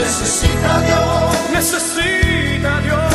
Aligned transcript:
Necesita 0.00 0.80
Dios, 0.80 1.50
necesita 1.52 2.80
Dios. 2.80 3.09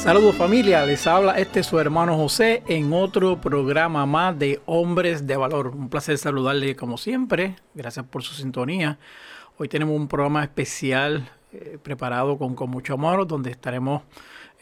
Saludos 0.00 0.34
familia, 0.34 0.86
les 0.86 1.06
habla 1.06 1.38
este 1.38 1.62
su 1.62 1.78
hermano 1.78 2.16
José 2.16 2.62
en 2.68 2.90
otro 2.94 3.38
programa 3.38 4.06
más 4.06 4.36
de 4.38 4.58
Hombres 4.64 5.26
de 5.26 5.36
Valor. 5.36 5.68
Un 5.68 5.90
placer 5.90 6.16
saludarle 6.16 6.74
como 6.74 6.96
siempre, 6.96 7.56
gracias 7.74 8.06
por 8.06 8.22
su 8.22 8.32
sintonía. 8.32 8.98
Hoy 9.58 9.68
tenemos 9.68 9.94
un 9.94 10.08
programa 10.08 10.42
especial 10.42 11.28
eh, 11.52 11.76
preparado 11.82 12.38
con, 12.38 12.54
con, 12.54 12.70
mucho 12.70 12.94
amor, 12.94 13.26
donde 13.26 13.50
estaremos 13.50 14.02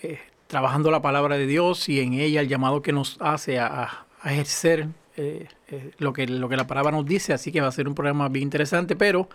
eh, 0.02 0.18
trabajando 0.48 0.90
la 0.90 1.02
palabra 1.02 1.38
de 1.38 1.46
Dios 1.46 1.88
y 1.88 2.00
en 2.00 2.14
ella 2.14 2.40
el 2.40 2.48
llamado 2.48 2.82
que 2.82 2.92
nos 2.92 3.16
hace 3.20 3.60
a, 3.60 4.06
ejercer 4.24 4.88
eh, 5.16 5.46
lo, 5.98 6.12
que, 6.12 6.26
lo 6.26 6.48
que 6.48 6.56
la 6.56 6.66
palabra 6.66 6.90
nos 6.90 7.06
dice. 7.06 7.32
Así 7.32 7.52
que 7.52 7.60
va 7.60 7.68
a 7.68 7.72
ser 7.72 7.86
un 7.86 7.94
programa 7.94 8.28
bien 8.28 8.42
interesante, 8.42 8.96
pero 8.96 9.28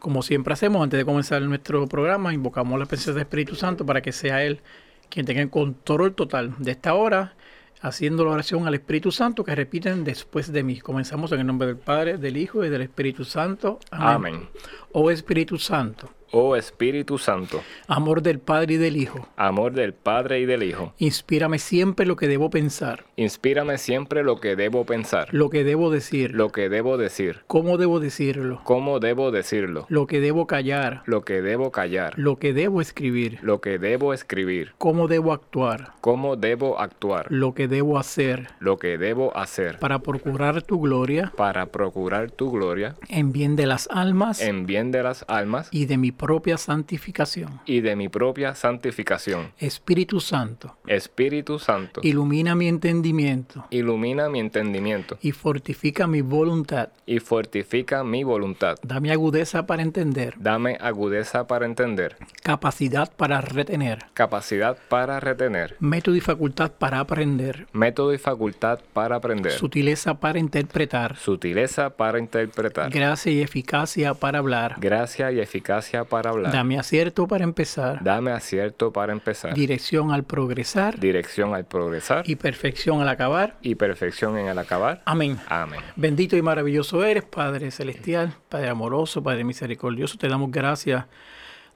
como 0.00 0.22
siempre 0.22 0.52
hacemos, 0.54 0.82
antes 0.82 0.98
de 0.98 1.04
comenzar 1.04 1.40
nuestro 1.42 1.86
programa, 1.86 2.34
invocamos 2.34 2.78
la 2.80 2.86
presencia 2.86 3.12
del 3.12 3.22
Espíritu 3.22 3.54
Santo 3.54 3.86
para 3.86 4.02
que 4.02 4.10
sea 4.10 4.42
Él 4.42 4.60
quien 5.08 5.26
tenga 5.26 5.42
el 5.42 5.50
control 5.50 6.14
total 6.14 6.54
de 6.58 6.72
esta 6.72 6.94
hora, 6.94 7.34
haciendo 7.80 8.24
la 8.24 8.32
oración 8.32 8.66
al 8.66 8.74
Espíritu 8.74 9.12
Santo 9.12 9.44
que 9.44 9.54
repiten 9.54 10.04
después 10.04 10.52
de 10.52 10.62
mí. 10.62 10.80
Comenzamos 10.80 11.32
en 11.32 11.40
el 11.40 11.46
nombre 11.46 11.68
del 11.68 11.76
Padre, 11.76 12.18
del 12.18 12.36
Hijo 12.36 12.64
y 12.64 12.68
del 12.68 12.82
Espíritu 12.82 13.24
Santo. 13.24 13.78
Amén. 13.90 14.34
Amén. 14.34 14.48
Oh 14.92 15.10
Espíritu 15.10 15.58
Santo 15.58 16.15
Oh 16.32 16.56
Espíritu 16.56 17.18
Santo, 17.18 17.62
amor 17.86 18.20
del 18.20 18.40
Padre 18.40 18.74
y 18.74 18.76
del 18.78 18.96
Hijo, 18.96 19.28
amor 19.36 19.72
del 19.72 19.94
Padre 19.94 20.40
y 20.40 20.44
del 20.44 20.64
Hijo, 20.64 20.92
inspírame 20.98 21.60
siempre 21.60 22.04
lo 22.04 22.16
que 22.16 22.26
debo 22.26 22.50
pensar, 22.50 23.04
inspírame 23.14 23.78
siempre 23.78 24.24
lo 24.24 24.40
que 24.40 24.56
debo 24.56 24.84
pensar, 24.84 25.28
lo 25.32 25.50
que 25.50 25.62
debo 25.62 25.90
decir, 25.90 26.34
lo 26.34 26.50
que 26.50 26.68
debo 26.68 26.96
decir, 26.96 27.42
cómo 27.46 27.78
debo 27.78 28.00
decirlo, 28.00 28.60
cómo 28.64 28.98
debo 28.98 29.30
decirlo, 29.30 29.86
lo 29.88 30.08
que 30.08 30.20
debo 30.20 30.48
callar, 30.48 31.02
lo 31.06 31.22
que 31.22 31.42
debo 31.42 31.70
callar, 31.70 32.14
lo 32.18 32.36
que 32.36 32.52
debo 32.52 32.80
escribir, 32.80 33.38
lo 33.42 33.60
que 33.60 33.78
debo 33.78 34.12
escribir, 34.12 34.72
cómo 34.78 35.06
debo 35.06 35.32
actuar, 35.32 35.92
cómo 36.00 36.34
debo 36.34 36.80
actuar, 36.80 37.26
lo 37.30 37.54
que 37.54 37.68
debo 37.68 37.98
hacer, 37.98 38.48
lo 38.58 38.78
que 38.78 38.98
debo 38.98 39.36
hacer, 39.36 39.78
para 39.78 40.00
procurar 40.00 40.62
tu 40.62 40.80
gloria, 40.80 41.32
para 41.36 41.66
procurar 41.66 42.32
tu 42.32 42.50
gloria, 42.50 42.96
en 43.08 43.32
bien 43.32 43.54
de 43.54 43.66
las 43.66 43.88
almas, 43.92 44.40
en 44.40 44.66
bien 44.66 44.90
de 44.90 45.04
las 45.04 45.24
almas 45.28 45.68
y 45.70 45.86
de 45.86 45.96
mi 45.96 46.15
propia 46.16 46.56
santificación. 46.58 47.60
Y 47.66 47.80
de 47.80 47.96
mi 47.96 48.08
propia 48.08 48.54
santificación. 48.54 49.52
Espíritu 49.58 50.20
Santo. 50.20 50.76
Espíritu 50.86 51.58
Santo. 51.58 52.00
Ilumina 52.02 52.54
mi 52.54 52.68
entendimiento. 52.68 53.66
Ilumina 53.70 54.28
mi 54.28 54.40
entendimiento. 54.40 55.18
Y 55.20 55.32
fortifica 55.32 56.06
mi 56.06 56.22
voluntad. 56.22 56.88
Y 57.06 57.20
fortifica 57.20 58.02
mi 58.04 58.24
voluntad. 58.24 58.76
Dame 58.82 59.12
agudeza 59.12 59.66
para 59.66 59.82
entender. 59.82 60.34
Dame 60.38 60.76
agudeza 60.80 61.46
para 61.46 61.66
entender. 61.66 62.16
Capacidad 62.42 63.12
para 63.16 63.40
retener. 63.40 63.98
Capacidad 64.14 64.76
para 64.88 65.20
retener. 65.20 65.76
Método 65.80 66.16
y 66.16 66.20
facultad 66.20 66.72
para 66.72 67.00
aprender. 67.00 67.66
Método 67.72 68.12
y 68.12 68.18
facultad 68.18 68.80
para 68.92 69.16
aprender. 69.16 69.52
Sutileza 69.52 70.14
para 70.18 70.38
interpretar. 70.38 71.16
Sutileza 71.16 71.90
para 71.90 72.18
interpretar. 72.18 72.90
Gracia 72.90 73.32
y 73.32 73.40
eficacia 73.40 74.14
para 74.14 74.38
hablar. 74.38 74.76
Gracia 74.78 75.32
y 75.32 75.40
eficacia 75.40 76.04
para 76.06 76.30
hablar. 76.30 76.52
Dame 76.52 76.78
acierto 76.78 77.26
para 77.28 77.44
empezar. 77.44 78.02
Dame 78.02 78.30
acierto 78.30 78.92
para 78.92 79.12
empezar. 79.12 79.54
Dirección 79.54 80.10
al 80.12 80.24
progresar. 80.24 80.98
Dirección 80.98 81.54
al 81.54 81.66
progresar. 81.66 82.28
Y 82.28 82.36
perfección 82.36 83.00
al 83.00 83.08
acabar. 83.08 83.56
Y 83.62 83.74
perfección 83.74 84.38
en 84.38 84.48
el 84.48 84.58
acabar. 84.58 85.02
Amén. 85.04 85.38
Amén. 85.48 85.80
Bendito 85.96 86.36
y 86.36 86.42
maravilloso 86.42 87.04
eres, 87.04 87.24
Padre 87.24 87.70
celestial, 87.70 88.34
Padre 88.48 88.68
amoroso, 88.68 89.22
Padre 89.22 89.44
misericordioso. 89.44 90.18
Te 90.18 90.28
damos 90.28 90.50
gracias 90.50 91.04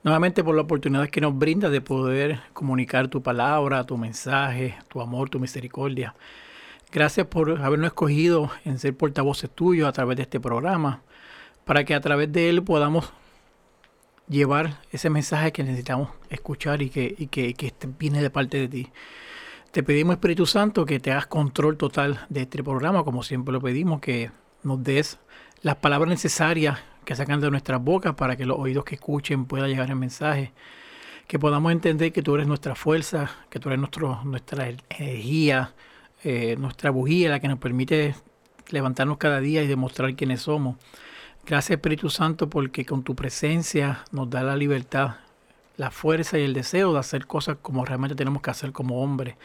nuevamente 0.03 0.43
por 0.43 0.55
la 0.55 0.63
oportunidad 0.63 1.09
que 1.09 1.21
nos 1.21 1.37
brinda 1.37 1.69
de 1.69 1.81
poder 1.81 2.41
comunicar 2.53 3.09
tu 3.09 3.23
palabra, 3.23 3.85
tu 3.85 3.97
mensaje, 3.97 4.77
tu 4.89 5.01
amor, 5.01 5.29
tu 5.29 5.39
misericordia. 5.39 6.15
Gracias 6.93 7.27
por 7.27 7.63
habernos 7.63 7.89
escogido 7.89 8.51
en 8.65 8.79
ser 8.79 8.97
portavoces 8.97 9.49
tuyos 9.51 9.89
a 9.89 9.93
través 9.93 10.17
de 10.17 10.23
este 10.23 10.41
programa, 10.41 11.03
para 11.65 11.85
que 11.85 11.95
a 11.95 12.01
través 12.01 12.33
de 12.33 12.49
él 12.49 12.65
podamos 12.65 13.13
llevar 14.31 14.79
ese 14.93 15.11
mensaje 15.11 15.53
que 15.53 15.65
necesitamos 15.65 16.11
escuchar 16.31 16.81
y 16.81 16.89
que, 16.89 17.15
y 17.19 17.27
que, 17.27 17.53
que 17.55 17.75
viene 17.99 18.23
de 18.23 18.31
parte 18.31 18.59
de 18.59 18.69
ti. 18.69 18.89
Te 19.73 19.83
pedimos, 19.83 20.15
Espíritu 20.15 20.47
Santo, 20.47 20.87
que 20.87 21.01
te 21.01 21.11
hagas 21.11 21.27
control 21.27 21.77
total 21.77 22.27
de 22.29 22.43
este 22.43 22.63
programa, 22.63 23.05
como 23.05 23.23
siempre 23.23 23.53
lo 23.53 23.61
pedimos, 23.61 24.01
que 24.01 24.31
nos 24.63 24.83
des 24.83 25.19
las 25.63 25.77
palabras 25.77 26.09
necesarias 26.09 26.79
que 27.05 27.15
sacan 27.15 27.41
de 27.41 27.51
nuestras 27.51 27.83
bocas 27.83 28.15
para 28.15 28.37
que 28.37 28.47
los 28.47 28.59
oídos 28.59 28.85
que 28.85 28.95
escuchen 28.95 29.47
pueda 29.47 29.67
llegar 29.67 29.91
el 29.91 29.97
mensaje. 29.97 30.53
Que 31.27 31.39
podamos 31.39 31.71
entender 31.73 32.13
que 32.13 32.23
tú 32.23 32.35
eres 32.35 32.47
nuestra 32.47 32.75
fuerza, 32.75 33.31
que 33.49 33.61
tú 33.61 33.69
eres 33.69 33.79
nuestro, 33.79 34.23
nuestra 34.25 34.69
energía, 34.89 35.75
eh, 36.25 36.57
nuestra 36.59 36.91
bujía, 36.91 37.31
la 37.31 37.41
que 37.41 37.49
nos 37.49 37.59
permite 37.59 38.15
levantarnos 38.71 39.19
cada 39.19 39.41
día 39.41 39.63
y 39.63 39.67
demostrar 39.67 40.15
quiénes 40.15 40.43
somos. 40.43 40.77
Gracias 41.47 41.77
Espíritu 41.77 42.11
Santo 42.11 42.49
porque 42.49 42.85
con 42.85 43.03
tu 43.03 43.17
presencia 43.17 44.05
nos 44.13 44.31
da 44.31 44.43
la 44.43 44.57
libertad, 44.57 45.17
la 45.77 45.91
fuerza 45.91 46.39
y 46.39 46.43
el 46.43 46.55
deseo 46.55 46.93
de 46.93 47.01
hacer 47.01 47.27
cosas 47.27 47.57
como 47.61 47.85
realmente 47.85 48.15
tenemos 48.15 48.43
que 48.43 48.51
hacer 48.51 48.73
como 48.73 49.03
hombres. 49.03 49.37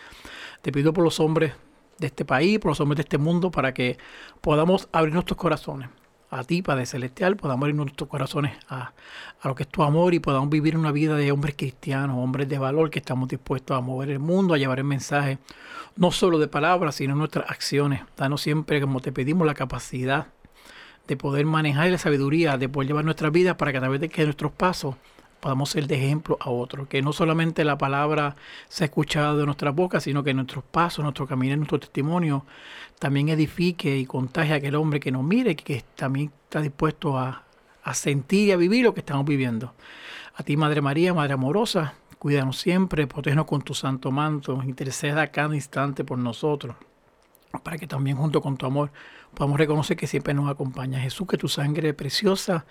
Te 0.61 0.71
pido 0.71 0.93
por 0.93 1.03
los 1.03 1.19
hombres 1.19 1.53
de 1.97 2.07
este 2.07 2.25
país, 2.25 2.59
por 2.59 2.71
los 2.71 2.79
hombres 2.79 2.97
de 2.97 3.01
este 3.03 3.17
mundo, 3.17 3.49
para 3.49 3.73
que 3.73 3.97
podamos 4.41 4.87
abrir 4.91 5.13
nuestros 5.13 5.37
corazones 5.37 5.89
a 6.29 6.43
ti, 6.43 6.61
Padre 6.61 6.85
Celestial, 6.85 7.37
podamos 7.37 7.63
abrir 7.63 7.75
nuestros 7.75 8.09
corazones 8.09 8.57
a, 8.67 8.93
a, 9.41 9.47
lo 9.47 9.55
que 9.55 9.63
es 9.63 9.69
tu 9.69 9.83
amor 9.83 10.13
y 10.13 10.19
podamos 10.19 10.49
vivir 10.49 10.77
una 10.77 10.91
vida 10.91 11.15
de 11.15 11.31
hombres 11.31 11.55
cristianos, 11.55 12.17
hombres 12.17 12.49
de 12.49 12.57
valor 12.57 12.89
que 12.89 12.99
estamos 12.99 13.29
dispuestos 13.29 13.77
a 13.77 13.81
mover 13.81 14.09
el 14.09 14.19
mundo, 14.19 14.53
a 14.53 14.57
llevar 14.57 14.79
el 14.79 14.85
mensaje, 14.85 15.37
no 15.95 16.11
solo 16.11 16.39
de 16.39 16.47
palabras, 16.47 16.95
sino 16.95 17.15
nuestras 17.15 17.49
acciones. 17.49 18.01
Danos 18.17 18.41
siempre, 18.41 18.81
como 18.81 18.99
te 18.99 19.11
pedimos, 19.11 19.47
la 19.47 19.53
capacidad 19.53 20.27
de 21.07 21.17
poder 21.17 21.45
manejar 21.45 21.89
la 21.89 21.97
sabiduría, 21.97 22.57
de 22.57 22.69
poder 22.69 22.87
llevar 22.87 23.05
nuestra 23.05 23.29
vida 23.29 23.57
para 23.57 23.71
que 23.71 23.77
a 23.77 23.81
través 23.81 24.01
de 24.01 24.09
que 24.09 24.23
nuestros 24.23 24.51
pasos 24.51 24.95
podamos 25.39 25.69
ser 25.69 25.85
de 25.85 25.95
ejemplo 25.95 26.37
a 26.39 26.49
otros. 26.49 26.87
Que 26.87 27.01
no 27.01 27.13
solamente 27.13 27.63
la 27.63 27.77
palabra 27.77 28.35
se 28.67 28.83
ha 28.83 28.85
escuchado 28.85 29.37
de 29.37 29.45
nuestras 29.45 29.75
bocas, 29.75 30.03
sino 30.03 30.23
que 30.23 30.33
nuestros 30.33 30.63
pasos, 30.63 31.03
nuestro 31.03 31.27
camino, 31.27 31.55
nuestro 31.55 31.79
testimonio 31.79 32.45
también 32.97 33.29
edifique 33.29 33.95
y 33.97 34.05
contagie 34.05 34.53
a 34.53 34.57
aquel 34.57 34.75
hombre 34.75 34.99
que 34.99 35.11
nos 35.11 35.23
mire, 35.23 35.55
que 35.55 35.83
también 35.95 36.31
está 36.45 36.61
dispuesto 36.61 37.17
a, 37.17 37.43
a 37.83 37.93
sentir 37.93 38.47
y 38.47 38.51
a 38.53 38.57
vivir 38.57 38.83
lo 38.83 38.93
que 38.93 39.01
estamos 39.01 39.25
viviendo. 39.25 39.73
A 40.35 40.43
ti, 40.43 40.57
Madre 40.57 40.81
María, 40.81 41.13
Madre 41.13 41.33
amorosa, 41.33 41.93
cuídanos 42.17 42.57
siempre, 42.57 43.05
protégenos 43.05 43.45
con 43.45 43.61
tu 43.61 43.75
santo 43.75 44.11
manto, 44.11 44.63
interceda 44.63 45.27
cada 45.27 45.53
instante 45.53 46.03
por 46.03 46.17
nosotros, 46.17 46.75
para 47.63 47.77
que 47.77 47.85
también 47.85 48.17
junto 48.17 48.41
con 48.41 48.57
tu 48.57 48.65
amor 48.65 48.91
podamos 49.35 49.59
reconocer 49.59 49.97
que 49.97 50.07
siempre 50.07 50.33
nos 50.33 50.49
acompaña. 50.49 50.99
Jesús, 50.99 51.27
que 51.27 51.37
tu 51.37 51.47
sangre 51.47 51.93
preciosa 51.93 52.65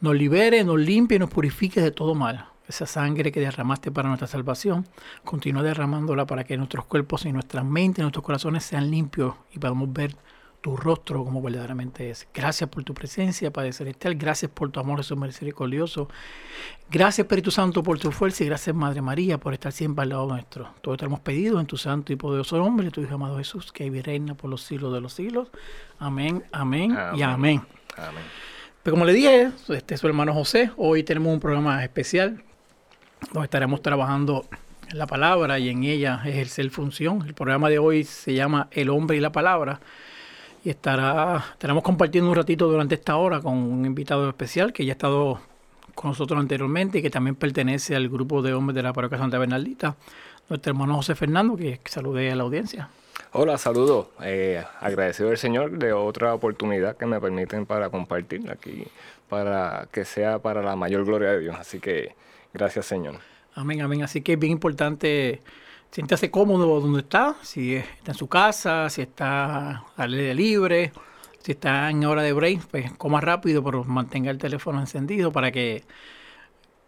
nos 0.00 0.14
libere, 0.14 0.64
nos 0.64 0.78
limpie 0.78 1.16
y 1.16 1.18
nos 1.18 1.30
purifique 1.30 1.80
de 1.80 1.90
todo 1.90 2.14
mal. 2.14 2.46
Esa 2.68 2.86
sangre 2.86 3.32
que 3.32 3.40
derramaste 3.40 3.90
para 3.90 4.08
nuestra 4.08 4.28
salvación, 4.28 4.86
continúa 5.24 5.62
derramándola 5.62 6.26
para 6.26 6.44
que 6.44 6.56
nuestros 6.56 6.84
cuerpos 6.84 7.24
y 7.24 7.32
nuestras 7.32 7.64
mentes 7.64 8.02
nuestros 8.02 8.24
corazones 8.24 8.64
sean 8.64 8.90
limpios 8.90 9.34
y 9.52 9.58
podamos 9.58 9.92
ver 9.92 10.14
tu 10.60 10.76
rostro 10.76 11.24
como 11.24 11.40
verdaderamente 11.40 12.10
es. 12.10 12.26
Gracias 12.34 12.68
por 12.68 12.82
tu 12.82 12.92
presencia, 12.92 13.52
Padre 13.52 13.72
Celestial. 13.72 14.16
Gracias 14.16 14.50
por 14.50 14.70
tu 14.70 14.80
amor, 14.80 14.98
Jesús 14.98 15.16
misericordioso. 15.16 16.08
Gracias, 16.90 17.20
Espíritu 17.20 17.50
Santo, 17.50 17.82
por 17.82 17.98
tu 17.98 18.10
fuerza 18.10 18.42
y 18.42 18.46
gracias, 18.46 18.74
Madre 18.74 19.00
María, 19.00 19.38
por 19.38 19.52
estar 19.54 19.72
siempre 19.72 20.02
al 20.02 20.08
lado 20.10 20.26
nuestro. 20.26 20.70
Todo 20.80 20.96
te 20.96 21.04
lo 21.04 21.10
hemos 21.10 21.20
pedido 21.20 21.60
en 21.60 21.66
tu 21.66 21.76
santo 21.76 22.12
y 22.12 22.16
poderoso 22.16 22.58
nombre, 22.58 22.90
tu 22.90 23.00
Hijo 23.00 23.14
amado 23.14 23.38
Jesús, 23.38 23.72
que 23.72 23.84
vive 23.84 23.98
y 23.98 24.02
reina 24.02 24.34
por 24.34 24.50
los 24.50 24.62
siglos 24.62 24.92
de 24.92 25.00
los 25.00 25.12
siglos. 25.12 25.48
Amén, 25.98 26.42
amén, 26.52 26.96
y 27.14 27.22
amén. 27.22 27.62
Amén. 27.96 28.24
Pero 28.82 28.94
como 28.94 29.04
le 29.04 29.12
dije, 29.12 29.50
este 29.68 29.94
es 29.94 30.00
su 30.00 30.06
hermano 30.06 30.32
José. 30.32 30.72
Hoy 30.76 31.04
tenemos 31.04 31.32
un 31.32 31.40
programa 31.40 31.84
especial 31.84 32.42
donde 33.32 33.44
estaremos 33.44 33.82
trabajando 33.82 34.46
la 34.92 35.06
palabra 35.06 35.58
y 35.58 35.68
en 35.68 35.84
ella 35.84 36.20
ejercer 36.24 36.70
función. 36.70 37.22
El 37.26 37.34
programa 37.34 37.68
de 37.68 37.78
hoy 37.78 38.04
se 38.04 38.34
llama 38.34 38.68
El 38.70 38.88
hombre 38.88 39.18
y 39.18 39.20
la 39.20 39.30
palabra 39.30 39.80
y 40.68 40.70
estará 40.70 41.42
estaremos 41.52 41.82
compartiendo 41.82 42.28
un 42.28 42.36
ratito 42.36 42.68
durante 42.68 42.96
esta 42.96 43.16
hora 43.16 43.40
con 43.40 43.54
un 43.54 43.86
invitado 43.86 44.28
especial 44.28 44.70
que 44.70 44.84
ya 44.84 44.92
ha 44.92 44.96
estado 44.96 45.40
con 45.94 46.10
nosotros 46.10 46.38
anteriormente 46.38 46.98
y 46.98 47.02
que 47.02 47.08
también 47.08 47.36
pertenece 47.36 47.96
al 47.96 48.10
grupo 48.10 48.42
de 48.42 48.52
hombres 48.52 48.74
de 48.74 48.82
la 48.82 48.92
parroquia 48.92 49.16
Santa 49.16 49.38
Bernaldita, 49.38 49.96
nuestro 50.50 50.72
hermano 50.72 50.96
José 50.96 51.14
Fernando, 51.14 51.56
que 51.56 51.80
salude 51.86 52.30
a 52.30 52.36
la 52.36 52.42
audiencia. 52.42 52.90
Hola, 53.32 53.56
saludos. 53.56 54.08
Eh, 54.22 54.62
agradecido 54.80 55.30
al 55.30 55.38
Señor 55.38 55.78
de 55.78 55.94
otra 55.94 56.34
oportunidad 56.34 56.98
que 56.98 57.06
me 57.06 57.18
permiten 57.18 57.64
para 57.64 57.88
compartir 57.88 58.50
aquí, 58.50 58.86
para 59.30 59.88
que 59.90 60.04
sea 60.04 60.38
para 60.38 60.60
la 60.60 60.76
mayor 60.76 61.06
gloria 61.06 61.30
de 61.30 61.40
Dios. 61.40 61.56
Así 61.58 61.80
que 61.80 62.14
gracias, 62.52 62.84
Señor. 62.84 63.20
Amén, 63.54 63.80
amén. 63.80 64.02
Así 64.02 64.20
que 64.20 64.34
es 64.34 64.38
bien 64.38 64.52
importante 64.52 65.40
siéntase 65.90 66.30
cómodo 66.30 66.80
donde 66.80 67.00
está, 67.00 67.36
si 67.42 67.76
está 67.76 68.12
en 68.12 68.18
su 68.18 68.28
casa, 68.28 68.88
si 68.90 69.02
está 69.02 69.84
al 69.96 70.12
aire 70.14 70.34
libre, 70.34 70.92
si 71.40 71.52
está 71.52 71.90
en 71.90 72.04
hora 72.04 72.22
de 72.22 72.32
break, 72.32 72.66
pues 72.66 72.92
coma 72.92 73.20
rápido, 73.20 73.62
pero 73.62 73.84
mantenga 73.84 74.30
el 74.30 74.38
teléfono 74.38 74.80
encendido 74.80 75.32
para 75.32 75.50
que 75.50 75.84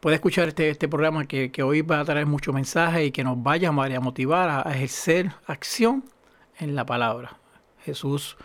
pueda 0.00 0.17
escuchar 0.17 0.49
este, 0.49 0.70
este 0.70 0.88
programa 0.88 1.26
que, 1.26 1.50
que 1.50 1.62
hoy 1.62 1.82
va 1.82 2.00
a 2.00 2.05
traer 2.05 2.26
mucho 2.26 2.52
mensaje 2.52 3.06
y 3.06 3.11
que 3.11 3.23
nos 3.23 3.43
vaya 3.43 3.69
a 3.69 4.00
motivar 4.00 4.49
a, 4.49 4.69
a 4.69 4.75
ejercer 4.75 5.32
acción 5.46 6.05
en 6.58 6.75
la 6.75 6.87
palabra. 6.87 7.37
Jesús, 7.85 8.37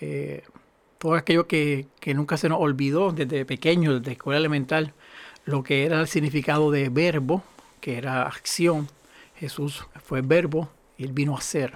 eh, 0.00 0.44
todo 0.98 1.14
aquello 1.14 1.46
que, 1.46 1.86
que, 2.00 2.14
nunca 2.14 2.36
se 2.36 2.48
nos 2.48 2.60
olvidó 2.60 3.12
desde 3.12 3.44
pequeño, 3.44 3.98
desde 3.98 4.12
escuela 4.12 4.38
elemental, 4.38 4.94
lo 5.44 5.62
que 5.62 5.84
era 5.84 6.00
el 6.00 6.08
significado 6.08 6.70
de 6.70 6.88
verbo, 6.88 7.42
que 7.80 7.98
era 7.98 8.22
acción. 8.22 8.88
Jesús 9.36 9.86
fue 10.02 10.22
verbo 10.22 10.68
y 10.96 11.04
él 11.04 11.12
vino 11.12 11.36
a 11.36 11.40
ser. 11.40 11.74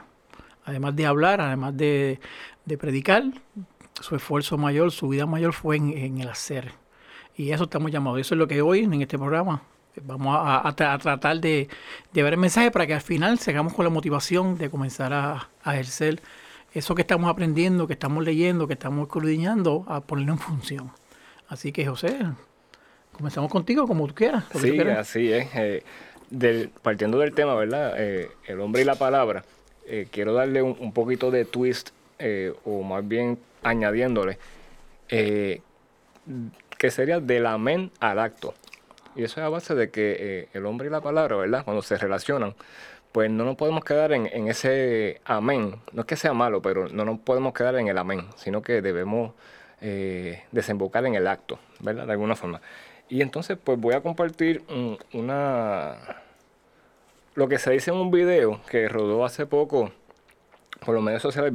Además 0.64 0.96
de 0.96 1.06
hablar, 1.06 1.40
además 1.40 1.76
de, 1.76 2.20
de 2.64 2.78
predicar, 2.78 3.24
su 4.00 4.16
esfuerzo 4.16 4.56
mayor, 4.58 4.92
su 4.92 5.08
vida 5.08 5.26
mayor 5.26 5.52
fue 5.52 5.76
en, 5.76 5.96
en, 5.96 6.20
el 6.20 6.28
hacer. 6.28 6.72
Y 7.36 7.52
eso 7.52 7.64
estamos 7.64 7.90
llamados. 7.90 8.20
Eso 8.20 8.34
es 8.34 8.38
lo 8.38 8.48
que 8.48 8.62
hoy 8.62 8.80
en 8.80 9.00
este 9.00 9.18
programa 9.18 9.62
vamos 10.02 10.36
a, 10.36 10.58
a, 10.58 10.68
a 10.68 10.98
tratar 10.98 11.40
de, 11.40 11.68
de, 12.12 12.22
ver 12.22 12.34
el 12.34 12.38
mensaje 12.38 12.70
para 12.70 12.86
que 12.86 12.94
al 12.94 13.00
final 13.00 13.38
sigamos 13.38 13.74
con 13.74 13.84
la 13.84 13.90
motivación 13.90 14.56
de 14.56 14.70
comenzar 14.70 15.12
a, 15.12 15.50
a, 15.62 15.74
ejercer 15.74 16.22
eso 16.72 16.94
que 16.94 17.02
estamos 17.02 17.28
aprendiendo, 17.28 17.86
que 17.86 17.94
estamos 17.94 18.24
leyendo, 18.24 18.66
que 18.66 18.74
estamos 18.74 19.02
escudriñando, 19.06 19.84
a 19.88 20.00
ponerlo 20.00 20.32
en 20.32 20.38
función. 20.38 20.92
Así 21.48 21.72
que 21.72 21.84
José, 21.84 22.18
comenzamos 23.12 23.50
contigo 23.50 23.86
como 23.86 24.06
tú 24.06 24.14
quieras. 24.14 24.44
Sí, 24.52 24.68
tú 24.68 24.74
quieras. 24.74 24.98
así 24.98 25.32
es. 25.32 25.48
Eh, 25.54 25.82
partiendo 26.82 27.18
del 27.18 27.34
tema, 27.34 27.54
¿verdad? 27.54 27.94
Eh, 27.98 28.30
el 28.46 28.60
hombre 28.60 28.82
y 28.82 28.84
la 28.84 28.94
palabra, 28.94 29.44
eh, 29.86 30.06
quiero 30.10 30.32
darle 30.34 30.62
un, 30.62 30.76
un, 30.78 30.92
poquito 30.92 31.30
de 31.30 31.44
twist, 31.44 31.90
eh, 32.18 32.52
o 32.64 32.82
más 32.82 33.06
bien 33.06 33.38
añadiéndole, 33.62 34.38
que 35.08 36.90
sería 36.90 37.20
del 37.20 37.46
amén 37.46 37.90
al 38.00 38.18
acto. 38.18 38.54
Y 39.16 39.24
eso 39.24 39.40
es 39.40 39.46
a 39.46 39.48
base 39.48 39.74
de 39.74 39.90
que 39.90 40.48
el 40.52 40.66
hombre 40.66 40.86
y 40.86 40.90
la 40.90 41.00
palabra, 41.00 41.36
¿verdad? 41.36 41.64
Cuando 41.64 41.82
se 41.82 41.98
relacionan, 41.98 42.54
pues 43.10 43.28
no 43.28 43.44
nos 43.44 43.56
podemos 43.56 43.84
quedar 43.84 44.12
en, 44.12 44.26
en, 44.26 44.46
ese 44.46 45.20
amén. 45.24 45.74
No 45.92 46.02
es 46.02 46.06
que 46.06 46.14
sea 46.14 46.32
malo, 46.32 46.62
pero 46.62 46.88
no 46.88 47.04
nos 47.04 47.18
podemos 47.18 47.52
quedar 47.52 47.74
en 47.74 47.88
el 47.88 47.98
amén, 47.98 48.28
sino 48.36 48.62
que 48.62 48.80
debemos 48.82 49.32
desembocar 50.52 51.06
en 51.06 51.14
el 51.14 51.26
acto, 51.26 51.58
¿verdad? 51.80 52.06
De 52.06 52.12
alguna 52.12 52.36
forma. 52.36 52.60
Y 53.10 53.22
entonces, 53.22 53.58
pues 53.62 53.78
voy 53.78 53.94
a 53.94 54.00
compartir 54.00 54.62
un, 54.68 54.96
una... 55.12 55.96
Lo 57.34 57.48
que 57.48 57.58
se 57.58 57.72
dice 57.72 57.90
en 57.90 57.96
un 57.96 58.10
video 58.10 58.60
que 58.70 58.88
rodó 58.88 59.24
hace 59.24 59.46
poco 59.46 59.92
por 60.84 60.94
los 60.94 61.02
medios 61.02 61.20
sociales 61.20 61.52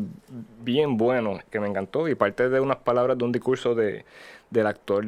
bien 0.62 0.98
bueno, 0.98 1.40
que 1.50 1.60
me 1.60 1.68
encantó, 1.68 2.08
y 2.08 2.16
parte 2.16 2.50
de 2.50 2.60
unas 2.60 2.78
palabras 2.78 3.18
de 3.18 3.24
un 3.24 3.32
discurso 3.32 3.74
de, 3.74 4.06
del 4.50 4.68
actor 4.68 5.06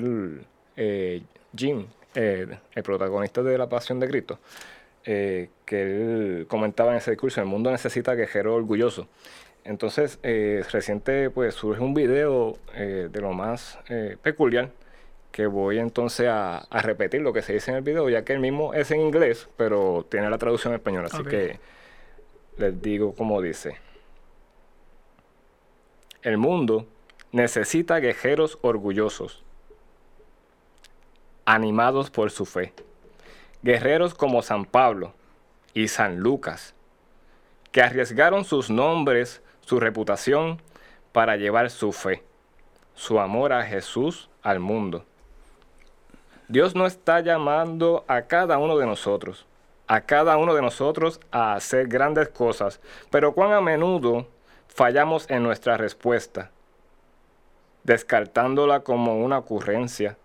eh, 0.76 1.22
Jim, 1.56 1.86
eh, 2.16 2.48
el 2.74 2.84
protagonista 2.84 3.44
de 3.44 3.58
La 3.58 3.70
Pasión 3.70 4.00
de 4.00 4.08
Cristo, 4.08 4.40
eh, 5.06 5.50
que 5.66 5.82
él 5.82 6.46
comentaba 6.48 6.92
en 6.92 6.98
ese 6.98 7.12
discurso, 7.12 7.42
el 7.42 7.48
mundo 7.48 7.72
necesita 7.72 8.16
guerrero 8.16 8.56
orgulloso. 8.56 9.08
Entonces, 9.64 10.18
reciente 10.24 11.30
pues 11.30 11.54
surge 11.54 11.82
un 11.82 11.94
video 11.94 12.58
de 12.74 13.20
lo 13.20 13.34
más 13.34 13.78
peculiar, 14.22 14.70
que 15.38 15.46
voy 15.46 15.78
entonces 15.78 16.28
a, 16.28 16.58
a, 16.58 16.82
repetir 16.82 17.22
lo 17.22 17.32
que 17.32 17.44
se 17.44 17.54
dice 17.54 17.70
en 17.70 17.78
el 17.78 17.84
video, 17.84 18.10
ya 18.10 18.26
que 18.26 18.34
el 18.34 18.40
mismo 18.40 18.74
es 18.74 18.90
en 18.90 19.02
inglés, 19.02 19.48
pero 19.56 20.04
tiene 20.10 20.32
la 20.32 20.40
traducción 20.40 20.74
en 20.74 20.80
español, 20.80 21.06
así 21.06 21.22
okay. 21.22 21.30
que 21.30 21.60
les 22.58 22.82
digo 22.82 23.14
como 23.14 23.40
dice. 23.40 23.78
El 26.24 26.40
mundo 26.40 26.88
necesita 27.32 28.00
guerreros 28.00 28.58
orgullosos 28.64 29.44
animados 31.46 32.10
por 32.10 32.32
su 32.32 32.48
fe. 32.48 32.74
Guerreros 33.62 34.16
como 34.16 34.42
San 34.42 34.66
Pablo 34.66 35.14
y 35.76 35.88
San 35.90 36.18
Lucas, 36.20 36.74
que 37.72 37.84
arriesgaron 37.84 38.44
sus 38.44 38.72
nombres, 38.72 39.44
su 39.62 39.80
reputación, 39.80 40.60
para 41.12 41.38
llevar 41.38 41.70
su 41.70 41.92
fe, 41.92 42.24
su 42.96 43.20
amor 43.20 43.54
a 43.54 43.64
Jesús 43.64 44.32
al 44.42 44.60
mundo. 44.60 45.06
Dios 46.50 46.76
no 46.76 46.86
está 46.86 47.20
llamando 47.20 48.06
a 48.08 48.22
cada 48.22 48.58
uno 48.58 48.78
de 48.78 48.86
nosotros, 48.86 49.46
a 49.86 50.02
cada 50.02 50.38
uno 50.38 50.54
de 50.54 50.62
nosotros 50.62 51.20
a 51.30 51.56
hacer 51.56 51.88
grandes 51.88 52.30
cosas, 52.30 52.80
pero 53.12 53.34
cuán 53.34 53.52
a 53.52 53.60
menudo 53.60 54.28
fallamos 54.70 55.30
en 55.30 55.44
nuestra 55.44 55.76
respuesta, 55.76 56.52
descartándola 57.84 58.80
como 58.80 59.18
una 59.18 59.40
ocurrencia. 59.40 60.16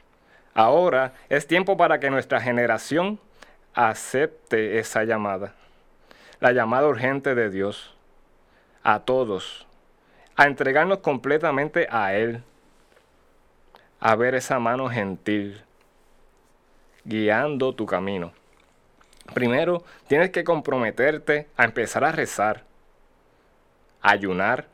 Ahora 0.54 1.12
es 1.28 1.48
tiempo 1.48 1.76
para 1.76 1.98
que 1.98 2.10
nuestra 2.10 2.40
generación 2.40 3.18
acepte 3.75 4.78
esa 4.78 5.02
llamada, 5.02 5.54
la 6.38 6.52
llamada 6.52 6.86
urgente 6.86 7.35
de 7.35 7.50
Dios, 7.50 7.97
a 8.85 9.00
todos, 9.00 9.66
a 10.37 10.44
entregarnos 10.44 10.99
completamente 10.99 11.88
a 11.90 12.14
Él, 12.14 12.44
a 13.99 14.14
ver 14.14 14.37
esa 14.37 14.61
mano 14.61 14.88
gentil, 14.88 15.62
guiando 17.04 17.75
tu 17.75 17.87
camino. 17.87 18.32
Primero, 19.35 19.85
tienes 20.09 20.30
que 20.30 20.44
comprometerte 20.44 21.49
a 21.56 21.64
empezar 21.64 22.04
a 22.04 22.12
rezar, 22.12 22.64
ayunar, 24.00 24.66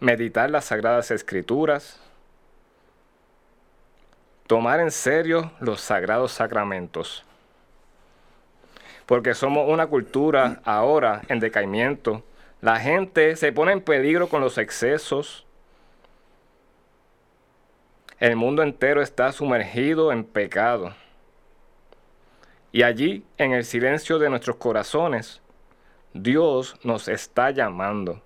meditar 0.00 0.50
las 0.50 0.64
sagradas 0.64 1.10
escrituras, 1.10 2.00
tomar 4.46 4.80
en 4.80 4.90
serio 4.90 5.52
los 5.60 5.80
sagrados 5.80 6.32
sacramentos. 6.32 7.24
Porque 9.06 9.34
somos 9.34 9.68
una 9.68 9.86
cultura 9.86 10.60
ahora 10.64 11.22
en 11.28 11.40
decaimiento. 11.40 12.22
La 12.60 12.78
gente 12.78 13.36
se 13.36 13.52
pone 13.52 13.72
en 13.72 13.80
peligro 13.80 14.28
con 14.28 14.40
los 14.40 14.58
excesos. 14.58 15.46
El 18.20 18.36
mundo 18.36 18.62
entero 18.62 19.00
está 19.00 19.32
sumergido 19.32 20.12
en 20.12 20.24
pecado. 20.24 20.94
Y 22.70 22.82
allí, 22.82 23.24
en 23.38 23.52
el 23.52 23.64
silencio 23.64 24.18
de 24.18 24.28
nuestros 24.28 24.56
corazones, 24.56 25.40
Dios 26.12 26.76
nos 26.84 27.08
está 27.08 27.50
llamando 27.50 28.20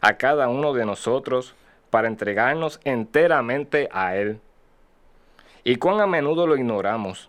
a 0.00 0.16
cada 0.16 0.48
uno 0.48 0.72
de 0.72 0.86
nosotros 0.86 1.56
para 1.90 2.06
entregarnos 2.06 2.80
enteramente 2.84 3.88
a 3.90 4.14
Él. 4.14 4.38
¿Y 5.64 5.76
cuán 5.76 6.00
a 6.00 6.06
menudo 6.06 6.46
lo 6.46 6.56
ignoramos? 6.56 7.28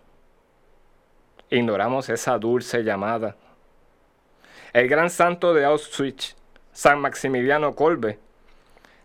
Ignoramos 1.50 2.08
esa 2.08 2.38
dulce 2.38 2.84
llamada. 2.84 3.34
El 4.72 4.86
gran 4.86 5.10
santo 5.10 5.52
de 5.52 5.64
Auschwitz, 5.64 6.36
San 6.70 7.00
Maximiliano 7.00 7.74
Kolbe, 7.74 8.20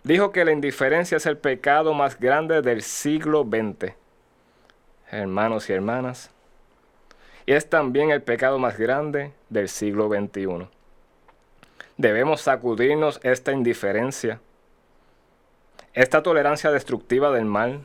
dijo 0.03 0.31
que 0.31 0.45
la 0.45 0.51
indiferencia 0.51 1.17
es 1.17 1.25
el 1.25 1.37
pecado 1.37 1.93
más 1.93 2.19
grande 2.19 2.61
del 2.61 2.81
siglo 2.81 3.43
XX. 3.43 3.93
Hermanos 5.09 5.69
y 5.69 5.73
hermanas, 5.73 6.31
y 7.45 7.53
es 7.53 7.69
también 7.69 8.09
el 8.09 8.21
pecado 8.21 8.57
más 8.59 8.77
grande 8.77 9.31
del 9.49 9.69
siglo 9.69 10.09
XXI. 10.09 10.67
debemos 11.97 12.41
sacudirnos 12.41 13.19
esta 13.23 13.51
indiferencia, 13.51 14.39
esta 15.93 16.23
tolerancia 16.23 16.71
destructiva 16.71 17.31
del 17.31 17.45
mal. 17.45 17.81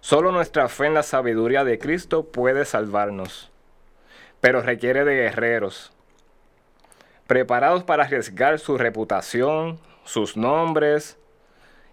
Solo 0.00 0.32
nuestra 0.32 0.68
fe 0.68 0.86
en 0.86 0.94
la 0.94 1.04
sabiduría 1.04 1.62
de 1.64 1.78
Cristo 1.78 2.24
puede 2.24 2.64
salvarnos, 2.64 3.52
pero 4.40 4.60
requiere 4.60 5.04
de 5.04 5.14
guerreros, 5.14 5.92
preparados 7.28 7.84
para 7.84 8.02
arriesgar 8.02 8.58
su 8.58 8.76
reputación, 8.76 9.78
sus 10.04 10.36
nombres, 10.36 11.18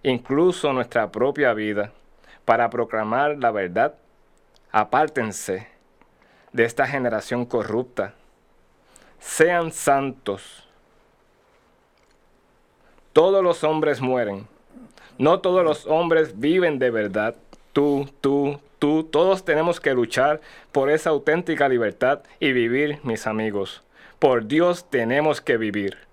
incluso 0.04 0.74
nuestra 0.74 1.12
propia 1.12 1.54
vida, 1.54 1.92
para 2.46 2.70
proclamar 2.70 3.38
la 3.38 3.52
verdad. 3.52 3.96
Apártense 4.72 5.68
de 6.54 6.66
esta 6.66 6.88
generación 6.88 7.46
corrupta. 7.46 8.14
Sean 9.20 9.72
santos. 9.72 10.68
Todos 13.14 13.44
los 13.44 13.64
hombres 13.64 14.02
mueren. 14.02 14.48
No 15.18 15.40
todos 15.40 15.64
los 15.64 15.86
hombres 15.86 16.40
viven 16.40 16.80
de 16.80 16.90
verdad. 16.90 17.36
Tú, 17.74 18.10
tú, 18.22 18.60
tú, 18.80 19.04
todos 19.04 19.46
tenemos 19.46 19.80
que 19.80 19.94
luchar 19.94 20.42
por 20.72 20.90
esa 20.90 21.12
auténtica 21.12 21.70
libertad 21.70 22.22
y 22.40 22.54
vivir, 22.54 23.00
mis 23.04 23.28
amigos. 23.28 23.84
Por 24.20 24.48
Dios 24.48 24.90
tenemos 24.90 25.42
que 25.42 25.58
vivir. 25.58 26.11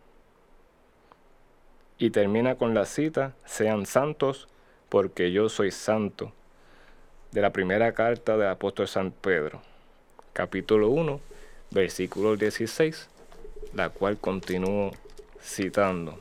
Y 1.98 2.10
termina 2.10 2.54
con 2.54 2.74
la 2.74 2.84
cita, 2.84 3.34
sean 3.44 3.84
santos 3.84 4.46
porque 4.88 5.32
yo 5.32 5.48
soy 5.48 5.72
santo, 5.72 6.32
de 7.32 7.42
la 7.42 7.50
primera 7.50 7.92
carta 7.92 8.36
del 8.36 8.48
apóstol 8.48 8.86
San 8.86 9.10
Pedro, 9.10 9.60
capítulo 10.32 10.90
1, 10.90 11.20
versículo 11.72 12.36
16, 12.36 13.08
la 13.74 13.90
cual 13.90 14.16
continúo 14.16 14.92
citando. 15.42 16.18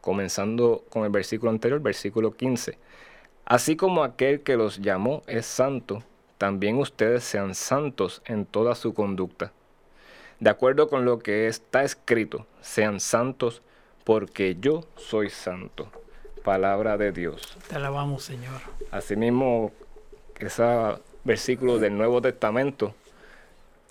Comenzando 0.00 0.84
con 0.88 1.04
el 1.04 1.10
versículo 1.10 1.50
anterior, 1.50 1.80
versículo 1.80 2.30
15. 2.32 2.78
Así 3.44 3.76
como 3.76 4.04
aquel 4.04 4.42
que 4.42 4.56
los 4.56 4.78
llamó 4.78 5.22
es 5.26 5.44
santo, 5.44 6.04
también 6.38 6.78
ustedes 6.78 7.24
sean 7.24 7.54
santos 7.54 8.22
en 8.26 8.46
toda 8.46 8.76
su 8.76 8.94
conducta. 8.94 9.52
De 10.40 10.50
acuerdo 10.50 10.88
con 10.88 11.04
lo 11.04 11.18
que 11.18 11.48
está 11.48 11.82
escrito, 11.82 12.46
sean 12.60 13.00
santos 13.00 13.62
porque 14.04 14.56
yo 14.60 14.84
soy 14.96 15.30
santo. 15.30 15.90
Palabra 16.44 16.96
de 16.96 17.10
Dios. 17.10 17.58
Te 17.68 17.74
alabamos, 17.74 18.22
Señor. 18.22 18.60
Asimismo, 18.92 19.72
ese 20.38 20.64
versículo 21.24 21.78
del 21.78 21.96
Nuevo 21.98 22.22
Testamento, 22.22 22.94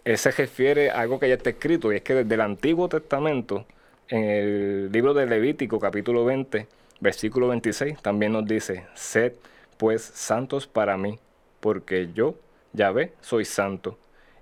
ese 0.05 0.31
refiere 0.31 0.89
a 0.89 1.01
algo 1.01 1.19
que 1.19 1.27
ya 1.27 1.35
está 1.35 1.49
escrito, 1.49 1.91
y 1.91 1.97
es 1.97 2.01
que 2.01 2.15
desde 2.15 2.33
el 2.33 2.41
Antiguo 2.41 2.87
Testamento, 2.87 3.65
en 4.07 4.23
el 4.23 4.91
libro 4.91 5.13
de 5.13 5.25
Levítico, 5.25 5.81
capítulo 5.81 6.23
20, 6.23 6.65
versículo 7.01 7.49
26, 7.49 8.01
también 8.01 8.31
nos 8.31 8.45
dice, 8.45 8.85
sed 8.95 9.33
pues 9.75 10.01
santos 10.01 10.65
para 10.65 10.97
mí, 10.97 11.19
porque 11.59 12.09
yo, 12.13 12.35
Yahvé, 12.71 13.13
soy 13.19 13.43
santo, 13.43 13.97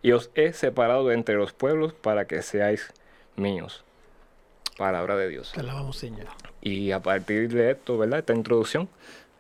y 0.06 0.12
os 0.12 0.30
he 0.36 0.54
separado 0.54 1.08
de 1.08 1.16
entre 1.16 1.34
los 1.34 1.52
pueblos 1.52 1.92
para 1.94 2.26
que 2.26 2.44
seáis 2.44 2.94
míos. 3.36 3.84
Palabra 4.78 5.16
de 5.16 5.30
Dios. 5.30 5.52
Te 5.52 5.62
alabamos, 5.62 5.98
Señor. 5.98 6.28
Y 6.62 6.92
a 6.92 7.02
partir 7.02 7.52
de 7.52 7.72
esto, 7.72 7.98
¿verdad? 7.98 8.20
Esta 8.20 8.36
introducción, 8.36 8.88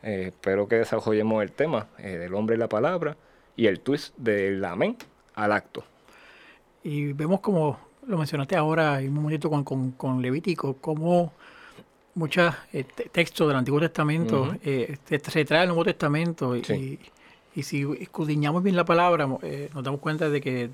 eh, 0.01 0.29
espero 0.29 0.67
que 0.67 0.77
desarrollemos 0.77 1.43
el 1.43 1.51
tema 1.51 1.85
eh, 1.99 2.17
del 2.17 2.33
hombre 2.33 2.55
y 2.55 2.59
la 2.59 2.67
palabra 2.67 3.15
y 3.55 3.67
el 3.67 3.79
twist 3.79 4.17
del 4.17 4.65
amén 4.65 4.97
al 5.35 5.51
acto. 5.51 5.83
Y 6.83 7.13
vemos 7.13 7.41
como 7.41 7.77
lo 8.07 8.17
mencionaste 8.17 8.55
ahora 8.55 9.01
en 9.01 9.09
un 9.09 9.21
momento 9.21 9.51
con, 9.51 9.63
con, 9.63 9.91
con 9.91 10.19
Levítico, 10.19 10.77
como 10.77 11.31
muchos 12.15 12.55
eh, 12.73 12.85
textos 13.11 13.47
del 13.47 13.57
Antiguo 13.57 13.79
Testamento 13.79 14.55
eh, 14.63 14.97
se 15.05 15.45
trae 15.45 15.61
el 15.61 15.67
Nuevo 15.67 15.83
Testamento 15.85 16.55
Sí. 16.63 16.73
y, 16.73 17.14
si 17.63 17.85
escudriñamos 17.99 18.63
bien 18.63 18.75
la 18.75 18.85
palabra, 18.85 19.27
eh, 19.43 19.69
nos 19.73 19.83
damos 19.83 19.99
cuenta 20.01 20.29
de 20.29 20.41
que, 20.41 20.69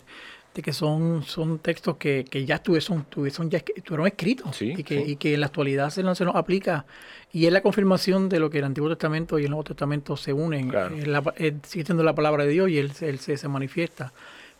de 0.54 0.62
que 0.62 0.74
son, 0.74 1.24
son 1.24 1.60
textos 1.60 1.98
que, 1.98 2.26
que 2.30 2.46
ya 2.46 2.62
escri- 2.62 3.74
estuvieron 3.76 4.08
escritos 4.08 4.56
Sí, 4.58 4.74
y, 4.78 4.84
que, 4.84 5.04
sí. 5.06 5.12
y 5.12 5.16
que 5.16 5.34
en 5.36 5.40
la 5.42 5.46
actualidad 5.48 5.90
se 5.92 6.04
nos, 6.04 6.18
se 6.18 6.26
nos 6.26 6.36
aplica 6.36 6.86
y 7.32 7.46
es 7.46 7.54
la 7.54 7.62
confirmación 7.62 8.28
de 8.30 8.40
lo 8.40 8.50
que 8.50 8.58
el 8.60 8.66
Antiguo 8.66 8.90
Testamento 8.90 9.40
y 9.40 9.44
el 9.46 9.50
Nuevo 9.52 9.64
Testamento 9.64 10.18
se 10.18 10.34
unen. 10.34 10.70
Claro. 10.70 10.96
Es 10.96 11.08
la- 11.08 11.24
es- 11.38 11.54
sigue 11.64 11.86
siendo 11.86 12.04
la 12.04 12.14
palabra 12.16 12.44
de 12.46 12.50
Dios 12.52 12.70
y 12.70 12.78
Él, 12.80 12.92
él 13.02 13.20
se, 13.20 13.38
se 13.38 13.48
manifiesta. 13.48 14.12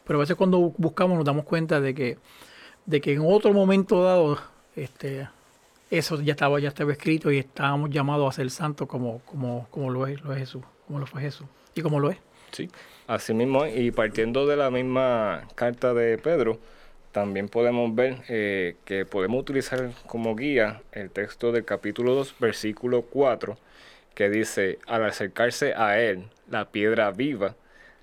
Pero 0.06 0.20
a 0.20 0.22
veces 0.22 0.36
cuando 0.36 0.60
buscamos 0.78 1.16
nos 1.18 1.26
damos 1.26 1.44
cuenta 1.46 1.82
de 1.82 1.94
que, 1.94 2.18
de 2.86 3.02
que 3.02 3.14
en 3.14 3.22
otro 3.26 3.52
momento 3.54 4.04
dado 4.04 4.38
este, 4.76 5.28
eso 5.90 6.22
ya 6.22 6.32
estaba, 6.34 6.60
ya 6.60 6.70
estaba 6.70 6.92
escrito 6.94 7.32
y 7.32 7.38
estábamos 7.40 7.90
llamados 7.90 8.30
a 8.30 8.36
ser 8.36 8.50
santos 8.50 8.88
como, 8.88 9.20
como, 9.26 9.68
como 9.70 9.90
lo, 9.90 10.08
es, 10.08 10.22
lo 10.22 10.32
es 10.34 10.40
Jesús, 10.40 10.64
como 10.88 11.00
lo 11.00 11.06
fue 11.06 11.22
Jesús 11.22 11.46
y 11.76 11.82
como 11.82 12.00
lo 12.00 12.12
es. 12.12 12.18
Sí, 12.52 12.70
así 13.08 13.34
mismo, 13.34 13.66
y 13.66 13.92
partiendo 13.92 14.46
de 14.46 14.58
la 14.58 14.70
misma 14.72 15.48
carta 15.56 15.94
de 15.94 16.18
Pedro, 16.18 16.60
también 17.12 17.50
podemos 17.50 17.94
ver 17.94 18.18
eh, 18.30 18.76
que 18.86 19.06
podemos 19.06 19.42
utilizar 19.42 19.92
como 20.08 20.36
guía 20.36 20.82
el 20.92 21.10
texto 21.10 21.52
del 21.52 21.66
capítulo 21.66 22.16
2, 22.16 22.36
versículo 22.40 23.04
4, 23.04 23.58
que 24.16 24.30
dice, 24.30 24.80
al 24.88 25.06
acercarse 25.06 25.74
a 25.74 26.00
él, 26.00 26.26
la 26.50 26.72
piedra 26.72 27.12
viva, 27.12 27.56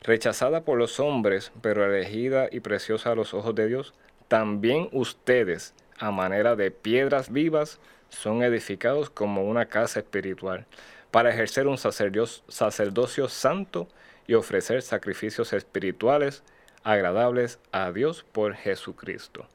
rechazada 0.02 0.62
por 0.62 0.78
los 0.78 1.00
hombres, 1.00 1.52
pero 1.60 1.84
elegida 1.84 2.48
y 2.50 2.60
preciosa 2.60 3.12
a 3.12 3.14
los 3.14 3.34
ojos 3.34 3.54
de 3.54 3.66
Dios, 3.66 3.94
también 4.28 4.88
ustedes, 4.92 5.74
a 5.98 6.10
manera 6.10 6.54
de 6.54 6.70
piedras 6.70 7.32
vivas, 7.32 7.80
son 8.10 8.42
edificados 8.42 9.10
como 9.10 9.44
una 9.44 9.66
casa 9.66 10.00
espiritual, 10.00 10.66
para 11.10 11.30
ejercer 11.30 11.66
un 11.66 11.78
sacerdocio, 11.78 13.28
santo 13.28 13.88
y 14.26 14.34
ofrecer 14.34 14.82
sacrificios 14.82 15.52
espirituales 15.52 16.42
agradables 16.84 17.58
a 17.72 17.90
Dios 17.92 18.24
por 18.32 18.54
Jesucristo. 18.54 19.46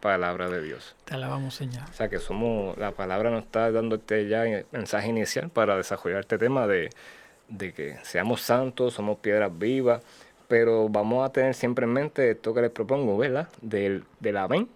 Palabra 0.00 0.50
de 0.50 0.62
Dios. 0.62 0.94
Te 1.04 1.14
alabamos, 1.14 1.54
Señor. 1.54 1.84
O 1.88 1.92
sea 1.92 2.08
que 2.08 2.18
somos, 2.18 2.76
la 2.76 2.92
palabra 2.92 3.30
nos 3.30 3.44
está 3.44 3.70
dándote 3.70 4.28
ya 4.28 4.44
el 4.44 4.66
mensaje 4.70 5.08
inicial 5.08 5.48
para 5.48 5.76
desarrollar 5.76 6.20
este 6.20 6.36
tema 6.36 6.66
de, 6.66 6.90
de 7.48 7.72
que 7.72 7.96
seamos 8.02 8.42
santos, 8.42 8.94
somos 8.94 9.18
piedras 9.18 9.56
vivas, 9.58 10.02
pero 10.48 10.88
vamos 10.90 11.26
a 11.26 11.32
tener 11.32 11.54
siempre 11.54 11.86
en 11.86 11.92
mente 11.92 12.30
esto 12.30 12.52
que 12.52 12.60
les 12.60 12.70
propongo, 12.70 13.16
¿verdad? 13.16 13.48
Del, 13.62 14.04
del 14.20 14.36
amén 14.36 14.68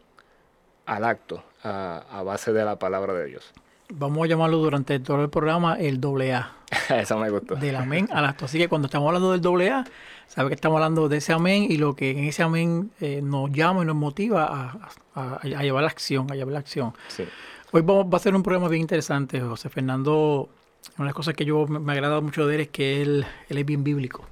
al 0.87 1.05
acto, 1.05 1.45
a, 1.63 2.05
a 2.11 2.23
base 2.23 2.53
de 2.55 2.65
la 2.65 2.79
palabra 2.79 3.13
de 3.13 3.27
Dios. 3.27 3.53
Vamos 3.91 4.25
a 4.25 4.27
llamarlo 4.29 4.59
durante 4.59 4.99
todo 5.01 5.23
el 5.23 5.31
programa 5.31 5.75
el 5.77 6.01
doble 6.01 6.35
A, 6.35 6.53
Eso 6.91 7.19
me 7.19 7.31
gustó. 7.31 7.57
del 7.57 7.77
amén 7.77 8.09
al 8.13 8.25
acto. 8.27 8.45
Así 8.45 8.59
que 8.59 8.69
cuando 8.69 8.87
estamos 8.87 9.07
hablando 9.09 9.33
del 9.33 9.41
doble 9.41 9.71
A, 9.71 9.85
sabe 10.27 10.49
que 10.51 10.55
estamos 10.55 10.77
hablando 10.77 11.09
de 11.09 11.17
ese 11.17 11.33
amén 11.33 11.67
y 11.71 11.79
lo 11.79 11.97
que 11.97 12.11
en 12.11 12.25
ese 12.25 12.43
amén 12.43 12.91
eh, 13.01 13.21
nos 13.23 13.51
llama 13.51 13.83
y 13.83 13.87
nos 13.87 13.97
motiva 13.97 14.45
a, 14.45 14.91
a- 15.15 15.37
a 15.43 15.63
llevar 15.63 15.83
la 15.83 15.89
acción, 15.89 16.31
a 16.31 16.35
llevar 16.35 16.53
la 16.53 16.59
acción. 16.59 16.93
Sí. 17.09 17.25
Hoy 17.73 17.81
vamos, 17.83 18.07
va 18.13 18.17
a 18.17 18.21
ser 18.21 18.35
un 18.35 18.43
programa 18.43 18.69
bien 18.69 18.83
interesante, 18.83 19.41
José 19.41 19.69
Fernando. 19.71 20.49
Una 20.97 21.05
de 21.05 21.09
las 21.09 21.15
cosas 21.15 21.35
que 21.35 21.45
yo 21.47 21.67
me, 21.67 21.79
me 21.79 21.93
agrada 21.93 22.21
mucho 22.21 22.47
de 22.47 22.55
él 22.57 22.61
es 22.63 22.69
que 22.69 23.01
él, 23.03 23.27
él 23.49 23.59
es 23.59 23.65
bien 23.67 23.83
bíblico. 23.85 24.27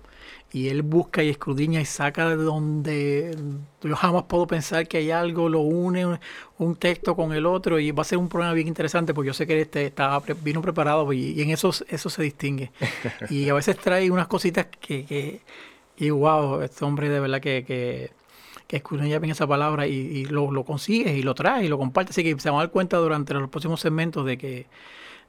Y 0.52 0.68
él 0.68 0.82
busca 0.82 1.22
y 1.22 1.28
escudriña 1.28 1.80
y 1.80 1.84
saca 1.84 2.28
de 2.28 2.36
donde 2.36 3.36
yo 3.82 3.96
jamás 3.96 4.24
puedo 4.24 4.46
pensar 4.46 4.86
que 4.86 4.98
hay 4.98 5.10
algo, 5.10 5.48
lo 5.48 5.60
une 5.60 6.06
un, 6.06 6.18
un 6.58 6.76
texto 6.76 7.16
con 7.16 7.32
el 7.32 7.46
otro. 7.46 7.78
Y 7.78 7.90
va 7.90 8.02
a 8.02 8.04
ser 8.04 8.18
un 8.18 8.28
programa 8.28 8.54
bien 8.54 8.68
interesante 8.68 9.12
porque 9.12 9.26
yo 9.28 9.34
sé 9.34 9.46
que 9.46 9.60
este 9.60 9.86
estaba 9.86 10.22
vino 10.42 10.62
preparado 10.62 11.12
y, 11.12 11.32
y 11.32 11.42
en 11.42 11.50
eso, 11.50 11.70
eso 11.88 12.08
se 12.08 12.22
distingue. 12.22 12.70
y 13.30 13.48
a 13.48 13.54
veces 13.54 13.76
trae 13.76 14.10
unas 14.10 14.28
cositas 14.28 14.66
que, 14.66 15.04
que 15.04 15.40
y 15.96 16.10
wow, 16.10 16.62
este 16.62 16.84
hombre 16.84 17.08
de 17.08 17.20
verdad 17.20 17.40
que, 17.40 17.64
que, 17.64 18.10
que 18.66 18.76
escudriña 18.76 19.18
bien 19.18 19.32
esa 19.32 19.46
palabra 19.46 19.86
y, 19.86 19.94
y 19.94 20.24
lo, 20.26 20.50
lo 20.52 20.64
consigue 20.64 21.16
y 21.16 21.22
lo 21.22 21.34
trae 21.34 21.64
y 21.64 21.68
lo 21.68 21.78
comparte. 21.78 22.10
Así 22.10 22.22
que 22.22 22.38
se 22.38 22.50
van 22.50 22.58
a 22.58 22.62
dar 22.62 22.70
cuenta 22.70 22.98
durante 22.98 23.34
los 23.34 23.48
próximos 23.50 23.80
segmentos 23.80 24.24
de 24.24 24.38
que, 24.38 24.66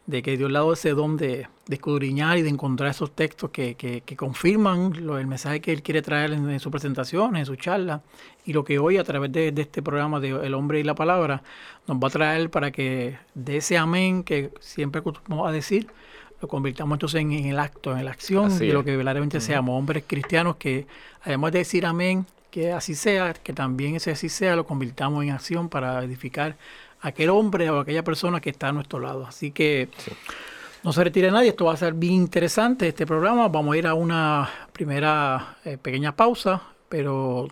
de 0.07 0.23
que 0.23 0.37
Dios 0.37 0.49
le 0.49 0.57
ha 0.57 0.61
dado 0.61 0.73
ese 0.73 0.91
don 0.91 1.17
de, 1.17 1.47
de 1.67 1.75
escudriñar 1.75 2.37
y 2.37 2.41
de 2.41 2.49
encontrar 2.49 2.89
esos 2.89 3.11
textos 3.11 3.49
que, 3.51 3.75
que, 3.75 4.01
que 4.01 4.15
confirman 4.15 5.05
lo, 5.05 5.19
el 5.19 5.27
mensaje 5.27 5.59
que 5.59 5.73
él 5.73 5.83
quiere 5.83 6.01
traer 6.01 6.31
en, 6.31 6.49
en 6.49 6.59
su 6.61 6.71
presentación, 6.71 7.35
en 7.35 7.45
su 7.45 7.57
charla, 7.57 8.01
y 8.45 8.53
lo 8.53 8.63
que 8.63 8.79
hoy 8.79 8.97
a 8.97 9.03
través 9.03 9.31
de, 9.33 9.51
de 9.51 9.61
este 9.61 9.81
programa 9.81 10.21
de 10.21 10.29
El 10.29 10.53
Hombre 10.53 10.79
y 10.79 10.83
la 10.83 10.95
Palabra 10.95 11.43
nos 11.87 11.97
va 11.97 12.07
a 12.07 12.11
traer 12.11 12.49
para 12.49 12.71
que 12.71 13.17
de 13.35 13.57
ese 13.57 13.77
amén 13.77 14.23
que 14.23 14.51
siempre 14.61 14.99
acostumbramos 14.99 15.49
a 15.49 15.51
decir, 15.51 15.87
lo 16.41 16.47
convirtamos 16.47 16.95
entonces 16.95 17.19
en, 17.19 17.33
en 17.33 17.47
el 17.47 17.59
acto, 17.59 17.97
en 17.97 18.05
la 18.05 18.11
acción 18.11 18.57
de 18.57 18.71
lo 18.71 18.85
que 18.85 18.95
verdaderamente 18.95 19.41
seamos, 19.41 19.77
hombres 19.77 20.05
cristianos 20.07 20.55
que 20.55 20.87
además 21.23 21.51
de 21.51 21.59
decir 21.59 21.85
amén, 21.85 22.25
que 22.49 22.71
así 22.71 22.95
sea, 22.95 23.33
que 23.33 23.51
también 23.51 23.95
ese 23.95 24.11
así 24.11 24.29
sea, 24.29 24.55
lo 24.55 24.65
convirtamos 24.65 25.23
en 25.23 25.31
acción 25.31 25.67
para 25.67 26.01
edificar 26.03 26.55
aquel 27.01 27.29
hombre 27.29 27.69
o 27.69 27.79
aquella 27.79 28.03
persona 28.03 28.39
que 28.41 28.49
está 28.49 28.69
a 28.69 28.71
nuestro 28.71 28.99
lado. 28.99 29.25
Así 29.25 29.51
que 29.51 29.89
no 30.83 30.93
se 30.93 31.03
retire 31.03 31.31
nadie, 31.31 31.49
esto 31.49 31.65
va 31.65 31.73
a 31.73 31.77
ser 31.77 31.93
bien 31.93 32.13
interesante 32.13 32.87
este 32.87 33.05
programa. 33.05 33.47
Vamos 33.47 33.75
a 33.75 33.77
ir 33.77 33.87
a 33.87 33.93
una 33.93 34.49
primera 34.71 35.57
eh, 35.65 35.77
pequeña 35.77 36.15
pausa, 36.15 36.61
pero 36.89 37.47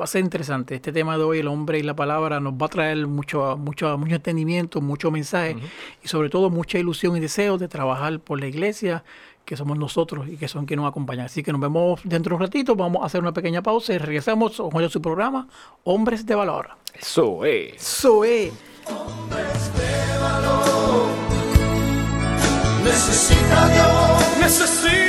Va 0.00 0.04
a 0.04 0.08
ser 0.08 0.24
interesante. 0.24 0.74
Este 0.74 0.90
tema 0.90 1.18
de 1.18 1.24
hoy, 1.24 1.40
el 1.40 1.48
hombre 1.48 1.78
y 1.78 1.82
la 1.82 1.94
palabra, 1.94 2.40
nos 2.40 2.54
va 2.54 2.66
a 2.66 2.68
traer 2.70 3.06
mucho, 3.06 3.58
mucho, 3.58 3.98
mucho 3.98 4.14
entendimiento, 4.14 4.80
mucho 4.80 5.10
mensaje 5.10 5.56
y 6.02 6.08
sobre 6.08 6.30
todo 6.30 6.48
mucha 6.48 6.78
ilusión 6.78 7.14
y 7.16 7.20
deseo 7.20 7.58
de 7.58 7.68
trabajar 7.68 8.18
por 8.18 8.40
la 8.40 8.46
iglesia, 8.46 9.04
que 9.44 9.54
somos 9.54 9.76
nosotros 9.76 10.28
y 10.28 10.38
que 10.38 10.48
son 10.48 10.64
quienes 10.64 10.82
nos 10.82 10.90
acompañan. 10.90 11.26
Así 11.26 11.42
que 11.42 11.52
nos 11.52 11.60
vemos 11.60 12.00
dentro 12.04 12.30
de 12.30 12.36
un 12.36 12.40
ratito, 12.40 12.74
vamos 12.74 13.02
a 13.02 13.06
hacer 13.06 13.20
una 13.20 13.32
pequeña 13.32 13.62
pausa 13.62 13.92
y 13.92 13.98
regresamos 13.98 14.56
con 14.56 14.88
su 14.88 15.02
programa, 15.02 15.46
Hombres 15.84 16.24
de 16.24 16.34
Valor. 16.36 16.70
Eso 16.98 17.44
es. 17.44 17.74
Eso 17.74 18.24
es. 18.24 18.71
Necesita 22.84 23.68
Dios. 23.68 24.38
Necesita 24.40 25.01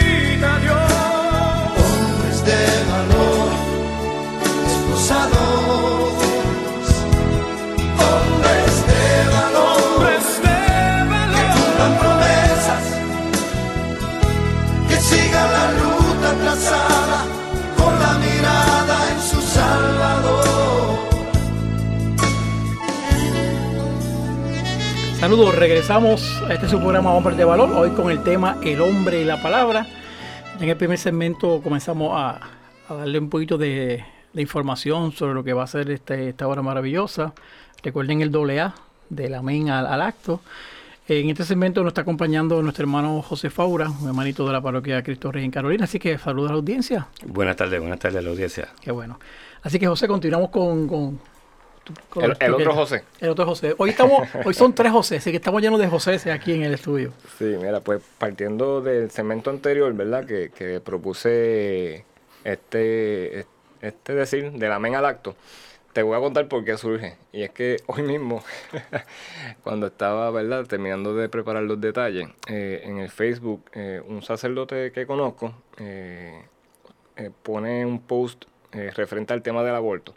Saludos, 25.33 25.55
regresamos 25.55 26.43
a 26.47 26.53
este 26.53 26.69
su 26.69 26.79
programa 26.79 27.11
Hombres 27.11 27.35
de 27.37 27.43
Valor, 27.43 27.71
hoy 27.71 27.89
con 27.89 28.11
el 28.11 28.21
tema 28.21 28.57
El 28.61 28.79
hombre 28.81 29.19
y 29.19 29.25
la 29.25 29.41
palabra. 29.41 29.87
En 30.61 30.69
el 30.69 30.77
primer 30.77 30.99
segmento 30.99 31.59
comenzamos 31.63 32.11
a, 32.15 32.39
a 32.87 32.93
darle 32.93 33.17
un 33.17 33.31
poquito 33.31 33.57
de, 33.57 34.05
de 34.31 34.41
información 34.43 35.11
sobre 35.11 35.33
lo 35.33 35.43
que 35.43 35.53
va 35.53 35.63
a 35.63 35.67
ser 35.67 35.89
este, 35.89 36.29
esta 36.29 36.47
hora 36.47 36.61
maravillosa. 36.61 37.33
Recuerden 37.81 38.21
el 38.21 38.29
doble 38.29 38.59
A, 38.59 38.75
del 39.09 39.33
amén 39.33 39.71
al, 39.71 39.87
al 39.87 40.03
acto. 40.03 40.41
En 41.07 41.27
este 41.31 41.45
segmento 41.45 41.81
nos 41.81 41.89
está 41.93 42.01
acompañando 42.01 42.61
nuestro 42.61 42.83
hermano 42.83 43.23
José 43.23 43.49
Faura, 43.49 43.89
un 43.89 44.07
hermanito 44.09 44.45
de 44.45 44.53
la 44.53 44.61
parroquia 44.61 45.01
Cristo 45.01 45.31
Rey 45.31 45.43
en 45.45 45.49
Carolina, 45.49 45.85
así 45.85 45.97
que 45.97 46.15
saluda 46.19 46.49
a 46.49 46.51
la 46.51 46.57
audiencia. 46.59 47.07
Buenas 47.25 47.55
tardes, 47.55 47.79
buenas 47.79 47.97
tardes 47.97 48.19
a 48.19 48.21
la 48.21 48.29
audiencia. 48.29 48.67
Qué 48.79 48.91
bueno. 48.91 49.19
Así 49.63 49.79
que 49.79 49.87
José, 49.87 50.07
continuamos 50.07 50.51
con... 50.51 50.87
con- 50.87 51.32
con- 52.09 52.35
El- 52.39 52.53
otro 52.53 52.73
José. 52.73 53.03
El 53.19 53.29
otro 53.29 53.45
José. 53.45 53.75
Hoy 53.77 53.89
estamos, 53.91 54.27
hoy 54.45 54.53
son 54.53 54.73
tres 54.73 54.91
José, 54.91 55.17
así 55.17 55.31
que 55.31 55.37
estamos 55.37 55.61
llenos 55.61 55.79
de 55.79 55.87
José 55.87 56.19
aquí 56.31 56.53
en 56.53 56.63
el 56.63 56.73
estudio. 56.73 57.11
Sí, 57.37 57.45
mira, 57.61 57.79
pues 57.81 58.01
partiendo 58.17 58.81
del 58.81 59.11
segmento 59.11 59.49
anterior, 59.49 59.93
¿verdad? 59.93 60.25
Que, 60.25 60.49
que 60.49 60.79
propuse 60.79 62.05
este, 62.43 63.45
este 63.81 64.13
decir, 64.13 64.51
del 64.51 64.71
amén 64.71 64.95
al 64.95 65.05
acto, 65.05 65.35
te 65.93 66.01
voy 66.01 66.17
a 66.17 66.19
contar 66.19 66.47
por 66.47 66.63
qué 66.65 66.77
surge. 66.77 67.17
Y 67.31 67.43
es 67.43 67.51
que 67.51 67.77
hoy 67.87 68.01
mismo, 68.01 68.43
cuando 69.63 69.87
estaba, 69.87 70.29
¿verdad? 70.31 70.65
Terminando 70.65 71.15
de 71.15 71.29
preparar 71.29 71.63
los 71.63 71.79
detalles, 71.79 72.27
eh, 72.47 72.81
en 72.83 72.97
el 72.99 73.09
Facebook, 73.09 73.63
eh, 73.73 74.01
un 74.07 74.21
sacerdote 74.23 74.91
que 74.91 75.05
conozco 75.05 75.53
eh, 75.77 76.41
pone 77.43 77.85
un 77.85 77.99
post 77.99 78.45
referente 78.71 79.33
al 79.33 79.43
tema 79.43 79.63
del 79.63 79.75
aborto. 79.75 80.15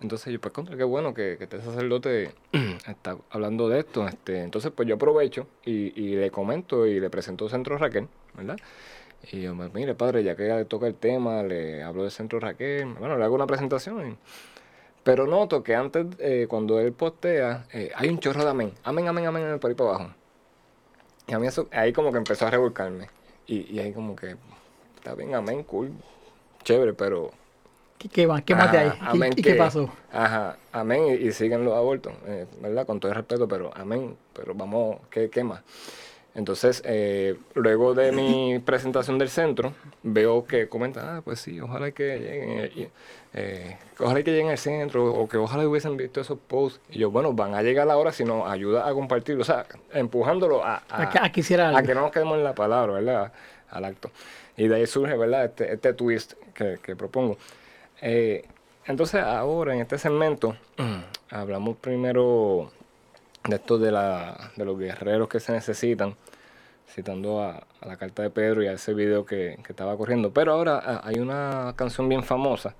Entonces 0.00 0.32
yo, 0.32 0.40
pues 0.40 0.52
contra, 0.52 0.76
qué 0.76 0.84
bueno 0.84 1.14
que, 1.14 1.36
que 1.38 1.44
este 1.44 1.62
sacerdote 1.62 2.32
está 2.86 3.16
hablando 3.30 3.68
de 3.68 3.80
esto. 3.80 4.06
Este, 4.06 4.42
entonces 4.42 4.70
pues 4.74 4.86
yo 4.88 4.96
aprovecho 4.96 5.46
y, 5.64 5.98
y 6.00 6.16
le 6.16 6.30
comento 6.30 6.86
y 6.86 7.00
le 7.00 7.08
presento 7.08 7.48
Centro 7.48 7.78
Raquel, 7.78 8.08
¿verdad? 8.34 8.56
Y 9.32 9.42
yo, 9.42 9.56
pues, 9.56 9.72
mire 9.74 9.94
padre, 9.94 10.22
ya 10.22 10.36
que 10.36 10.64
toca 10.66 10.86
el 10.86 10.94
tema, 10.94 11.42
le 11.42 11.82
hablo 11.82 12.04
de 12.04 12.10
Centro 12.10 12.38
Raquel, 12.40 12.94
bueno, 12.94 13.16
le 13.16 13.24
hago 13.24 13.34
una 13.34 13.46
presentación. 13.46 14.18
pero 15.02 15.26
noto 15.26 15.62
que 15.62 15.74
antes, 15.74 16.06
eh, 16.18 16.46
cuando 16.48 16.78
él 16.80 16.92
postea, 16.92 17.66
eh, 17.72 17.90
hay 17.94 18.08
un 18.08 18.18
chorro 18.18 18.44
de 18.44 18.50
amén. 18.50 18.72
Amén, 18.84 19.08
amén, 19.08 19.26
amén, 19.26 19.58
por 19.58 19.70
ahí 19.70 19.76
para 19.76 19.90
abajo. 19.90 20.14
Y 21.26 21.32
a 21.34 21.38
mí 21.38 21.46
eso, 21.46 21.68
ahí 21.72 21.92
como 21.92 22.12
que 22.12 22.18
empezó 22.18 22.46
a 22.46 22.50
revolcarme. 22.50 23.08
Y, 23.46 23.74
y 23.74 23.78
ahí 23.80 23.92
como 23.92 24.14
que, 24.14 24.36
está 24.96 25.14
bien, 25.14 25.34
amén, 25.34 25.64
cool, 25.64 25.92
chévere, 26.64 26.92
pero 26.94 27.30
¿Qué, 27.98 28.08
qué 28.08 28.26
más, 28.26 28.42
qué 28.42 28.54
más 28.54 28.70
de 28.72 28.78
ahí? 28.78 28.86
Ajá, 28.88 28.98
¿Qué- 28.98 29.16
amén 29.16 29.32
¿Y 29.36 29.42
qué 29.42 29.54
pasó? 29.54 29.90
Ajá, 30.12 30.56
amén, 30.72 31.06
y, 31.08 31.12
y 31.28 31.32
siguen 31.32 31.64
los 31.64 31.74
abortos, 31.74 32.12
eh, 32.26 32.46
¿verdad? 32.60 32.86
Con 32.86 33.00
todo 33.00 33.10
el 33.10 33.16
respeto, 33.16 33.48
pero 33.48 33.70
amén, 33.74 34.16
pero 34.34 34.54
vamos, 34.54 34.98
¿qué, 35.10 35.30
qué 35.30 35.42
más? 35.44 35.62
Entonces, 36.34 36.82
eh, 36.84 37.34
luego 37.54 37.94
de 37.94 38.12
mi 38.12 38.58
presentación 38.64 39.16
del 39.18 39.30
centro, 39.30 39.72
veo 40.02 40.44
que 40.44 40.68
comentan, 40.68 41.08
ah, 41.08 41.22
pues 41.24 41.40
sí, 41.40 41.58
ojalá 41.60 41.90
que 41.92 42.18
lleguen, 42.18 42.50
eh, 42.76 42.90
eh, 43.32 43.76
ojalá 43.98 44.22
que 44.22 44.30
lleguen 44.32 44.50
al 44.50 44.58
centro, 44.58 45.06
o 45.14 45.26
que 45.26 45.38
ojalá 45.38 45.66
hubiesen 45.66 45.96
visto 45.96 46.20
esos 46.20 46.38
posts. 46.38 46.78
Y 46.90 46.98
yo, 46.98 47.10
bueno, 47.10 47.32
van 47.32 47.54
a 47.54 47.62
llegar 47.62 47.88
ahora 47.90 48.12
si 48.12 48.24
nos 48.24 48.46
ayuda 48.50 48.86
a 48.86 48.92
compartirlo, 48.92 49.40
o 49.40 49.44
sea, 49.46 49.64
empujándolo 49.94 50.62
a, 50.62 50.82
A 50.90 51.08
que- 51.10 51.18
a 51.18 51.32
que 51.32 51.42
a 51.78 51.82
que 51.82 51.94
no 51.94 52.02
nos 52.02 52.12
quedemos 52.12 52.36
en 52.36 52.44
la 52.44 52.54
palabra, 52.54 52.92
¿verdad? 52.92 53.32
Al 53.70 53.86
acto. 53.86 54.10
Y 54.58 54.68
de 54.68 54.76
ahí 54.76 54.86
surge, 54.86 55.16
¿verdad? 55.16 55.46
Este, 55.46 55.72
este 55.72 55.94
twist 55.94 56.34
que, 56.54 56.78
que 56.82 56.94
propongo. 56.96 57.38
Eh, 58.00 58.44
entonces, 58.86 59.22
ahora 59.22 59.74
en 59.74 59.80
este 59.80 59.98
segmento, 59.98 60.56
hablamos 61.30 61.76
primero 61.76 62.70
de 63.48 63.56
esto 63.56 63.78
de, 63.78 63.90
la, 63.92 64.52
de 64.56 64.64
los 64.64 64.78
guerreros 64.78 65.28
que 65.28 65.40
se 65.40 65.52
necesitan, 65.52 66.14
citando 66.88 67.42
a, 67.42 67.66
a 67.80 67.86
la 67.86 67.96
carta 67.96 68.22
de 68.22 68.30
Pedro 68.30 68.62
y 68.62 68.68
a 68.68 68.72
ese 68.72 68.94
video 68.94 69.26
que, 69.26 69.58
que 69.64 69.72
estaba 69.72 69.96
corriendo. 69.96 70.32
Pero 70.32 70.52
ahora 70.52 70.80
ah, 70.84 71.00
hay 71.04 71.18
una 71.18 71.74
canción 71.76 72.08
bien 72.08 72.22
famosa 72.22 72.74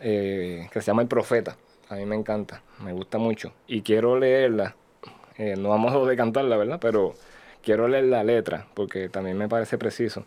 eh, 0.00 0.68
que 0.72 0.80
se 0.80 0.88
llama 0.88 1.02
El 1.02 1.08
Profeta. 1.08 1.56
A 1.88 1.96
mí 1.96 2.04
me 2.04 2.16
encanta, 2.16 2.62
me 2.78 2.92
gusta 2.92 3.18
mucho. 3.18 3.52
Y 3.66 3.82
quiero 3.82 4.18
leerla. 4.18 4.76
Eh, 5.36 5.56
no 5.56 5.70
vamos 5.70 5.92
a 5.94 6.08
de 6.08 6.16
cantarla, 6.16 6.56
¿verdad? 6.56 6.78
Pero 6.80 7.14
quiero 7.62 7.88
leer 7.88 8.04
la 8.04 8.22
letra 8.22 8.66
porque 8.74 9.08
también 9.08 9.36
me 9.36 9.48
parece 9.48 9.78
preciso. 9.78 10.24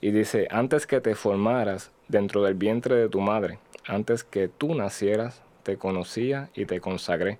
Y 0.00 0.10
dice, 0.10 0.48
antes 0.50 0.86
que 0.86 1.00
te 1.00 1.14
formaras 1.14 1.90
dentro 2.08 2.42
del 2.42 2.54
vientre 2.54 2.96
de 2.96 3.08
tu 3.08 3.20
madre, 3.20 3.58
antes 3.86 4.24
que 4.24 4.48
tú 4.48 4.74
nacieras, 4.74 5.42
te 5.62 5.76
conocía 5.76 6.50
y 6.54 6.64
te 6.64 6.80
consagré. 6.80 7.38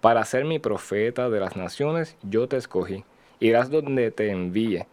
Para 0.00 0.24
ser 0.24 0.44
mi 0.44 0.58
profeta 0.58 1.28
de 1.28 1.40
las 1.40 1.56
naciones, 1.56 2.16
yo 2.22 2.48
te 2.48 2.56
escogí. 2.56 3.04
Irás 3.38 3.70
donde 3.70 4.10
te 4.10 4.30
envíe. 4.30 4.86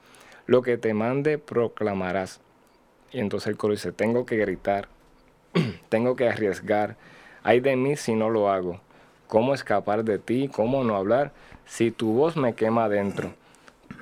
Lo 0.45 0.61
que 0.61 0.77
te 0.77 0.93
mande, 0.93 1.37
proclamarás. 1.37 2.41
Y 3.11 3.19
entonces 3.19 3.47
el 3.47 3.57
coro 3.57 3.73
dice, 3.73 3.91
tengo 3.91 4.25
que 4.25 4.37
gritar, 4.37 4.89
tengo 5.89 6.15
que 6.15 6.27
arriesgar. 6.27 6.97
Ay 7.43 7.59
de 7.59 7.75
mí 7.75 7.95
si 7.95 8.15
no 8.15 8.29
lo 8.29 8.49
hago. 8.49 8.81
¿Cómo 9.27 9.53
escapar 9.53 10.03
de 10.03 10.19
ti? 10.19 10.49
¿Cómo 10.49 10.83
no 10.83 10.95
hablar? 10.95 11.31
Si 11.65 11.91
tu 11.91 12.13
voz 12.13 12.37
me 12.37 12.53
quema 12.53 12.85
adentro. 12.85 13.33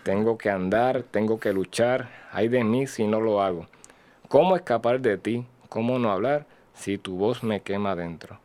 Tengo 0.04 0.38
que 0.38 0.50
andar, 0.50 1.04
tengo 1.04 1.40
que 1.40 1.54
luchar. 1.54 2.10
Ay 2.32 2.48
de 2.48 2.64
mí 2.64 2.88
si 2.88 3.08
no 3.08 3.20
lo 3.20 3.42
hago. 3.42 3.68
¿Cómo 4.36 4.58
escapar 4.58 5.00
de 5.00 5.18
ti? 5.18 5.48
¿Cómo 5.70 5.98
no 5.98 6.12
hablar 6.12 6.46
si 6.74 6.98
tu 6.98 7.16
voz 7.16 7.42
me 7.42 7.62
quema 7.62 7.92
adentro? 7.92 8.38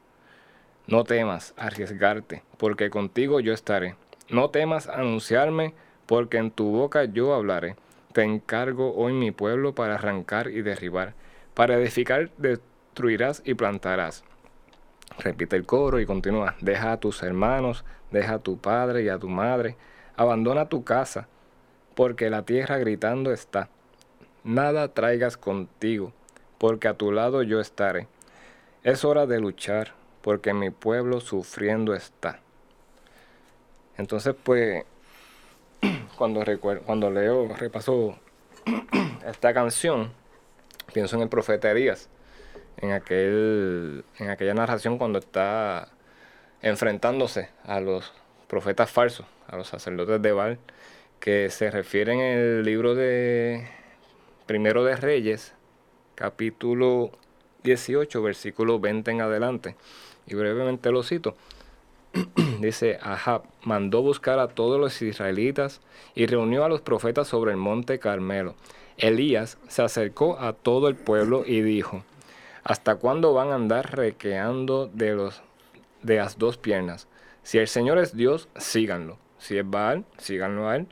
No 0.87 1.03
temas 1.03 1.53
arriesgarte, 1.57 2.45
porque 2.59 2.91
contigo 2.91 3.41
yo 3.41 3.53
estaré. 3.53 3.97
No 4.29 4.51
temas 4.51 4.87
anunciarme, 4.87 5.75
porque 6.07 6.37
en 6.37 6.53
tu 6.53 6.71
boca 6.71 7.07
yo 7.07 7.35
hablaré. 7.35 7.75
Te 8.13 8.23
encargo 8.23 8.95
hoy 8.95 9.15
mi 9.15 9.33
pueblo 9.33 9.75
para 9.75 9.97
arrancar 9.97 10.47
y 10.51 10.63
derribar. 10.63 11.15
Para 11.55 11.75
edificar 11.75 12.31
destruirás 12.39 13.43
y 13.45 13.55
plantarás. 13.55 14.23
Repite 15.19 15.57
el 15.57 15.67
coro 15.67 15.99
y 15.99 16.07
continúa. 16.07 16.55
Deja 16.61 16.93
a 16.93 17.01
tus 17.01 17.21
hermanos, 17.25 17.85
deja 18.13 18.35
a 18.35 18.39
tu 18.39 18.59
padre 18.59 19.03
y 19.03 19.09
a 19.09 19.19
tu 19.19 19.29
madre. 19.29 19.75
Abandona 20.15 20.69
tu 20.69 20.85
casa, 20.85 21.27
porque 21.97 22.31
la 22.31 22.45
tierra 22.45 22.79
gritando 22.79 23.33
está. 23.33 23.69
Nada 24.45 24.89
traigas 24.89 25.37
contigo, 25.37 26.13
porque 26.59 26.89
a 26.89 26.95
tu 26.95 27.13
lado 27.13 27.43
yo 27.43 27.61
estaré. 27.61 28.07
Es 28.83 29.05
hora 29.05 29.27
de 29.27 29.39
luchar, 29.39 29.93
porque 30.23 30.55
mi 30.55 30.71
pueblo 30.71 31.21
sufriendo 31.21 31.95
está. 31.95 32.41
Entonces, 33.99 34.35
pues, 34.43 34.85
cuando, 36.17 36.43
recuer- 36.43 36.81
cuando 36.81 37.11
leo, 37.11 37.49
repaso 37.55 38.19
esta 39.27 39.53
canción, 39.53 40.13
pienso 40.95 41.17
en 41.17 41.23
el 41.23 41.29
profeta 41.29 41.71
Elías, 41.71 42.09
en, 42.79 42.93
aquel, 42.93 44.05
en 44.19 44.31
aquella 44.31 44.55
narración 44.55 44.97
cuando 44.97 45.19
está 45.19 45.89
enfrentándose 46.63 47.51
a 47.65 47.81
los 47.81 48.11
profetas 48.49 48.91
falsos, 48.91 49.27
a 49.49 49.57
los 49.57 49.69
sacerdotes 49.69 50.23
de 50.23 50.33
Baal, 50.33 50.59
que 51.21 51.51
se 51.51 51.71
refiere 51.71 52.15
en 52.15 52.21
el 52.21 52.63
libro 52.65 52.95
de 52.95 53.69
Primero 54.51 54.83
de 54.83 54.97
Reyes, 54.97 55.55
capítulo 56.17 57.13
18, 57.63 58.21
versículo 58.21 58.81
20 58.81 59.09
en 59.09 59.21
adelante. 59.21 59.77
Y 60.27 60.35
brevemente 60.35 60.91
lo 60.91 61.05
cito. 61.05 61.37
Dice, 62.61 62.99
Ahab 63.01 63.45
mandó 63.63 64.03
buscar 64.03 64.41
a 64.41 64.49
todos 64.49 64.81
los 64.81 65.01
israelitas 65.03 65.81
y 66.17 66.27
reunió 66.27 66.65
a 66.65 66.69
los 66.69 66.81
profetas 66.81 67.29
sobre 67.29 67.53
el 67.53 67.59
monte 67.59 68.01
Carmelo. 68.01 68.57
Elías 68.97 69.57
se 69.69 69.83
acercó 69.83 70.41
a 70.41 70.53
todo 70.53 70.89
el 70.89 70.97
pueblo 70.97 71.45
y 71.47 71.61
dijo, 71.61 72.03
¿Hasta 72.65 72.97
cuándo 72.97 73.33
van 73.33 73.51
a 73.51 73.55
andar 73.55 73.95
requeando 73.97 74.91
de, 74.93 75.15
los, 75.15 75.43
de 76.03 76.17
las 76.17 76.39
dos 76.39 76.57
piernas? 76.57 77.07
Si 77.45 77.59
el 77.59 77.69
Señor 77.69 77.99
es 77.99 78.17
Dios, 78.17 78.49
síganlo. 78.57 79.17
Si 79.39 79.57
es 79.57 79.71
Baal, 79.71 80.05
síganlo 80.19 80.69
a 80.69 80.75
él. 80.75 80.89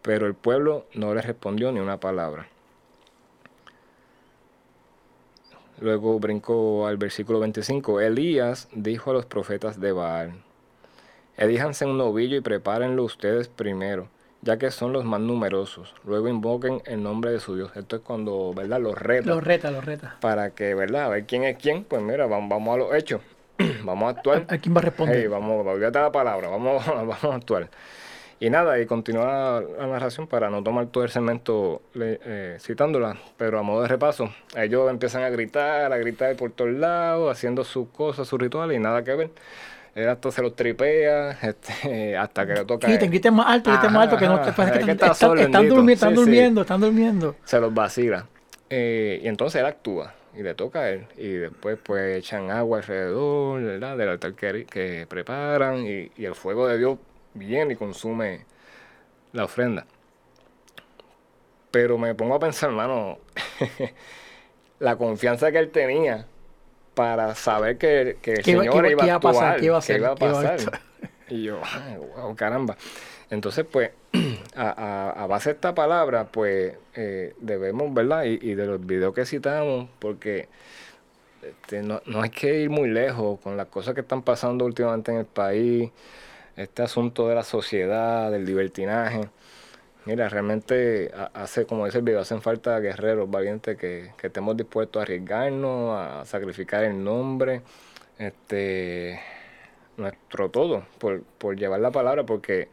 Pero 0.00 0.28
el 0.28 0.34
pueblo 0.34 0.86
no 0.94 1.12
le 1.12 1.22
respondió 1.22 1.72
ni 1.72 1.80
una 1.80 1.98
palabra. 1.98 2.46
Luego 5.80 6.18
brincó 6.18 6.86
al 6.86 6.96
versículo 6.96 7.40
25. 7.40 8.00
Elías 8.00 8.68
dijo 8.72 9.10
a 9.10 9.14
los 9.14 9.26
profetas 9.26 9.80
de 9.80 9.92
Baal, 9.92 10.32
Elíjanse 11.36 11.86
un 11.86 11.98
novillo 11.98 12.36
y 12.36 12.40
prepárenlo 12.40 13.04
ustedes 13.04 13.46
primero, 13.48 14.08
ya 14.42 14.58
que 14.58 14.72
son 14.72 14.92
los 14.92 15.04
más 15.04 15.20
numerosos. 15.20 15.94
Luego 16.04 16.28
invoquen 16.28 16.82
el 16.84 17.00
nombre 17.02 17.30
de 17.30 17.38
su 17.38 17.54
Dios. 17.54 17.70
Esto 17.76 17.94
es 17.94 18.02
cuando, 18.02 18.52
¿verdad? 18.54 18.80
Los 18.80 18.98
reta. 18.98 19.28
Los 19.28 19.44
reta, 19.44 19.70
los 19.70 19.84
reta. 19.84 20.16
Para 20.20 20.50
que, 20.50 20.74
¿verdad? 20.74 21.04
A 21.04 21.08
ver 21.10 21.26
quién 21.26 21.44
es 21.44 21.56
quién. 21.56 21.84
Pues 21.84 22.02
mira, 22.02 22.26
vamos, 22.26 22.50
vamos 22.50 22.74
a 22.74 22.78
los 22.78 22.94
hechos. 22.94 23.20
vamos 23.84 24.08
a 24.08 24.18
actuar. 24.18 24.46
¿A, 24.48 24.54
a 24.54 24.58
quién 24.58 24.74
va 24.74 24.80
a 24.80 24.82
responder? 24.82 25.16
Hey, 25.16 25.26
vamos, 25.28 25.64
olvídate 25.64 26.00
la 26.00 26.10
palabra, 26.10 26.48
vamos, 26.48 26.84
vamos 26.86 27.24
a 27.24 27.34
actuar. 27.36 27.70
Y 28.40 28.50
nada, 28.50 28.78
y 28.80 28.86
continúa 28.86 29.60
la 29.78 29.86
narración 29.88 30.28
para 30.28 30.48
no 30.48 30.62
tomar 30.62 30.86
todo 30.86 31.02
el 31.02 31.10
segmento 31.10 31.82
eh, 31.98 32.56
citándola, 32.60 33.16
pero 33.36 33.58
a 33.58 33.62
modo 33.62 33.82
de 33.82 33.88
repaso, 33.88 34.32
ellos 34.56 34.88
empiezan 34.90 35.24
a 35.24 35.28
gritar, 35.30 35.92
a 35.92 35.96
gritar 35.98 36.36
por 36.36 36.52
todos 36.52 36.70
lados, 36.70 37.32
haciendo 37.32 37.64
sus 37.64 37.88
cosas, 37.88 38.28
sus 38.28 38.38
rituales 38.40 38.76
y 38.76 38.80
nada 38.80 39.02
que 39.02 39.14
ver. 39.14 39.30
Él 39.96 40.08
hasta 40.08 40.30
se 40.30 40.42
los 40.42 40.54
tripea, 40.54 41.30
este, 41.42 42.16
hasta 42.16 42.46
que 42.46 42.54
le 42.54 42.64
toca. 42.64 42.86
Griten, 42.86 43.06
él. 43.06 43.10
griten 43.10 43.34
más 43.34 43.46
alto, 43.48 43.70
griten 43.72 43.92
más 43.92 44.04
alto, 44.04 44.16
que 44.16 44.26
no 44.26 44.40
te 44.40 44.52
parece 44.52 44.78
que 44.80 44.84
que 44.84 44.90
está 44.92 45.06
están- 45.08 45.38
están 45.38 45.68
durmi- 45.68 45.92
están 45.94 46.10
Sí, 46.10 46.14
sí. 46.16 46.20
durmiendo, 46.24 46.60
están 46.60 46.80
durmiendo. 46.80 47.34
se 47.44 47.58
los 47.58 47.74
vacila. 47.74 48.26
Eh, 48.70 49.20
y 49.24 49.26
entonces 49.26 49.60
él 49.60 49.66
actúa 49.66 50.14
y 50.36 50.42
le 50.44 50.54
toca 50.54 50.80
a 50.82 50.90
él. 50.90 51.06
Y 51.16 51.28
después 51.30 51.76
pues 51.82 52.18
echan 52.18 52.52
agua 52.52 52.78
alrededor 52.78 53.62
¿verdad? 53.62 53.96
del 53.96 54.10
altar 54.10 54.34
que, 54.34 54.64
que 54.66 55.06
preparan 55.08 55.78
y, 55.84 56.12
y 56.16 56.24
el 56.26 56.36
fuego 56.36 56.68
de 56.68 56.78
Dios 56.78 56.98
viene 57.38 57.74
y 57.74 57.76
consume 57.76 58.44
la 59.32 59.44
ofrenda. 59.44 59.86
Pero 61.70 61.98
me 61.98 62.14
pongo 62.14 62.34
a 62.34 62.38
pensar, 62.40 62.70
hermano, 62.70 63.18
la 64.78 64.96
confianza 64.96 65.52
que 65.52 65.58
él 65.58 65.70
tenía 65.70 66.26
para 66.94 67.34
saber 67.34 67.78
que, 67.78 68.16
que 68.22 68.32
el 68.34 68.42
¿Qué 68.44 68.50
iba- 68.52 68.62
Señor 68.62 68.84
qué 68.84 68.90
iba- 68.90 69.04
qué 69.04 69.10
a 69.10 69.20
pasar? 69.20 69.42
actuar, 69.42 69.60
¿Qué 69.60 69.66
iba 69.66 69.76
a 69.76 69.80
que 69.80 69.84
hacer? 69.84 69.98
iba 69.98 70.08
a 70.12 70.14
¿Qué 70.14 70.24
iba 70.24 70.40
a 70.40 70.42
pasar. 70.42 70.80
Y 71.28 71.42
yo, 71.42 71.60
wow, 72.16 72.34
caramba. 72.34 72.76
Entonces, 73.30 73.66
pues, 73.70 73.90
a, 74.56 74.70
a- 74.70 75.24
a 75.24 75.26
base 75.26 75.50
de 75.50 75.54
esta 75.56 75.74
palabra, 75.74 76.24
pues, 76.28 76.74
eh, 76.94 77.34
debemos, 77.38 77.92
¿verdad? 77.92 78.24
Y, 78.24 78.38
y 78.40 78.54
de 78.54 78.66
los 78.66 78.84
videos 78.84 79.14
que 79.14 79.26
citamos, 79.26 79.88
porque 79.98 80.48
este, 81.42 81.82
no, 81.82 82.00
no 82.06 82.22
hay 82.22 82.30
que 82.30 82.60
ir 82.60 82.70
muy 82.70 82.88
lejos 82.88 83.38
con 83.40 83.56
las 83.58 83.66
cosas 83.66 83.94
que 83.94 84.00
están 84.00 84.22
pasando 84.22 84.64
últimamente 84.64 85.12
en 85.12 85.18
el 85.18 85.26
país, 85.26 85.90
este 86.58 86.82
asunto 86.82 87.28
de 87.28 87.34
la 87.34 87.42
sociedad, 87.44 88.30
del 88.30 88.44
libertinaje. 88.44 89.28
Mira, 90.04 90.28
realmente 90.28 91.10
ha- 91.14 91.30
hace, 91.34 91.66
como 91.66 91.84
dice 91.86 91.98
el 91.98 92.04
video, 92.04 92.20
hacen 92.20 92.42
falta 92.42 92.78
guerreros 92.80 93.30
valientes 93.30 93.76
que, 93.76 94.12
que 94.16 94.26
estemos 94.28 94.56
dispuestos 94.56 95.00
a 95.00 95.02
arriesgarnos, 95.04 95.98
a 95.98 96.24
sacrificar 96.24 96.84
el 96.84 97.02
nombre, 97.02 97.62
este, 98.18 99.20
nuestro 99.96 100.50
todo, 100.50 100.84
por, 100.98 101.22
por 101.22 101.56
llevar 101.56 101.80
la 101.80 101.90
palabra, 101.90 102.24
porque 102.24 102.68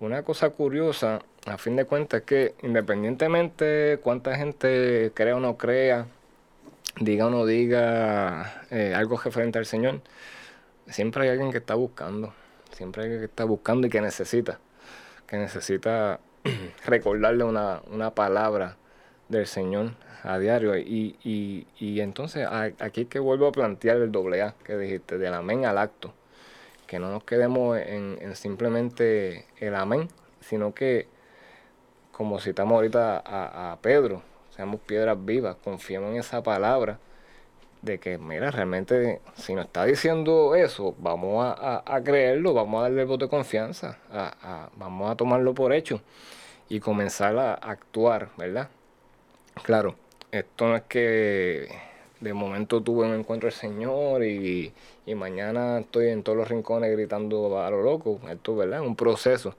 una 0.00 0.22
cosa 0.22 0.50
curiosa, 0.50 1.20
a 1.46 1.56
fin 1.58 1.76
de 1.76 1.84
cuentas, 1.84 2.20
es 2.20 2.26
que 2.26 2.54
independientemente 2.62 3.98
cuánta 4.02 4.36
gente 4.36 5.12
crea 5.14 5.36
o 5.36 5.40
no 5.40 5.56
crea, 5.56 6.06
diga 7.00 7.26
o 7.26 7.30
no 7.30 7.46
diga 7.46 8.62
eh, 8.70 8.92
algo 8.94 9.16
referente 9.16 9.58
al 9.58 9.66
Señor, 9.66 10.00
siempre 10.88 11.22
hay 11.24 11.30
alguien 11.30 11.52
que 11.52 11.58
está 11.58 11.74
buscando, 11.74 12.34
siempre 12.74 13.04
hay 13.04 13.08
que 13.10 13.24
está 13.24 13.44
buscando 13.44 13.86
y 13.86 13.90
que 13.90 14.00
necesita, 14.00 14.58
que 15.26 15.36
necesita 15.36 16.20
recordarle 16.86 17.44
una, 17.44 17.80
una 17.90 18.14
palabra 18.14 18.76
del 19.28 19.46
Señor 19.46 19.92
a 20.22 20.38
diario. 20.38 20.76
Y, 20.76 21.16
y, 21.22 21.66
y 21.78 22.00
entonces 22.00 22.46
aquí 22.78 23.06
que 23.06 23.18
vuelvo 23.18 23.46
a 23.46 23.52
plantear 23.52 23.98
el 23.98 24.12
doble 24.12 24.42
A 24.42 24.54
que 24.64 24.76
dijiste, 24.76 25.18
del 25.18 25.34
amén 25.34 25.64
al 25.66 25.78
acto. 25.78 26.12
Que 26.86 26.98
no 26.98 27.10
nos 27.10 27.24
quedemos 27.24 27.78
en, 27.78 28.18
en 28.20 28.36
simplemente 28.36 29.46
el 29.58 29.74
amén, 29.74 30.08
sino 30.40 30.74
que, 30.74 31.08
como 32.12 32.38
citamos 32.38 32.74
ahorita 32.74 33.22
a, 33.24 33.72
a 33.72 33.76
Pedro, 33.80 34.22
seamos 34.50 34.80
piedras 34.80 35.16
vivas, 35.24 35.56
confiemos 35.64 36.10
en 36.10 36.18
esa 36.18 36.42
palabra 36.42 36.98
de 37.84 37.98
que, 37.98 38.18
mira, 38.18 38.50
realmente, 38.50 39.20
si 39.36 39.54
nos 39.54 39.66
está 39.66 39.84
diciendo 39.84 40.54
eso, 40.54 40.94
vamos 40.98 41.44
a, 41.44 41.82
a- 41.86 42.02
creerlo, 42.02 42.54
vamos 42.54 42.80
a 42.80 42.82
darle 42.84 43.02
el 43.02 43.06
voto 43.08 43.26
de 43.26 43.30
confianza, 43.30 43.98
a- 44.10 44.68
vamos 44.76 45.10
a 45.10 45.16
tomarlo 45.16 45.54
por 45.54 45.72
hecho 45.72 46.00
y 46.68 46.80
comenzar 46.80 47.36
a 47.38 47.54
actuar, 47.54 48.30
¿verdad? 48.38 48.68
Claro, 49.62 49.94
esto 50.32 50.68
no 50.68 50.76
es 50.76 50.82
que 50.84 51.68
de 52.20 52.32
momento 52.34 52.82
tuve 52.82 53.06
un 53.06 53.14
encuentro 53.14 53.48
el 53.48 53.54
Señor 53.54 54.24
y, 54.24 54.72
y 55.06 55.14
mañana 55.14 55.80
estoy 55.80 56.08
en 56.08 56.22
todos 56.22 56.38
los 56.38 56.48
rincones 56.48 56.90
gritando 56.92 57.60
a 57.60 57.70
lo 57.70 57.82
loco, 57.82 58.20
esto, 58.30 58.56
¿verdad? 58.56 58.80
Es 58.82 58.86
un 58.86 58.96
proceso. 58.96 59.54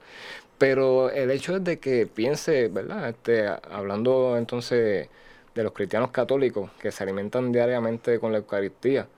Pero 0.58 1.10
el 1.10 1.30
hecho 1.30 1.56
es 1.56 1.64
de 1.64 1.78
que 1.78 2.06
piense, 2.06 2.68
¿verdad? 2.68 3.10
Este, 3.10 3.46
hablando 3.70 4.36
entonces 4.38 5.08
de 5.56 5.64
los 5.64 5.72
cristianos 5.72 6.10
católicos 6.12 6.70
que 6.80 6.92
se 6.92 7.02
alimentan 7.02 7.50
diariamente 7.50 8.20
con 8.20 8.30
la 8.30 8.38
Eucaristía. 8.38 9.08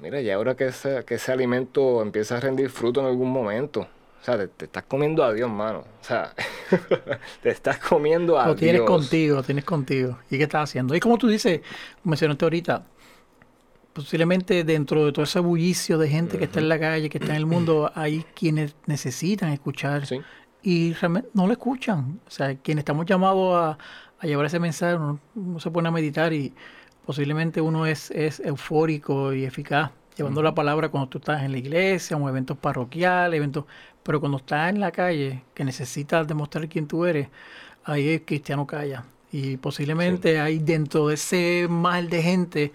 Mira, 0.00 0.20
ya 0.20 0.34
ahora 0.34 0.54
que 0.56 0.66
ese, 0.66 1.04
que 1.06 1.14
ese 1.14 1.32
alimento 1.32 2.02
empieza 2.02 2.36
a 2.36 2.40
rendir 2.40 2.68
fruto 2.68 3.00
en 3.00 3.06
algún 3.06 3.30
momento. 3.30 3.80
O 4.20 4.24
sea, 4.24 4.36
te, 4.36 4.48
te 4.48 4.64
estás 4.66 4.82
comiendo 4.84 5.24
a 5.24 5.32
Dios, 5.32 5.48
mano. 5.50 5.78
O 6.00 6.04
sea, 6.04 6.34
te 7.42 7.50
estás 7.50 7.78
comiendo 7.78 8.38
a 8.38 8.46
Lo 8.48 8.54
tienes 8.56 8.80
Dios. 8.82 8.86
contigo, 8.90 9.36
lo 9.36 9.42
tienes 9.42 9.64
contigo. 9.64 10.18
¿Y 10.30 10.36
qué 10.38 10.44
estás 10.44 10.68
haciendo? 10.70 10.94
Y 10.94 11.00
como 11.00 11.16
tú 11.18 11.28
dices, 11.28 11.60
mencionaste 12.04 12.44
ahorita, 12.44 12.84
posiblemente 13.92 14.64
dentro 14.64 15.06
de 15.06 15.12
todo 15.12 15.24
ese 15.24 15.40
bullicio 15.40 15.98
de 15.98 16.08
gente 16.08 16.38
que 16.38 16.44
está 16.44 16.60
en 16.60 16.68
la 16.68 16.78
calle, 16.78 17.08
que 17.08 17.18
está 17.18 17.30
en 17.32 17.36
el 17.38 17.46
mundo, 17.46 17.90
hay 17.94 18.24
quienes 18.34 18.74
necesitan 18.86 19.50
escuchar 19.52 20.06
Sí. 20.06 20.20
y 20.62 20.92
realmente 20.94 21.30
no 21.34 21.46
lo 21.46 21.52
escuchan. 21.52 22.20
O 22.26 22.30
sea, 22.30 22.54
quienes 22.56 22.82
estamos 22.82 23.06
llamados 23.06 23.54
a, 23.56 23.78
a 24.22 24.26
llevar 24.26 24.46
ese 24.46 24.58
mensaje, 24.58 24.94
uno, 24.96 25.18
uno 25.34 25.60
se 25.60 25.70
pone 25.70 25.88
a 25.88 25.90
meditar 25.90 26.32
y 26.32 26.54
posiblemente 27.04 27.60
uno 27.60 27.86
es, 27.86 28.10
es 28.12 28.40
eufórico 28.40 29.32
y 29.34 29.44
eficaz 29.44 29.90
llevando 30.16 30.42
la 30.42 30.54
palabra 30.54 30.88
cuando 30.88 31.08
tú 31.08 31.18
estás 31.18 31.42
en 31.42 31.52
la 31.52 31.58
iglesia 31.58 32.16
en 32.16 32.22
eventos 32.28 32.56
parroquiales, 32.56 33.36
eventos, 33.38 33.64
pero 34.02 34.20
cuando 34.20 34.38
estás 34.38 34.70
en 34.70 34.80
la 34.80 34.90
calle, 34.90 35.42
que 35.54 35.64
necesitas 35.64 36.26
demostrar 36.26 36.68
quién 36.68 36.86
tú 36.86 37.04
eres, 37.04 37.28
ahí 37.84 38.08
el 38.10 38.22
cristiano 38.22 38.66
calla. 38.66 39.04
Y 39.30 39.56
posiblemente 39.56 40.40
hay 40.40 40.58
dentro 40.58 41.08
de 41.08 41.14
ese 41.14 41.66
mal 41.68 42.10
de 42.10 42.22
gente, 42.22 42.72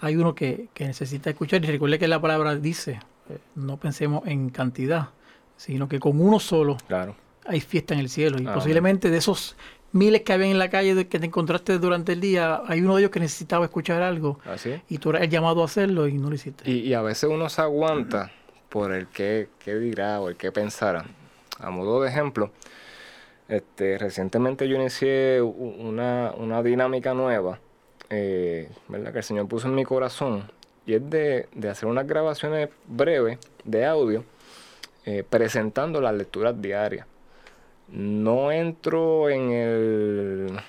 hay 0.00 0.16
uno 0.16 0.34
que, 0.34 0.68
que 0.74 0.84
necesita 0.84 1.30
escuchar. 1.30 1.64
Y 1.64 1.68
recuerde 1.68 1.98
que 1.98 2.08
la 2.08 2.20
palabra 2.20 2.56
dice, 2.56 2.98
eh, 3.28 3.38
no 3.54 3.76
pensemos 3.76 4.26
en 4.26 4.50
cantidad, 4.50 5.10
sino 5.56 5.88
que 5.88 6.00
con 6.00 6.20
uno 6.20 6.40
solo 6.40 6.76
Claro. 6.88 7.14
hay 7.46 7.60
fiesta 7.60 7.94
en 7.94 8.00
el 8.00 8.08
cielo. 8.08 8.38
Y 8.40 8.44
posiblemente 8.46 9.10
de 9.10 9.18
esos 9.18 9.56
miles 9.92 10.22
que 10.22 10.32
habían 10.32 10.50
en 10.50 10.58
la 10.58 10.70
calle 10.70 10.94
de- 10.94 11.08
que 11.08 11.18
te 11.18 11.26
encontraste 11.26 11.78
durante 11.78 12.12
el 12.12 12.20
día, 12.20 12.62
hay 12.66 12.80
uno 12.80 12.94
de 12.96 13.02
ellos 13.02 13.10
que 13.10 13.20
necesitaba 13.20 13.64
escuchar 13.64 14.02
algo. 14.02 14.38
Así 14.44 14.70
es. 14.70 14.82
Y 14.88 14.98
tú 14.98 15.10
eras 15.10 15.22
el 15.22 15.30
llamado 15.30 15.62
a 15.62 15.64
hacerlo 15.64 16.06
y 16.08 16.14
no 16.14 16.28
lo 16.28 16.34
hiciste. 16.34 16.70
Y, 16.70 16.80
y 16.80 16.94
a 16.94 17.02
veces 17.02 17.28
uno 17.30 17.48
se 17.48 17.60
aguanta 17.62 18.30
por 18.68 18.92
el 18.92 19.08
que, 19.08 19.48
qué 19.58 19.74
dirá 19.76 20.20
o 20.20 20.28
el 20.28 20.36
que 20.36 20.52
pensara. 20.52 21.04
A 21.58 21.70
modo 21.70 22.00
de 22.02 22.08
ejemplo, 22.08 22.50
este, 23.48 23.98
recientemente 23.98 24.68
yo 24.68 24.76
inicié 24.76 25.42
una, 25.42 26.32
una 26.36 26.62
dinámica 26.62 27.12
nueva, 27.14 27.58
eh, 28.08 28.68
¿verdad? 28.88 29.12
Que 29.12 29.18
el 29.18 29.24
Señor 29.24 29.48
puso 29.48 29.66
en 29.68 29.74
mi 29.74 29.84
corazón. 29.84 30.50
Y 30.86 30.94
es 30.94 31.10
de, 31.10 31.48
de 31.54 31.68
hacer 31.68 31.88
unas 31.88 32.06
grabaciones 32.06 32.68
breves 32.86 33.38
de 33.64 33.84
audio 33.86 34.24
eh, 35.04 35.24
presentando 35.28 36.00
las 36.00 36.14
lecturas 36.14 36.60
diarias. 36.60 37.06
No 37.92 38.52
entro 38.52 39.28
en 39.30 39.50
el 39.50 40.60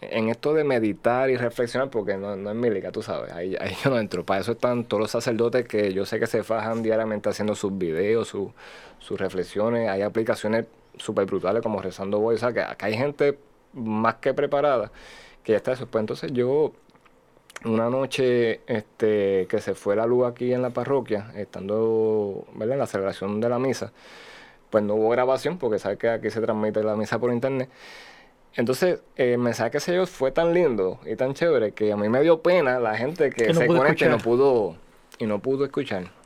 en 0.00 0.28
esto 0.28 0.54
de 0.54 0.62
meditar 0.62 1.28
y 1.28 1.36
reflexionar, 1.36 1.90
porque 1.90 2.16
no, 2.16 2.36
no 2.36 2.50
es 2.50 2.56
mi 2.56 2.70
liga, 2.70 2.92
tú 2.92 3.02
sabes, 3.02 3.32
ahí, 3.32 3.56
ahí 3.60 3.74
yo 3.84 3.90
no 3.90 3.98
entro. 3.98 4.24
Para 4.24 4.40
eso 4.40 4.52
están 4.52 4.84
todos 4.84 5.00
los 5.00 5.10
sacerdotes 5.10 5.66
que 5.66 5.92
yo 5.92 6.06
sé 6.06 6.20
que 6.20 6.28
se 6.28 6.44
fajan 6.44 6.82
diariamente 6.82 7.28
haciendo 7.28 7.54
sus 7.56 7.76
videos, 7.76 8.28
su- 8.28 8.52
sus 9.00 9.18
reflexiones. 9.20 9.88
Hay 9.88 10.02
aplicaciones 10.02 10.66
súper 10.98 11.26
brutales 11.26 11.62
como 11.62 11.82
Rezando 11.82 12.20
Voy. 12.20 12.36
O 12.36 12.38
sea, 12.38 12.52
que 12.52 12.60
acá 12.60 12.86
hay 12.86 12.96
gente 12.96 13.38
más 13.72 14.16
que 14.16 14.34
preparada 14.34 14.92
que 15.42 15.52
ya 15.52 15.56
está 15.58 15.72
eso. 15.72 15.86
Pues 15.86 16.00
entonces 16.02 16.32
yo, 16.32 16.72
una 17.64 17.90
noche 17.90 18.60
este, 18.66 19.46
que 19.48 19.58
se 19.60 19.74
fue 19.74 19.96
la 19.96 20.06
luz 20.06 20.26
aquí 20.28 20.52
en 20.52 20.62
la 20.62 20.70
parroquia, 20.70 21.32
estando 21.36 22.44
¿verdad? 22.54 22.74
en 22.74 22.78
la 22.80 22.86
celebración 22.86 23.40
de 23.40 23.48
la 23.48 23.58
misa, 23.58 23.92
pues 24.70 24.84
no 24.84 24.94
hubo 24.94 25.10
grabación, 25.10 25.58
porque 25.58 25.78
sabes 25.78 25.98
que 25.98 26.08
aquí 26.08 26.30
se 26.30 26.40
transmite 26.40 26.82
la 26.82 26.96
misa 26.96 27.18
por 27.18 27.32
internet. 27.32 27.68
Entonces, 28.54 29.00
eh, 29.16 29.34
el 29.34 29.38
mensaje 29.38 29.70
que 29.70 29.80
se 29.80 29.92
dio 29.92 30.06
fue 30.06 30.32
tan 30.32 30.52
lindo 30.52 30.98
y 31.06 31.16
tan 31.16 31.34
chévere 31.34 31.72
que 31.72 31.92
a 31.92 31.96
mí 31.96 32.08
me 32.08 32.20
dio 32.22 32.42
pena 32.42 32.78
la 32.80 32.96
gente 32.96 33.30
que, 33.30 33.46
Que 33.46 33.52
no 33.52 33.60
se 33.60 33.66
conecta 33.66 34.06
y 34.06 34.08
no 34.08 34.18
pudo, 34.18 34.76
y 35.18 35.26
no 35.26 35.38
pudo 35.38 35.64
escuchar. 35.64 36.17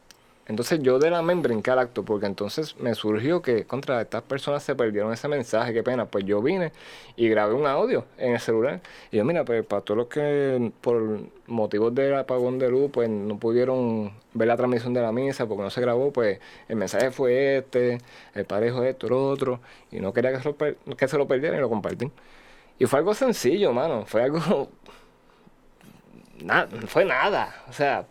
Entonces 0.47 0.81
yo 0.83 0.99
de 0.99 1.09
la 1.11 1.23
men 1.23 1.41
brinqué 1.41 1.71
al 1.71 1.79
acto 1.79 2.05
porque 2.05 2.27
entonces 2.27 2.77
me 2.79 2.95
surgió 2.95 3.43
que 3.43 3.65
contra 3.65 4.01
estas 4.01 4.23
personas 4.23 4.63
se 4.65 4.75
perdieron 4.75 5.13
ese 5.13 5.29
mensaje, 5.29 5.73
qué 5.73 5.83
pena. 5.85 6.07
Pues 6.07 6.25
yo 6.25 6.43
vine 6.43 6.73
y 7.17 7.29
grabé 7.29 7.55
un 7.55 7.67
audio 7.67 8.07
en 8.19 8.33
el 8.33 8.41
celular. 8.41 8.81
Y 9.13 9.19
yo, 9.19 9.25
mira, 9.25 9.45
pues 9.45 9.65
para 9.65 9.83
todos 9.83 9.99
los 9.99 10.07
que 10.09 10.73
por 10.81 11.21
motivos 11.47 11.95
del 11.95 12.15
apagón 12.17 12.59
de 12.59 12.69
luz, 12.71 12.91
pues 12.93 13.09
no 13.09 13.39
pudieron 13.39 14.13
ver 14.35 14.49
la 14.49 14.57
transmisión 14.57 14.93
de 14.95 15.03
la 15.03 15.13
misa 15.13 15.47
porque 15.47 15.63
no 15.63 15.71
se 15.71 15.81
grabó, 15.81 16.13
pues 16.13 16.41
el 16.69 16.77
mensaje 16.77 17.11
fue 17.13 17.59
este, 17.59 17.99
el 18.35 18.45
parejo 18.45 18.83
esto, 18.83 19.09
lo 19.09 19.29
otro. 19.29 19.61
Y 19.93 20.01
no 20.01 20.13
quería 20.13 20.33
que 20.33 20.39
se 20.41 20.49
lo, 20.49 20.97
que 20.97 21.09
se 21.09 21.19
lo 21.19 21.29
perdieran 21.29 21.59
y 21.59 21.61
lo 21.61 21.69
compartí. 21.69 22.11
Y 22.79 22.87
fue 22.87 22.99
algo 22.99 23.15
sencillo, 23.15 23.73
mano. 23.73 24.07
Fue 24.07 24.23
algo... 24.23 24.69
Nada, 26.45 26.69
fue 26.89 27.05
nada. 27.05 27.55
O 27.69 27.73
sea, 27.73 28.05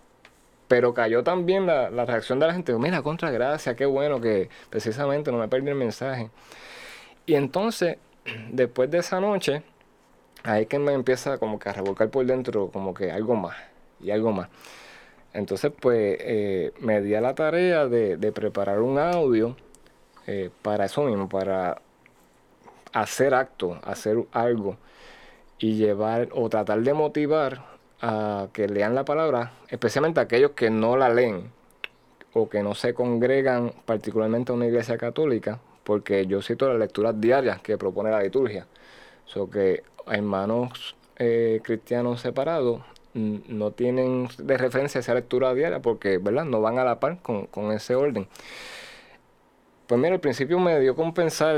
pero 0.72 0.94
cayó 0.94 1.22
también 1.22 1.66
la, 1.68 1.90
reacción 2.06 2.40
de 2.40 2.48
la 2.48 2.54
gente. 2.54 2.74
Mira, 2.76 3.02
contra 3.02 3.30
gracia, 3.30 3.76
qué 3.76 3.86
bueno 3.86 4.22
que 4.22 4.48
precisamente 4.70 5.30
no 5.30 5.38
me 5.38 5.50
perdí 5.50 5.68
el 5.68 5.76
mensaje. 5.76 6.30
Y 7.26 7.36
entonces, 7.36 7.98
después 8.52 8.90
de 8.90 9.00
esa 9.00 9.20
noche, 9.20 9.64
ahí 10.44 10.68
que 10.68 10.80
me 10.80 10.94
empieza 10.94 11.40
como 11.40 11.60
que 11.60 11.68
a 11.68 11.74
revolcar 11.74 12.10
por 12.10 12.26
dentro, 12.26 12.70
como 12.72 12.94
que 12.94 13.12
algo 13.12 13.36
más 13.36 13.58
y 14.00 14.12
algo 14.12 14.32
más. 14.32 14.48
Entonces, 15.34 15.74
pues, 15.78 16.18
eh, 16.22 16.72
me 16.80 17.02
di 17.02 17.16
a 17.16 17.22
la 17.22 17.36
tarea 17.36 17.88
de, 17.88 18.16
de 18.16 18.32
preparar 18.32 18.80
un 18.80 18.98
audio 18.98 19.58
eh, 20.26 20.52
para 20.62 20.86
eso 20.86 21.04
mismo, 21.04 21.28
para 21.28 21.82
hacer 22.94 23.34
acto, 23.34 23.78
hacer 23.84 24.24
algo 24.32 24.78
y 25.60 25.76
llevar 25.76 26.30
o 26.32 26.48
tratar 26.48 26.80
de 26.80 26.94
motivar 26.94 27.71
a 28.02 28.48
que 28.52 28.68
lean 28.68 28.96
la 28.96 29.06
palabra, 29.06 29.54
especialmente 29.70 30.20
aquellos 30.20 30.52
que 30.52 30.70
no 30.70 30.98
la 30.98 31.10
leen 31.10 31.52
o 32.34 32.50
que 32.50 32.64
no 32.64 32.74
se 32.74 32.94
congregan 32.94 33.74
particularmente 33.86 34.52
a 34.52 34.56
una 34.56 34.68
iglesia 34.68 34.98
católica, 34.98 35.60
porque 35.84 36.26
yo 36.26 36.42
cito 36.42 36.68
las 36.68 36.80
lecturas 36.80 37.20
diarias 37.20 37.62
que 37.62 37.78
propone 37.78 38.10
la 38.10 38.22
liturgia. 38.22 38.68
So 39.26 39.50
que 39.50 39.84
hermanos 40.08 40.96
eh, 41.18 41.62
cristianos 41.64 42.22
separados 42.22 42.82
no 43.14 43.72
tienen 43.72 44.30
de 44.38 44.58
referencia 44.58 45.00
esa 45.00 45.14
lectura 45.14 45.54
diaria 45.54 45.82
porque, 45.82 46.18
¿verdad? 46.18 46.46
No 46.46 46.62
van 46.62 46.80
a 46.80 46.84
la 46.84 47.00
par 47.00 47.22
con, 47.22 47.46
con 47.48 47.72
ese 47.72 47.96
orden. 47.96 48.28
Pues 49.88 50.00
mira, 50.00 50.14
al 50.14 50.22
principio 50.22 50.60
me 50.60 50.80
dio 50.80 50.96
con 50.96 51.14
pensar, 51.14 51.58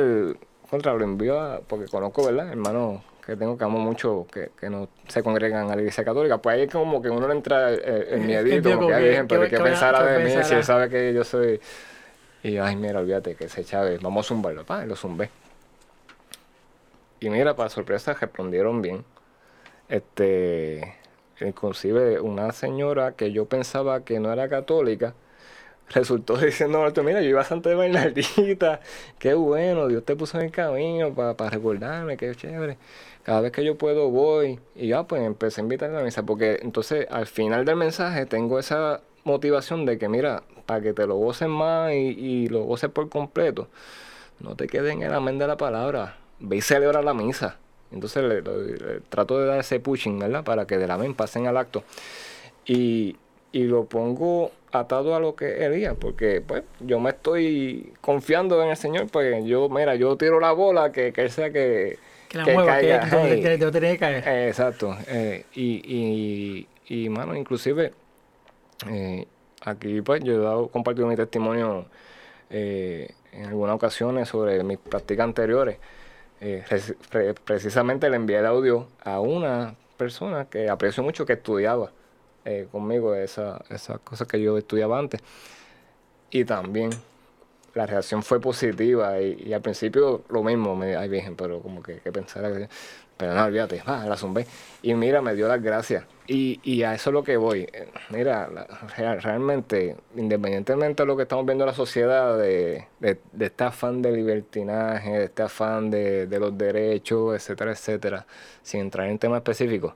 contra 0.70 0.94
lo 0.94 1.04
envío 1.04 1.40
a, 1.40 1.60
porque 1.60 1.86
conozco, 1.88 2.26
¿verdad? 2.26 2.50
Hermanos 2.50 3.02
que 3.26 3.36
tengo 3.38 3.58
que 3.58 3.64
amo 3.64 3.80
mucho, 3.80 4.28
que, 4.32 4.52
que 4.60 4.70
no 4.70 4.90
se 5.08 5.24
congregan 5.24 5.70
a 5.72 5.76
la 5.76 5.82
iglesia 5.82 6.04
católica, 6.04 6.38
pues 6.40 6.56
ahí 6.56 6.62
es 6.64 6.72
como 6.72 7.02
que 7.02 7.10
uno 7.10 7.28
le 7.28 7.34
entra 7.34 7.70
el, 7.72 7.82
el 7.84 8.20
miedito, 8.28 8.76
como 8.76 8.88
que, 8.88 8.94
que- 8.94 9.00
ay, 9.00 9.04
Virgen, 9.10 9.28
pero 9.28 9.42
que- 9.44 9.50
¿qué 9.50 9.56
que 9.58 9.62
vaya- 9.64 9.74
pensará 9.74 10.00
que 10.00 10.06
de 10.06 10.20
mí 10.38 10.44
si 10.44 10.54
él 10.56 10.64
sabe 10.64 10.90
que 10.90 11.14
yo 11.14 11.24
soy... 11.24 11.60
Y 12.44 12.58
ay, 12.58 12.76
mira, 12.76 13.00
olvídate 13.00 13.36
que 13.36 13.46
ese 13.46 13.64
Chávez, 13.64 14.02
vamos 14.02 14.26
a 14.26 14.28
zumbarlo, 14.28 14.66
pa, 14.66 14.86
lo 14.86 14.96
zumbé. 14.98 15.30
Y 17.22 17.30
mira, 17.30 17.56
para 17.56 17.70
sorpresa, 17.70 18.14
respondieron 18.14 18.82
bien. 18.82 19.06
Este, 19.88 20.96
inclusive 21.40 22.20
una 22.20 22.52
señora 22.52 23.14
que 23.14 23.32
yo 23.32 23.46
pensaba 23.46 24.04
que 24.04 24.20
no 24.20 24.32
era 24.34 24.50
católica, 24.50 25.14
resultó 25.90 26.38
diciendo, 26.46 26.84
mira, 27.04 27.22
yo 27.22 27.30
iba 27.30 27.42
a 27.42 27.46
Santa 27.46 27.74
Bernardita, 27.76 28.80
qué 29.20 29.34
bueno, 29.34 29.88
Dios 29.88 30.04
te 30.04 30.16
puso 30.16 30.40
en 30.40 30.46
el 30.46 30.52
camino 30.52 31.14
para 31.14 31.50
recordarme, 31.50 32.18
qué 32.18 32.34
chévere. 32.36 32.78
Cada 33.24 33.42
vez 33.42 33.52
que 33.52 33.64
yo 33.64 33.78
puedo 33.78 34.10
voy 34.10 34.60
y 34.76 34.90
ya 34.90 35.04
pues 35.04 35.22
empecé 35.22 35.62
a 35.62 35.64
invitarle 35.64 35.96
a 35.96 36.00
la 36.00 36.06
misa, 36.06 36.24
porque 36.24 36.60
entonces 36.62 37.08
al 37.10 37.26
final 37.26 37.64
del 37.64 37.78
mensaje 37.78 38.26
tengo 38.26 38.60
esa 38.60 39.02
motivación 39.24 39.86
de 39.86 39.98
que 39.98 40.10
mira, 40.10 40.44
para 40.66 40.82
que 40.82 40.94
te 40.94 41.08
lo 41.08 41.16
goces 41.16 41.48
más 41.48 41.94
y, 41.94 41.96
y 41.96 42.48
lo 42.48 42.64
goces 42.64 42.90
por 42.90 43.10
completo, 43.10 43.70
no 44.40 44.56
te 44.56 44.68
quedes 44.68 44.94
en 44.94 45.04
el 45.04 45.14
amén 45.14 45.38
de 45.38 45.48
la 45.48 45.56
palabra, 45.58 46.18
ve 46.40 46.58
y 46.58 46.62
celebra 46.62 47.02
la 47.02 47.14
misa. 47.14 47.58
Entonces 47.94 48.24
le 48.24 48.42
trato 49.10 49.40
de 49.40 49.46
dar 49.46 49.60
ese 49.60 49.80
pushing, 49.80 50.18
¿verdad? 50.18 50.44
Para 50.44 50.66
que 50.66 50.78
del 50.78 50.90
amén 50.92 51.14
pasen 51.14 51.48
al 51.48 51.58
acto. 51.58 51.84
Y, 52.66 53.18
y 53.54 53.64
lo 53.64 53.86
pongo 53.86 54.52
atado 54.74 55.16
a 55.16 55.20
lo 55.22 55.36
que 55.36 55.64
Elías, 55.66 55.96
porque 55.98 56.42
pues 56.42 56.64
yo 56.82 57.00
me 57.00 57.12
estoy 57.12 57.94
confiando 58.02 58.62
en 58.64 58.70
el 58.72 58.76
Señor, 58.78 59.08
pues 59.10 59.46
yo, 59.46 59.70
mira, 59.70 59.96
yo 59.96 60.18
tiro 60.18 60.40
la 60.42 60.52
bola, 60.52 60.92
que, 60.92 61.14
que 61.14 61.22
él 61.22 61.30
sea 61.32 61.52
que, 61.52 61.98
Que 62.30 62.38
la 62.40 62.44
que 62.46 62.54
mueva, 62.54 62.80
que 62.80 62.88
caiga. 62.90 63.08
Hey. 63.12 63.42
que 63.42 63.58
donde 63.58 63.80
tiene 63.80 63.94
que 63.94 64.00
caer. 64.00 64.28
Eh, 64.28 64.48
exacto. 64.50 64.98
eh, 65.08 65.46
y, 65.54 66.68
y, 66.88 67.04
y, 67.06 67.10
mano, 67.10 67.36
inclusive, 67.36 67.94
eh, 68.90 69.28
aquí 69.62 70.02
pues 70.02 70.24
yo 70.24 70.34
he 70.34 70.38
dado, 70.40 70.68
compartido 70.70 71.08
mi 71.08 71.16
testimonio 71.16 71.86
en 72.50 73.46
algunas 73.46 73.76
ocasiones 73.76 74.28
sobre 74.28 74.64
mis 74.64 74.78
prácticas 74.78 75.24
anteriores. 75.24 75.78
Reci- 76.42 76.96
pre- 77.10 77.34
precisamente 77.36 78.10
le 78.10 78.18
envié 78.18 78.38
el 78.40 78.46
audio 78.46 78.88
a 79.04 79.20
una 79.22 79.76
persona 79.98 80.46
que 80.50 80.70
aprecio 80.70 81.02
mucho 81.02 81.26
que 81.26 81.34
estudiaba 81.34 81.92
eh, 82.46 82.68
conmigo 82.72 83.16
esa- 83.16 83.64
esas 83.70 84.00
cosas 84.00 84.28
que 84.28 84.42
yo 84.42 84.58
estudiaba 84.58 84.98
antes. 85.00 85.22
Y 86.30 86.46
también 86.46 86.90
la 87.76 87.86
reacción 87.86 88.24
fue 88.24 88.40
positiva 88.40 89.20
y, 89.20 89.54
al 89.54 89.62
principio 89.62 90.24
lo 90.30 90.44
mismo, 90.44 90.76
me 90.76 90.96
ay 90.96 91.10
virgen, 91.10 91.36
pero 91.36 91.60
como 91.60 91.82
que, 91.82 92.00
que 92.00 92.12
pensara 92.12 92.52
que... 92.52 92.68
Pero 93.16 93.36
no, 93.36 93.44
olvídate, 93.46 93.82
va, 93.88 94.04
la 94.06 94.18
zumbé. 94.18 94.46
Y 94.82 94.96
mira, 94.96 95.22
me 95.22 95.36
dio 95.36 95.48
las 95.48 95.62
gracias. 95.62 96.04
Y, 96.26 96.60
y 96.64 96.82
a 96.82 96.96
eso 96.96 97.12
es 97.12 97.14
lo 97.14 97.24
que 97.24 97.38
voy. 97.38 97.62
Eh, 97.72 97.88
Mira, 98.10 98.48
la- 98.48 98.66
real- 98.98 99.22
realmente, 99.22 99.96
independientemente 100.16 101.04
de 101.04 101.08
lo 101.08 101.16
que 101.16 101.24
estamos 101.24 101.46
viendo 101.46 101.64
en 101.64 101.68
la 101.68 101.76
sociedad, 101.76 102.36
de, 102.38 102.88
de, 103.00 103.20
de 103.32 103.46
este 103.46 103.64
afán 103.66 104.02
de 104.02 104.12
libertinaje, 104.12 105.12
de 105.12 105.24
este 105.26 105.44
afán 105.44 105.92
de, 105.92 106.26
de 106.26 106.40
los 106.40 106.58
derechos, 106.58 107.36
etcétera, 107.36 107.72
etcétera, 107.72 108.26
sin 108.64 108.82
entrar 108.82 109.08
en 109.08 109.20
temas 109.20 109.38
específicos, 109.38 109.94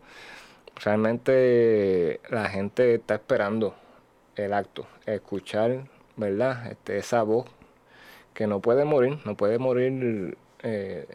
realmente 0.84 2.20
la 2.30 2.50
gente 2.50 2.96
está 2.96 3.16
esperando 3.16 3.76
el 4.36 4.54
acto, 4.54 4.88
escuchar, 5.06 5.86
¿verdad? 6.16 6.72
Este, 6.72 6.98
esa 6.98 7.24
voz 7.24 7.46
que 8.34 8.48
no 8.48 8.60
puede 8.60 8.86
morir, 8.86 9.20
no 9.26 9.36
puede 9.36 9.58
morir 9.58 10.38
eh, 10.63 11.08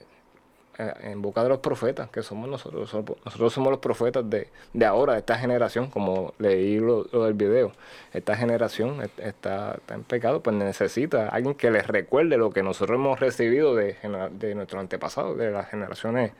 en 0.78 1.20
boca 1.20 1.42
de 1.42 1.48
los 1.50 1.58
profetas, 1.58 2.08
que 2.10 2.22
somos 2.22 2.48
nosotros. 2.48 2.92
Nosotros 3.24 3.52
somos 3.52 3.70
los 3.70 3.80
profetas 3.80 4.28
de, 4.28 4.48
de 4.72 4.86
ahora, 4.86 5.12
de 5.12 5.18
esta 5.20 5.36
generación, 5.36 5.88
como 5.90 6.32
leí 6.38 6.78
lo, 6.78 7.06
lo 7.12 7.24
del 7.24 7.34
video. 7.34 7.72
Esta 8.12 8.36
generación 8.36 9.02
est- 9.02 9.18
está, 9.20 9.74
está 9.74 9.94
en 9.94 10.02
pecado, 10.04 10.42
pues 10.42 10.56
necesita 10.56 11.28
alguien 11.28 11.54
que 11.54 11.70
les 11.70 11.86
recuerde 11.86 12.36
lo 12.38 12.50
que 12.50 12.62
nosotros 12.62 12.96
hemos 12.96 13.20
recibido 13.20 13.74
de, 13.74 13.96
de 14.32 14.54
nuestros 14.54 14.80
antepasados, 14.80 15.36
de 15.36 15.50
las 15.50 15.68
generaciones 15.68 16.32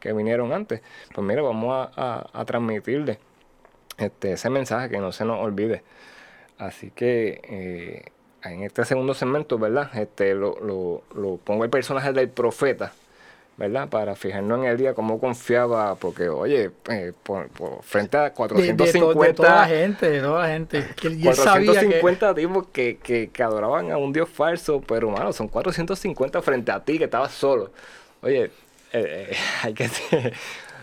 que 0.00 0.12
vinieron 0.12 0.52
antes. 0.52 0.80
Pues 1.14 1.26
mira, 1.26 1.42
vamos 1.42 1.72
a, 1.74 1.90
a- 1.94 2.40
a 2.40 2.44
transmitirle 2.44 3.18
este, 3.98 4.32
ese 4.32 4.50
mensaje 4.50 4.88
que 4.88 4.98
no 4.98 5.12
se 5.12 5.24
nos 5.24 5.38
olvide. 5.40 5.82
Así 6.58 6.90
que 6.90 7.40
eh, 7.44 8.04
en 8.44 8.62
este 8.62 8.84
segundo 8.84 9.12
segmento, 9.14 9.58
¿verdad? 9.58 9.90
Este, 9.96 10.34
lo, 10.34 10.58
lo, 10.60 11.02
lo 11.14 11.36
pongo 11.36 11.64
el 11.64 11.70
personaje 11.70 12.12
del 12.12 12.28
profeta, 12.30 12.92
¿verdad? 13.56 13.88
Para 13.88 14.16
fijarnos 14.16 14.58
en 14.58 14.64
el 14.64 14.76
día 14.76 14.94
cómo 14.94 15.20
confiaba, 15.20 15.94
porque, 15.94 16.28
oye, 16.28 16.70
eh, 16.90 17.12
por, 17.22 17.48
por- 17.48 17.82
frente 17.82 18.16
a 18.16 18.22
De, 18.22 18.26
de 18.26 18.30
to- 18.30 18.36
450, 18.36 19.26
de 19.26 19.34
toda 19.34 19.54
la 19.60 19.66
gente, 19.68 20.10
de 20.10 20.20
toda 20.20 20.42
la 20.42 20.48
gente. 20.52 20.84
Que 21.00 21.06
él- 21.08 21.24
y 21.24 21.28
él 21.28 21.34
sabía 21.34 21.72
que 21.80 22.00
450 22.00 22.34
tipos 22.34 22.66
que, 22.72 22.96
que, 23.02 23.30
que 23.30 23.42
adoraban 23.42 23.92
a 23.92 23.96
un 23.96 24.12
Dios 24.12 24.28
falso, 24.28 24.80
pero, 24.86 25.08
hermano, 25.10 25.32
son 25.32 25.48
450 25.48 26.42
frente 26.42 26.72
a 26.72 26.80
ti 26.84 26.98
que 26.98 27.04
estabas 27.04 27.32
solo. 27.32 27.70
Oye, 28.22 28.44
eh, 28.44 28.50
eh, 28.92 29.36
hay 29.62 29.72
que... 29.74 29.84
o 29.84 29.88
sea, 29.88 30.32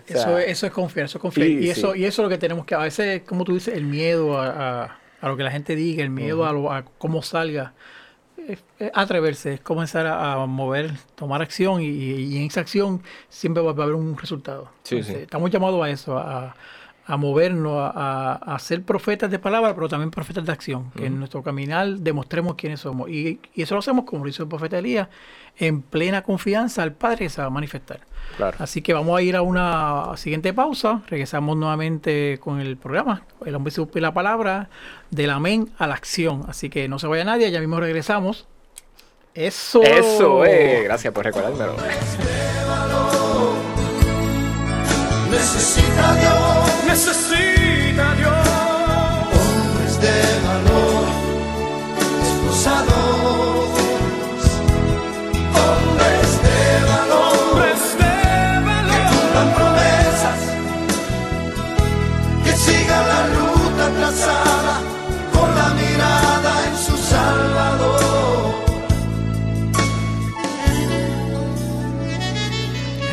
Eso, 0.07 0.37
es- 0.39 0.47
eso 0.49 0.65
es 0.67 0.71
confiar, 0.71 1.05
eso 1.05 1.17
es 1.17 1.21
confiar. 1.21 1.47
Sí, 1.47 1.59
y, 1.61 1.69
eso, 1.69 1.93
sí. 1.93 1.99
y 1.99 2.05
eso 2.05 2.21
es 2.21 2.23
lo 2.25 2.29
que 2.29 2.37
tenemos 2.37 2.65
que, 2.65 2.75
a 2.75 2.79
veces, 2.79 3.21
como 3.23 3.43
tú 3.43 3.53
dices, 3.53 3.75
el 3.75 3.83
miedo 3.85 4.37
a, 4.39 4.83
a- 4.83 4.97
a 5.21 5.27
lo 5.27 5.37
que 5.37 5.43
la 5.43 5.51
gente 5.51 5.75
diga, 5.75 6.03
el 6.03 6.09
miedo 6.09 6.45
a, 6.45 6.53
lo- 6.53 6.71
a 6.71 6.83
cómo 6.97 7.21
salga, 7.21 7.73
atreverse, 8.93 9.53
es 9.55 9.61
comenzar 9.61 10.07
a, 10.07 10.33
a 10.33 10.45
mover, 10.45 10.91
tomar 11.15 11.41
acción 11.41 11.81
y, 11.81 11.85
y 11.87 12.37
en 12.37 12.43
esa 12.43 12.61
acción 12.61 13.01
siempre 13.29 13.63
va 13.63 13.71
a 13.71 13.73
haber 13.73 13.95
un 13.95 14.17
resultado. 14.17 14.69
Sí, 14.83 14.95
Entonces, 14.95 15.17
sí. 15.17 15.23
Estamos 15.23 15.49
llamados 15.51 15.83
a 15.83 15.89
eso, 15.89 16.17
a, 16.17 16.55
a 17.05 17.17
movernos, 17.17 17.73
a, 17.79 17.91
a- 18.41 18.55
a 18.55 18.59
ser 18.59 18.83
profetas 18.83 19.29
de 19.31 19.39
palabra, 19.39 19.73
pero 19.75 19.89
también 19.89 20.11
profetas 20.11 20.45
de 20.45 20.51
acción, 20.51 20.91
que 20.91 21.07
en 21.07 21.17
nuestro 21.19 21.41
caminar 21.43 21.87
demostremos 21.97 22.55
quiénes 22.55 22.79
somos. 22.81 23.09
Y, 23.09 23.39
y 23.53 23.61
eso 23.63 23.75
lo 23.75 23.79
hacemos, 23.79 24.05
como 24.05 24.23
lo 24.23 24.29
hizo 24.29 24.43
el 24.43 24.49
profeta 24.49 24.77
Elías, 24.77 25.07
en 25.57 25.81
plena 25.81 26.21
confianza 26.21 26.83
al 26.83 26.93
Padre 26.93 27.17
que 27.25 27.29
se 27.29 27.41
va 27.41 27.47
a 27.47 27.49
manifestar. 27.49 27.99
claro. 28.37 28.55
Así 28.59 28.81
que 28.81 28.93
vamos 28.93 29.17
a 29.17 29.21
ir 29.21 29.35
a 29.35 29.41
una 29.41 30.15
siguiente 30.15 30.53
pausa. 30.53 31.01
Regresamos 31.07 31.57
nuevamente 31.57 32.39
con 32.39 32.61
el 32.61 32.77
programa. 32.77 33.23
El 33.45 33.55
hombre 33.55 33.71
supe 33.71 33.99
la 33.99 34.13
palabra 34.13 34.69
del 35.09 35.29
amén 35.31 35.69
a 35.77 35.87
la 35.87 35.95
acción. 35.95 36.45
Así 36.47 36.69
que 36.69 36.87
no 36.87 36.99
se 36.99 37.07
vaya 37.07 37.25
nadie, 37.25 37.51
ya 37.51 37.59
mismo 37.59 37.79
regresamos. 37.79 38.47
Eso. 39.33 39.81
Eso, 39.81 40.45
eh, 40.45 40.81
gracias 40.83 41.13
por 41.13 41.25
recordármelo. 41.25 41.75
Necesita 45.29 46.15
Dios 46.15 46.60
necesita 46.91 48.15
Dios. 48.15 48.40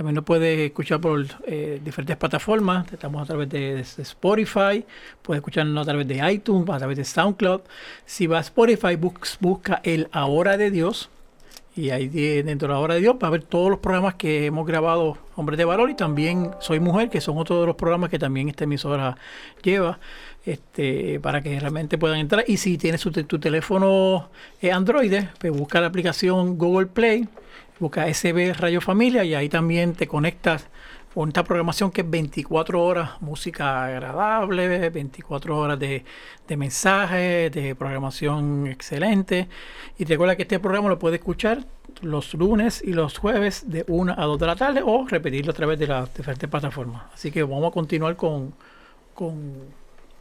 También 0.00 0.14
nos 0.14 0.24
puede 0.24 0.64
escuchar 0.64 0.98
por 0.98 1.26
eh, 1.46 1.78
diferentes 1.84 2.16
plataformas. 2.16 2.90
Estamos 2.90 3.20
a 3.20 3.26
través 3.26 3.50
de, 3.50 3.74
de 3.74 3.80
Spotify, 3.82 4.82
puede 5.20 5.40
escucharnos 5.40 5.82
a 5.86 5.90
través 5.90 6.08
de 6.08 6.32
iTunes, 6.32 6.70
a 6.70 6.78
través 6.78 6.96
de 6.96 7.04
SoundCloud. 7.04 7.60
Si 8.06 8.26
va 8.26 8.38
a 8.38 8.40
Spotify, 8.40 8.96
bus- 8.96 9.36
busca 9.40 9.82
el 9.84 10.08
Ahora 10.10 10.56
de 10.56 10.70
Dios. 10.70 11.10
Y 11.76 11.90
ahí 11.90 12.08
de- 12.08 12.42
dentro 12.44 12.68
de 12.68 12.72
la 12.72 12.80
Hora 12.80 12.94
de 12.94 13.00
Dios 13.00 13.16
va 13.22 13.28
a 13.28 13.30
ver 13.30 13.42
todos 13.42 13.68
los 13.68 13.80
programas 13.80 14.14
que 14.14 14.46
hemos 14.46 14.66
grabado, 14.66 15.18
Hombres 15.36 15.58
de 15.58 15.66
Valor, 15.66 15.90
y 15.90 15.94
también 15.94 16.50
Soy 16.60 16.80
Mujer, 16.80 17.10
que 17.10 17.20
son 17.20 17.36
otros 17.36 17.60
de 17.60 17.66
los 17.66 17.76
programas 17.76 18.08
que 18.08 18.18
también 18.18 18.48
esta 18.48 18.64
emisora 18.64 19.18
lleva, 19.62 19.98
este, 20.46 21.20
para 21.20 21.42
que 21.42 21.60
realmente 21.60 21.98
puedan 21.98 22.20
entrar. 22.20 22.44
Y 22.48 22.56
si 22.56 22.78
tienes 22.78 23.02
tu, 23.02 23.10
tu 23.12 23.38
teléfono 23.38 24.30
eh, 24.62 24.72
Android, 24.72 25.12
pues 25.38 25.52
busca 25.52 25.78
la 25.78 25.88
aplicación 25.88 26.56
Google 26.56 26.86
Play, 26.86 27.28
busca 27.80 28.06
SB 28.12 28.52
Radio 28.52 28.80
Familia 28.80 29.24
y 29.24 29.34
ahí 29.34 29.48
también 29.48 29.94
te 29.94 30.06
conectas 30.06 30.68
con 31.14 31.28
esta 31.28 31.42
programación 31.42 31.90
que 31.90 32.02
es 32.02 32.10
24 32.10 32.80
horas, 32.80 33.20
música 33.20 33.86
agradable, 33.86 34.90
24 34.90 35.58
horas 35.58 35.78
de, 35.78 36.04
de 36.46 36.56
mensajes, 36.56 37.50
de 37.50 37.74
programación 37.74 38.68
excelente. 38.68 39.48
Y 39.98 40.04
recuerda 40.04 40.36
que 40.36 40.42
este 40.42 40.60
programa 40.60 40.88
lo 40.88 40.98
puedes 40.98 41.18
escuchar 41.18 41.64
los 42.02 42.34
lunes 42.34 42.80
y 42.84 42.92
los 42.92 43.18
jueves 43.18 43.68
de 43.68 43.84
1 43.88 44.14
a 44.16 44.24
2 44.24 44.38
de 44.38 44.46
la 44.46 44.56
tarde 44.56 44.82
o 44.84 45.06
repetirlo 45.08 45.50
a 45.50 45.54
través 45.54 45.78
de 45.78 45.88
las 45.88 46.14
diferentes 46.14 46.48
plataformas. 46.48 47.02
Así 47.12 47.32
que 47.32 47.42
vamos 47.42 47.68
a 47.68 47.72
continuar 47.72 48.14
con, 48.14 48.54
con, 49.14 49.64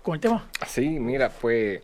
con 0.02 0.16
el 0.16 0.20
tema. 0.20 0.48
Sí, 0.66 1.00
mira, 1.00 1.30
pues 1.30 1.82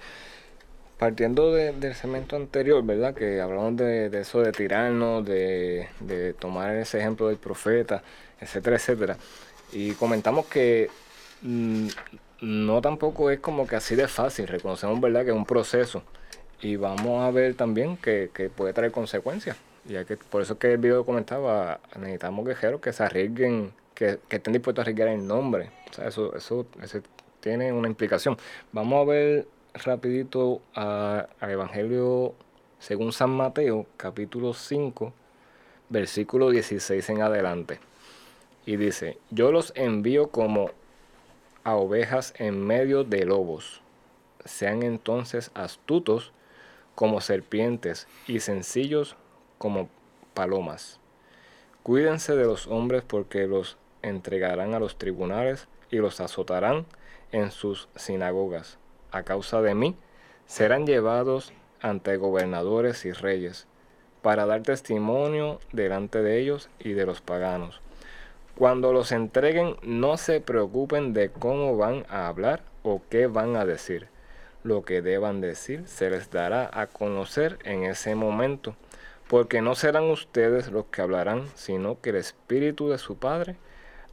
partiendo 0.98 1.54
de- 1.54 1.74
del 1.74 1.96
segmento 1.96 2.36
anterior, 2.36 2.84
¿verdad? 2.86 3.14
Que 3.14 3.42
hablamos 3.42 3.76
de, 3.78 4.10
de 4.10 4.22
eso 4.22 4.42
de 4.42 4.52
tirarnos, 4.52 5.26
de, 5.26 5.88
de 6.00 6.34
tomar 6.34 6.76
ese 6.76 7.00
ejemplo 7.00 7.28
del 7.28 7.38
profeta, 7.38 8.04
etcétera, 8.40 8.76
etcétera. 8.78 9.18
Y 9.74 9.92
comentamos 9.94 10.46
que 10.48 10.90
mm, 11.42 11.88
no 12.42 12.82
tampoco 12.82 13.30
es 13.32 13.40
como 13.40 13.68
que 13.68 13.76
así 13.76 13.96
de 13.96 14.08
fácil, 14.08 14.48
reconocemos, 14.48 15.00
¿verdad? 15.02 15.24
Que 15.26 15.32
es 15.32 15.36
un 15.36 15.46
proceso. 15.46 16.04
Y 16.62 16.78
vamos 16.78 17.24
a 17.24 17.32
ver 17.32 17.56
también 17.56 17.98
que, 17.98 18.30
que 18.34 18.50
puede 18.50 18.74
traer 18.74 18.92
consecuencias. 18.92 19.58
Y 19.88 19.98
hay 19.98 20.06
que, 20.06 20.18
por 20.18 20.42
eso 20.42 20.54
es 20.54 20.60
que 20.60 20.72
el 20.74 20.78
video 20.80 21.06
comentaba, 21.06 21.80
necesitamos 22.00 22.46
guerreros 22.46 22.82
que 22.82 22.94
se 22.94 23.04
arriesguen, 23.04 23.72
que, 23.94 24.20
que 24.28 24.38
estén 24.38 24.54
dispuestos 24.54 24.82
a 24.82 24.84
arriesgar 24.84 25.10
el 25.10 25.28
nombre. 25.28 25.70
O 25.92 25.94
sea, 25.94 26.08
eso, 26.08 26.36
eso, 26.36 26.66
eso 26.82 27.00
tiene 27.40 27.72
una 27.72 27.88
implicación. 27.88 28.38
Vamos 28.72 29.02
a 29.08 29.10
ver 29.12 29.48
rapidito 29.84 30.62
al 30.74 31.28
Evangelio 31.42 32.34
según 32.80 33.12
San 33.12 33.32
Mateo, 33.32 33.86
capítulo 33.98 34.54
5, 34.54 35.14
versículo 35.90 36.50
16 36.50 37.10
en 37.10 37.22
adelante. 37.22 37.80
Y 38.66 38.78
dice, 38.78 39.18
yo 39.32 39.52
los 39.52 39.74
envío 39.76 40.30
como 40.30 40.72
a 41.64 41.76
ovejas 41.76 42.34
en 42.38 42.66
medio 42.66 43.04
de 43.04 43.26
lobos. 43.26 43.82
Sean 44.46 44.84
entonces 44.84 45.52
astutos 45.54 46.32
como 46.94 47.22
serpientes 47.22 48.08
y 48.28 48.40
sencillos 48.40 49.16
como 49.58 49.90
palomas. 50.34 51.00
Cuídense 51.84 52.36
de 52.36 52.46
los 52.46 52.68
hombres 52.68 53.04
porque 53.06 53.48
los 53.48 53.78
entregarán 54.02 54.74
a 54.74 54.80
los 54.80 54.98
tribunales 54.98 55.68
y 55.92 55.98
los 55.98 56.20
azotarán 56.20 56.86
en 57.32 57.52
sus 57.52 57.90
sinagogas. 57.96 58.78
A 59.16 59.24
causa 59.24 59.62
de 59.62 59.76
mí 59.76 59.96
serán 60.46 60.86
llevados 60.86 61.54
ante 61.80 62.18
gobernadores 62.18 63.06
y 63.06 63.14
reyes 63.14 63.66
para 64.22 64.46
dar 64.46 64.62
testimonio 64.64 65.62
delante 65.72 66.22
de 66.22 66.38
ellos 66.38 66.70
y 66.80 66.92
de 66.92 67.06
los 67.06 67.22
paganos. 67.22 67.80
Cuando 68.58 68.92
los 68.92 69.14
entreguen, 69.14 69.78
no 69.84 70.18
se 70.18 70.42
preocupen 70.42 71.14
de 71.14 71.30
cómo 71.30 71.78
van 71.78 72.06
a 72.10 72.28
hablar 72.28 72.64
o 72.84 73.02
qué 73.10 73.28
van 73.28 73.56
a 73.56 73.64
decir. 73.64 74.10
Lo 74.64 74.84
que 74.84 75.02
deban 75.02 75.40
decir 75.40 75.88
se 75.88 76.10
les 76.10 76.30
dará 76.30 76.70
a 76.74 76.88
conocer 76.88 77.58
en 77.64 77.84
ese 77.84 78.16
momento, 78.16 78.76
porque 79.30 79.62
no 79.62 79.76
serán 79.76 80.10
ustedes 80.10 80.74
los 80.74 80.88
que 80.88 81.02
hablarán, 81.02 81.48
sino 81.56 82.02
que 82.02 82.10
el 82.10 82.18
Espíritu 82.18 82.90
de 82.90 82.98
su 82.98 83.16
Padre 83.16 83.56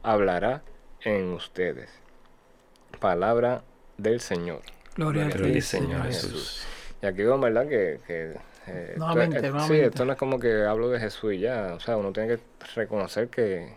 hablará 0.01 0.61
en 1.01 1.33
ustedes. 1.33 1.89
Palabra 3.01 3.63
del 3.97 4.21
Señor. 4.21 4.61
Gloria 4.95 5.23
Gloria 5.25 5.45
al 5.47 5.53
ti, 5.53 5.61
Señor 5.61 6.03
Jesús. 6.03 6.31
Jesús. 6.31 6.67
Y 7.01 7.05
aquí 7.05 7.17
veo, 7.23 7.39
¿verdad? 7.39 7.67
Que, 7.67 7.99
que, 8.07 8.31
eh, 8.67 8.85
esto- 8.93 8.99
Nuevamente, 8.99 9.47
eh, 9.47 9.51
Sí, 9.67 9.73
esto 9.79 10.05
no 10.05 10.13
es 10.13 10.17
como 10.17 10.39
que 10.39 10.63
hablo 10.63 10.89
de 10.89 10.99
Jesús 10.99 11.33
y 11.33 11.39
ya. 11.39 11.73
O 11.75 11.79
sea, 11.79 11.97
uno 11.97 12.11
tiene 12.13 12.37
que 12.37 12.43
reconocer 12.75 13.27
que, 13.29 13.73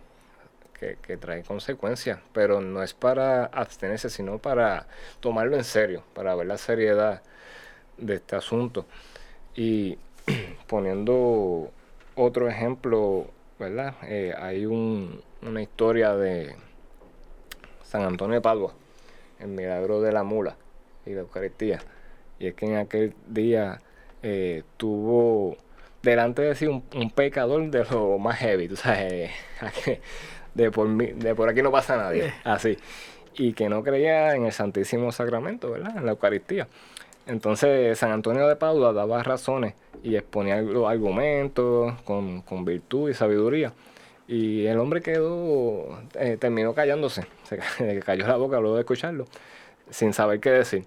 que, 0.78 0.96
que 1.02 1.16
trae 1.16 1.42
consecuencias, 1.42 2.18
pero 2.32 2.60
no 2.60 2.82
es 2.82 2.94
para 2.94 3.46
abstenerse, 3.46 4.10
sino 4.10 4.38
para 4.38 4.86
tomarlo 5.20 5.56
en 5.56 5.64
serio, 5.64 6.04
para 6.14 6.34
ver 6.34 6.46
la 6.46 6.58
seriedad 6.58 7.22
de 7.96 8.14
este 8.16 8.36
asunto. 8.36 8.86
Y 9.54 9.98
poniendo 10.66 11.70
otro 12.14 12.48
ejemplo, 12.48 13.26
¿verdad? 13.58 13.94
Eh, 14.02 14.34
hay 14.38 14.66
un- 14.66 15.22
una 15.42 15.62
historia 15.62 16.14
de 16.14 16.54
San 17.84 18.02
Antonio 18.02 18.34
de 18.34 18.40
Padua, 18.40 18.72
el 19.40 19.48
milagro 19.48 20.00
de 20.00 20.12
la 20.12 20.22
mula 20.22 20.56
y 21.06 21.10
la 21.10 21.20
Eucaristía. 21.20 21.80
Y 22.38 22.48
es 22.48 22.54
que 22.54 22.66
en 22.66 22.76
aquel 22.76 23.14
día 23.28 23.80
eh, 24.22 24.62
tuvo 24.76 25.56
delante 26.02 26.42
de 26.42 26.54
sí 26.54 26.66
un, 26.66 26.84
un 26.94 27.10
pecador 27.10 27.70
de 27.70 27.84
lo 27.90 28.18
más 28.18 28.38
heavy, 28.38 28.68
tú 28.68 28.76
sabes, 28.76 29.30
eh, 29.86 30.00
de 30.54 30.70
por, 30.70 30.88
mí- 30.88 31.12
de 31.14 31.34
por 31.34 31.48
aquí 31.48 31.62
no 31.62 31.70
pasa 31.72 31.96
nadie, 31.96 32.32
así. 32.44 32.76
Y 33.38 33.52
que 33.52 33.68
no 33.68 33.82
creía 33.82 34.34
en 34.34 34.46
el 34.46 34.52
Santísimo 34.52 35.12
Sacramento, 35.12 35.70
¿verdad? 35.70 35.96
En 35.96 36.06
la 36.06 36.12
Eucaristía. 36.12 36.68
Entonces 37.26 37.98
San 37.98 38.12
Antonio 38.12 38.46
de 38.46 38.56
Padua 38.56 38.92
daba 38.92 39.22
razones 39.22 39.74
y 40.02 40.14
exponía 40.16 40.62
los 40.62 40.88
argumentos 40.88 42.00
con, 42.02 42.42
con 42.42 42.64
virtud 42.64 43.10
y 43.10 43.14
sabiduría. 43.14 43.72
Y 44.28 44.66
el 44.66 44.78
hombre 44.78 45.02
quedó, 45.02 46.00
eh, 46.14 46.36
terminó 46.38 46.74
callándose, 46.74 47.26
se 47.44 48.00
cayó 48.04 48.26
la 48.26 48.36
boca 48.36 48.58
luego 48.60 48.76
de 48.76 48.82
escucharlo, 48.82 49.26
sin 49.90 50.12
saber 50.12 50.40
qué 50.40 50.50
decir. 50.50 50.84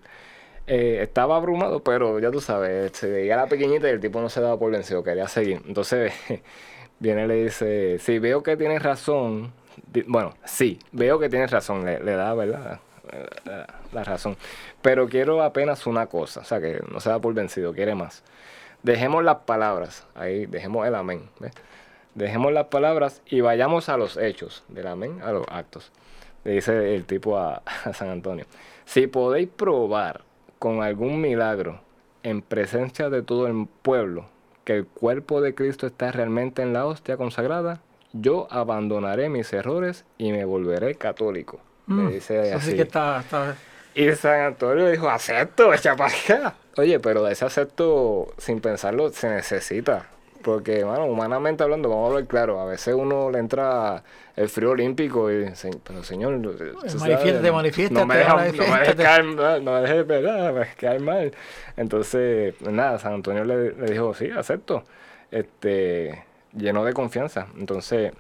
Eh, 0.72 1.02
estaba 1.02 1.36
abrumado, 1.36 1.84
pero 1.84 2.20
ya 2.20 2.30
tú 2.30 2.42
sabes, 2.42 2.92
se 2.92 3.10
veía 3.10 3.36
la 3.36 3.48
pequeñita 3.48 3.88
y 3.88 3.92
el 3.92 4.00
tipo 4.00 4.22
no 4.22 4.30
se 4.30 4.40
daba 4.40 4.60
por 4.60 4.72
vencido, 4.72 5.04
quería 5.04 5.28
seguir. 5.28 5.64
Entonces 5.68 6.14
viene 7.00 7.26
y 7.26 7.28
le 7.28 7.44
dice, 7.46 7.98
si 7.98 8.20
veo 8.20 8.44
que 8.44 8.56
tienes 8.56 8.84
razón, 8.84 9.52
bueno, 10.06 10.36
sí, 10.46 10.78
veo 10.92 11.18
que 11.18 11.28
tienes 11.28 11.50
razón, 11.50 11.86
le, 11.86 12.00
da, 12.00 12.36
¿verdad? 12.36 12.80
La, 13.92 14.04
razón. 14.04 14.38
Pero 14.84 15.10
quiero 15.10 15.42
apenas 15.42 15.88
una 15.88 16.06
cosa, 16.06 16.42
o 16.42 16.44
sea, 16.44 16.60
que 16.62 16.80
no 16.92 17.00
se 17.00 17.10
da 17.10 17.18
por 17.18 17.34
vencido, 17.34 17.74
quiere 17.74 17.96
más. 17.96 18.24
Dejemos 18.84 19.24
las 19.24 19.38
palabras, 19.38 20.06
ahí 20.14 20.46
dejemos 20.46 20.88
el 20.88 20.94
amén. 20.94 21.24
Dejemos 22.14 22.54
las 22.54 22.68
palabras 22.68 23.24
y 23.26 23.42
vayamos 23.42 23.90
a 23.90 23.98
los 23.98 24.18
hechos, 24.18 24.64
del 24.68 24.86
amén 24.86 25.20
a 25.24 25.32
los 25.32 25.48
actos. 25.50 25.92
Le 26.44 26.52
dice 26.52 26.94
el 26.94 27.06
tipo 27.06 27.40
a, 27.40 27.64
a 27.86 27.94
San 27.94 28.10
Antonio. 28.10 28.46
Si 28.90 29.06
podéis 29.06 29.50
probar 29.50 30.22
con 30.58 30.82
algún 30.82 31.22
milagro 31.22 31.80
en 32.24 32.42
presencia 32.42 33.12
de 33.12 33.22
todo 33.22 33.46
el 33.46 33.68
pueblo 33.84 34.26
que 34.64 34.78
el 34.78 34.88
cuerpo 34.88 35.42
de 35.42 35.54
Cristo 35.54 35.86
está 35.86 36.12
realmente 36.12 36.64
en 36.64 36.74
la 36.74 36.88
hostia 36.88 37.16
consagrada, 37.16 37.82
yo 38.14 38.48
abandonaré 38.50 39.30
mis 39.30 39.54
errores 39.54 40.06
y 40.18 40.32
me 40.32 40.44
volveré 40.44 40.96
católico. 40.96 41.60
Mm, 41.86 42.08
Le 42.08 42.14
dice 42.16 42.40
eso 42.50 42.60
sí 42.62 42.68
así. 42.70 42.76
que 42.78 42.82
está, 42.82 43.20
está- 43.20 43.56
Y 43.94 44.12
San 44.16 44.40
Antonio 44.42 44.90
dijo, 44.90 45.08
acepto, 45.08 45.72
echa 45.72 45.96
para 45.96 46.12
acá. 46.16 46.56
Oye, 46.78 47.00
pero 47.00 47.28
ese 47.28 47.46
acepto, 47.46 48.34
sin 48.40 48.60
pensarlo, 48.60 49.10
se 49.12 49.30
necesita 49.30 50.08
Porque, 50.44 50.84
bueno, 50.86 51.06
humanamente 51.06 51.64
hablando, 51.64 51.90
vamos 51.90 52.06
a 52.06 52.08
hablar 52.12 52.28
claro, 52.28 52.62
a 52.62 52.66
veces 52.66 52.96
uno 52.96 53.30
le 53.30 53.40
entra 53.40 54.04
el 54.38 54.48
frío 54.48 54.72
olímpico 54.72 55.30
y 55.30 55.46
dice, 55.46 55.70
pero 55.84 56.02
señor, 56.04 56.40
sabe, 56.42 56.74
Manifiéstate, 56.98 57.52
manifiéstate, 57.52 58.00
no 58.00 58.06
me 58.06 58.18
deja, 58.18 58.30
no 58.32 58.38
me 58.38 58.44
manifiéstate". 58.44 59.04
caer 59.04 59.26
no 59.26 59.74
me 59.74 59.82
deje, 59.82 60.04
¿verdad? 60.04 60.54
Me 60.54 60.60
deje 60.60 60.76
caer 60.78 61.02
mal. 61.02 61.32
Entonces, 61.76 62.56
pues 62.58 62.72
nada, 62.72 63.00
San 63.00 63.16
Antonio 63.16 63.44
le, 63.44 63.74
le 63.74 63.92
dijo, 63.92 64.14
sí, 64.14 64.30
acepto. 64.32 64.84
Este, 65.30 66.24
lleno 66.54 66.86
de 66.86 66.94
confianza. 66.94 67.48
Entonces, 67.58 68.14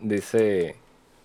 dice, 0.00 0.76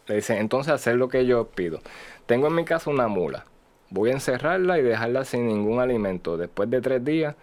le 0.08 0.16
dice, 0.16 0.38
entonces 0.38 0.74
hacer 0.74 0.96
lo 0.96 1.08
que 1.08 1.26
yo 1.26 1.46
pido. 1.48 1.80
Tengo 2.26 2.48
en 2.48 2.56
mi 2.56 2.66
casa 2.66 2.90
una 2.90 3.08
mula. 3.08 3.46
Voy 3.90 4.10
a 4.10 4.14
encerrarla 4.14 4.80
y 4.80 4.82
dejarla 4.82 5.24
sin 5.24 5.48
ningún 5.48 5.80
alimento. 5.80 6.36
Después 6.36 6.70
de 6.70 6.82
tres 6.82 7.06
días, 7.06 7.36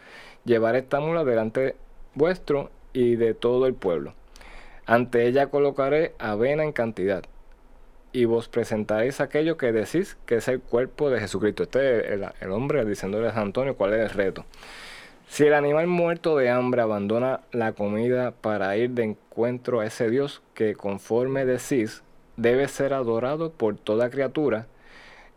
llevar 0.45 0.77
esta 0.77 1.01
mula 1.01 1.25
delante 1.25 1.77
vuestro 2.15 2.71
y 2.93 3.17
de 3.17 3.35
todo 3.35 3.67
el 3.67 3.75
pueblo. 3.75 4.15
Ante 4.87 5.27
ella 5.27 5.49
colocaré 5.49 6.15
avena 6.19 6.65
en 6.65 6.73
cantidad. 6.73 7.25
Y 8.13 8.25
vos 8.25 8.49
presentaréis 8.49 9.21
aquello 9.21 9.57
que 9.57 9.73
decís 9.73 10.17
que 10.27 10.37
es 10.37 10.49
el 10.49 10.61
cuerpo 10.61 11.11
de 11.11 11.21
Jesucristo. 11.21 11.63
Este 11.63 11.99
es 11.99 12.13
el, 12.13 12.27
el 12.41 12.51
hombre 12.51 12.85
diciéndole 12.85 13.29
a 13.29 13.33
San 13.33 13.45
Antonio 13.45 13.77
cuál 13.77 13.95
es 13.95 14.01
el 14.01 14.11
reto. 14.11 14.45
Si 15.29 15.47
el 15.47 15.55
animal 15.55 15.87
muerto 15.87 16.37
de 16.37 16.51
hambre 16.51 16.83
abandona 16.83 17.43
la 17.53 17.71
comida 17.73 18.33
para 18.33 18.77
ir 18.77 18.91
de 18.91 19.05
encuentro 19.05 19.79
a 19.79 19.87
ese 19.87 20.11
Dios 20.11 20.43
que 20.55 20.75
conforme 20.75 21.45
decís 21.45 22.03
debe 22.37 22.67
ser 22.67 22.95
adorado 22.95 23.53
por 23.53 23.77
toda 23.77 24.11
criatura, 24.11 24.67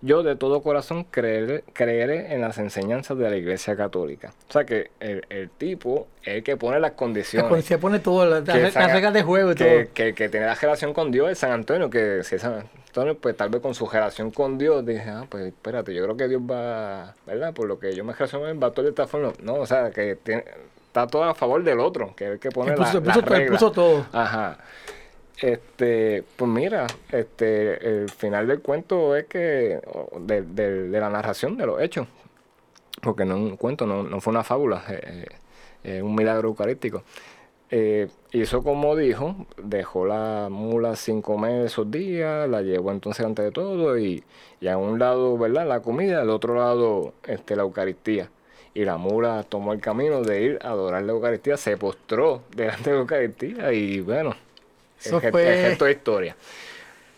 yo 0.05 0.21
de 0.21 0.35
todo 0.35 0.61
corazón 0.61 1.05
creeré, 1.09 1.63
creeré 1.71 2.33
en 2.33 2.41
las 2.41 2.57
enseñanzas 2.57 3.17
de 3.17 3.29
la 3.29 3.37
Iglesia 3.37 3.75
Católica. 3.77 4.33
O 4.49 4.51
sea 4.51 4.65
que 4.65 4.91
el, 4.99 5.25
el 5.29 5.49
tipo 5.49 6.07
es 6.23 6.35
el 6.35 6.43
que 6.43 6.57
pone 6.57 6.79
las 6.79 6.91
condiciones. 6.91 7.63
Se 7.65 7.77
pone 7.77 7.99
todo, 7.99 8.25
las, 8.25 8.45
reglas 8.45 9.13
de 9.13 9.23
juego 9.23 9.53
y 9.53 9.55
todo. 9.55 9.67
que, 9.67 9.89
que, 9.93 10.13
que 10.13 10.29
tiene 10.29 10.45
la 10.45 10.55
relación 10.55 10.93
con 10.93 11.09
Dios 11.11 11.31
es 11.31 11.39
San 11.39 11.51
Antonio, 11.51 11.89
que 11.89 12.21
si 12.23 12.35
es 12.35 12.41
San 12.41 12.65
Antonio, 12.87 13.17
pues 13.17 13.35
tal 13.37 13.49
vez 13.49 13.61
con 13.61 13.73
su 13.73 13.87
relación 13.87 14.29
con 14.31 14.57
Dios, 14.57 14.85
dije, 14.85 15.09
ah, 15.09 15.25
pues 15.29 15.45
espérate, 15.47 15.93
yo 15.93 16.03
creo 16.03 16.17
que 16.17 16.27
Dios 16.27 16.41
va, 16.41 17.15
¿verdad? 17.25 17.53
Por 17.53 17.67
lo 17.67 17.79
que 17.79 17.95
yo 17.95 18.03
me 18.03 18.13
relaciono, 18.13 18.43
va 18.59 18.67
actuar 18.67 18.83
de 18.83 18.89
esta 18.89 19.07
forma. 19.07 19.31
No, 19.41 19.55
o 19.55 19.65
sea, 19.65 19.89
que 19.91 20.17
tiene- 20.17 20.43
está 20.87 21.07
todo 21.07 21.23
a 21.23 21.33
favor 21.33 21.63
del 21.63 21.79
otro, 21.79 22.13
que 22.15 22.25
es 22.25 22.31
el 22.33 22.39
que 22.39 22.49
pone 22.51 22.73
puso- 22.75 22.99
la, 22.99 23.05
las 23.07 23.19
todo, 23.21 23.29
reglas. 23.33 23.59
puso 23.59 23.71
todo. 23.71 24.05
Ajá. 24.11 24.59
Este, 25.41 26.23
pues 26.37 26.49
mira, 26.49 26.87
este, 27.11 28.01
el 28.01 28.09
final 28.09 28.47
del 28.47 28.61
cuento 28.61 29.15
es 29.15 29.25
que, 29.25 29.79
de, 30.21 30.41
de- 30.43 30.87
de 30.89 30.99
la 30.99 31.09
narración 31.09 31.57
de 31.57 31.65
los 31.65 31.81
hechos, 31.81 32.07
porque 33.01 33.25
no 33.25 33.35
es 33.35 33.41
un 33.41 33.57
cuento, 33.57 33.85
no, 33.85 34.03
no 34.03 34.21
fue 34.21 34.31
una 34.31 34.43
fábula, 34.43 34.83
eh, 34.89 35.25
eh, 35.83 35.97
es 35.97 36.03
un 36.03 36.15
milagro 36.15 36.49
eucarístico. 36.49 37.03
Eh, 37.71 38.07
hizo 38.31 38.63
como 38.63 38.95
dijo, 38.95 39.35
dejó 39.57 40.05
la 40.05 40.47
mula 40.51 40.95
sin 40.95 41.21
comer 41.23 41.65
esos 41.65 41.89
días, 41.89 42.47
la 42.49 42.61
llevó 42.61 42.91
entonces 42.91 43.25
antes 43.25 43.45
de 43.45 43.51
todo 43.51 43.97
y, 43.97 44.23
y 44.61 44.67
a 44.67 44.77
un 44.77 44.99
lado, 44.99 45.37
¿verdad? 45.37 45.67
La 45.67 45.81
comida, 45.81 46.21
al 46.21 46.29
otro 46.29 46.55
lado, 46.55 47.13
este, 47.27 47.55
la 47.55 47.63
Eucaristía. 47.63 48.29
Y 48.75 48.85
la 48.85 48.97
mula 48.97 49.43
tomó 49.49 49.73
el 49.73 49.81
camino 49.81 50.21
de 50.23 50.41
ir 50.43 50.59
a 50.63 50.69
adorar 50.69 51.03
la 51.03 51.13
Eucaristía, 51.13 51.57
se 51.57 51.77
postró 51.77 52.43
delante 52.55 52.91
de 52.91 52.95
la 52.97 53.01
Eucaristía 53.01 53.73
y 53.73 54.01
bueno, 54.01 54.35
Eso 55.03 55.19
el, 55.21 55.31
fue- 55.31 55.67
el 55.71 55.77
de 55.77 55.91
historia. 55.91 56.35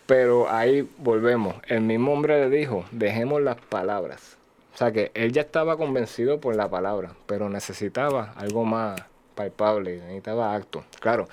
Pero 0.06 0.50
ahí 0.50 0.88
volvemos. 0.98 1.56
El 1.68 1.82
mismo 1.82 2.14
hombre 2.14 2.48
le 2.48 2.56
dijo, 2.56 2.86
dejemos 2.92 3.42
las 3.42 3.56
palabras. 3.58 4.38
O 4.74 4.78
sea 4.78 4.92
que 4.92 5.10
él 5.14 5.32
ya 5.32 5.42
estaba 5.42 5.78
convencido 5.78 6.40
por 6.40 6.56
la 6.56 6.70
palabra, 6.70 7.14
pero 7.26 7.50
necesitaba 7.50 8.34
algo 8.36 8.66
más 8.66 9.02
palpable, 9.34 9.98
necesitaba 9.98 10.54
acto. 10.54 10.84
Claro, 11.00 11.28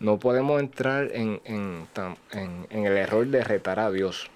no 0.00 0.18
podemos 0.18 0.60
entrar 0.60 1.10
en, 1.12 1.40
en, 1.44 1.86
tam- 1.94 2.16
en- 2.32 2.66
en 2.70 2.84
el 2.86 2.96
error 2.96 3.26
de 3.26 3.42
retar 3.42 3.80
a 3.80 3.90
Dios. 3.90 4.30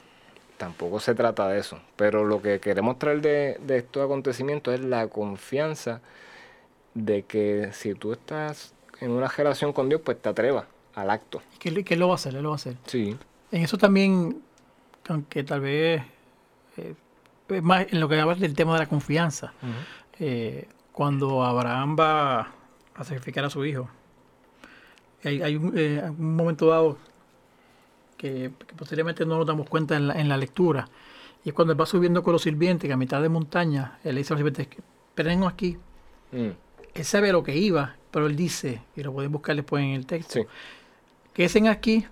Tampoco 0.57 0.99
se 0.99 1.15
trata 1.15 1.47
de 1.49 1.61
eso. 1.61 1.79
Pero 1.95 2.25
lo 2.25 2.43
que 2.43 2.59
queremos 2.59 2.99
traer 2.99 3.21
de, 3.21 3.59
de 3.61 3.77
estos 3.77 4.05
acontecimientos 4.05 4.75
es 4.75 4.81
la 4.81 5.07
confianza 5.09 6.01
de 6.95 7.23
que 7.23 7.69
si 7.73 7.95
tú 7.95 8.13
estás 8.13 8.73
en 9.01 9.11
una 9.13 9.29
relación 9.29 9.73
con 9.73 9.89
Dios, 9.89 10.01
pues 10.05 10.21
te 10.21 10.29
atrevas 10.31 10.65
al 11.01 11.11
acto. 11.11 11.43
¿Qué, 11.59 11.85
qué 11.85 11.97
lo 11.97 12.09
va 12.09 12.15
a 12.15 12.17
hacer? 12.17 12.35
Él 12.35 12.43
lo 12.43 12.51
va 12.51 12.55
a 12.55 12.57
hacer. 12.57 12.77
Sí. 12.87 13.17
En 13.51 13.63
eso 13.63 13.79
también, 13.79 14.41
aunque 15.09 15.43
tal 15.45 15.61
vez, 15.61 16.03
eh, 16.77 16.95
más 17.63 17.87
en 17.91 18.01
lo 18.01 18.09
que 18.09 18.21
hablas 18.21 18.41
del 18.41 18.55
tema 18.55 18.75
de 18.75 18.81
la 18.81 18.87
confianza, 18.87 19.53
eh, 20.19 20.69
cuando 20.93 21.45
Abraham 21.45 21.97
va 21.99 22.41
a 22.95 23.05
sacrificar 23.05 23.45
a 23.45 23.51
su 23.51 23.65
hijo, 23.65 23.89
hay, 25.25 25.43
hay 25.43 25.57
un, 25.57 25.73
eh, 25.77 26.03
un 26.07 26.37
momento 26.37 26.67
dado 26.67 26.99
que, 28.17 28.51
que 28.67 28.75
posteriormente 28.75 29.25
no 29.25 29.39
nos 29.39 29.47
damos 29.47 29.69
cuenta 29.69 29.97
en 29.97 30.09
la, 30.09 30.21
en 30.21 30.29
la 30.29 30.37
lectura, 30.37 30.89
y 31.45 31.51
es 31.51 31.55
cuando 31.55 31.73
él 31.73 31.81
va 31.81 31.87
subiendo 31.87 32.23
con 32.23 32.33
los 32.33 32.43
sirvientes, 32.43 32.89
que 32.89 32.93
a 32.93 32.97
mitad 32.97 33.23
de 33.23 33.29
montaña, 33.29 33.99
él 34.05 34.15
le 34.17 34.21
dice 34.21 34.33
a 34.33 34.37
los 34.37 34.41
sirvientes, 34.41 34.69
esperen 35.11 35.45
aquí, 35.45 35.79
Mm, 36.31 36.51
él 36.93 37.05
sabe 37.05 37.33
lo 37.33 37.43
que 37.43 37.57
iba, 37.57 37.97
pero 38.11 38.27
él 38.27 38.37
dice, 38.37 38.83
y 38.95 39.03
lo 39.03 39.15
pueden 39.15 39.33
buscar 39.33 39.57
después 39.57 39.83
en 39.83 39.93
el 39.93 40.05
texto, 40.05 40.41
Sí. 40.41 40.47
Quédense 41.47 41.69
aquí, 41.69 42.05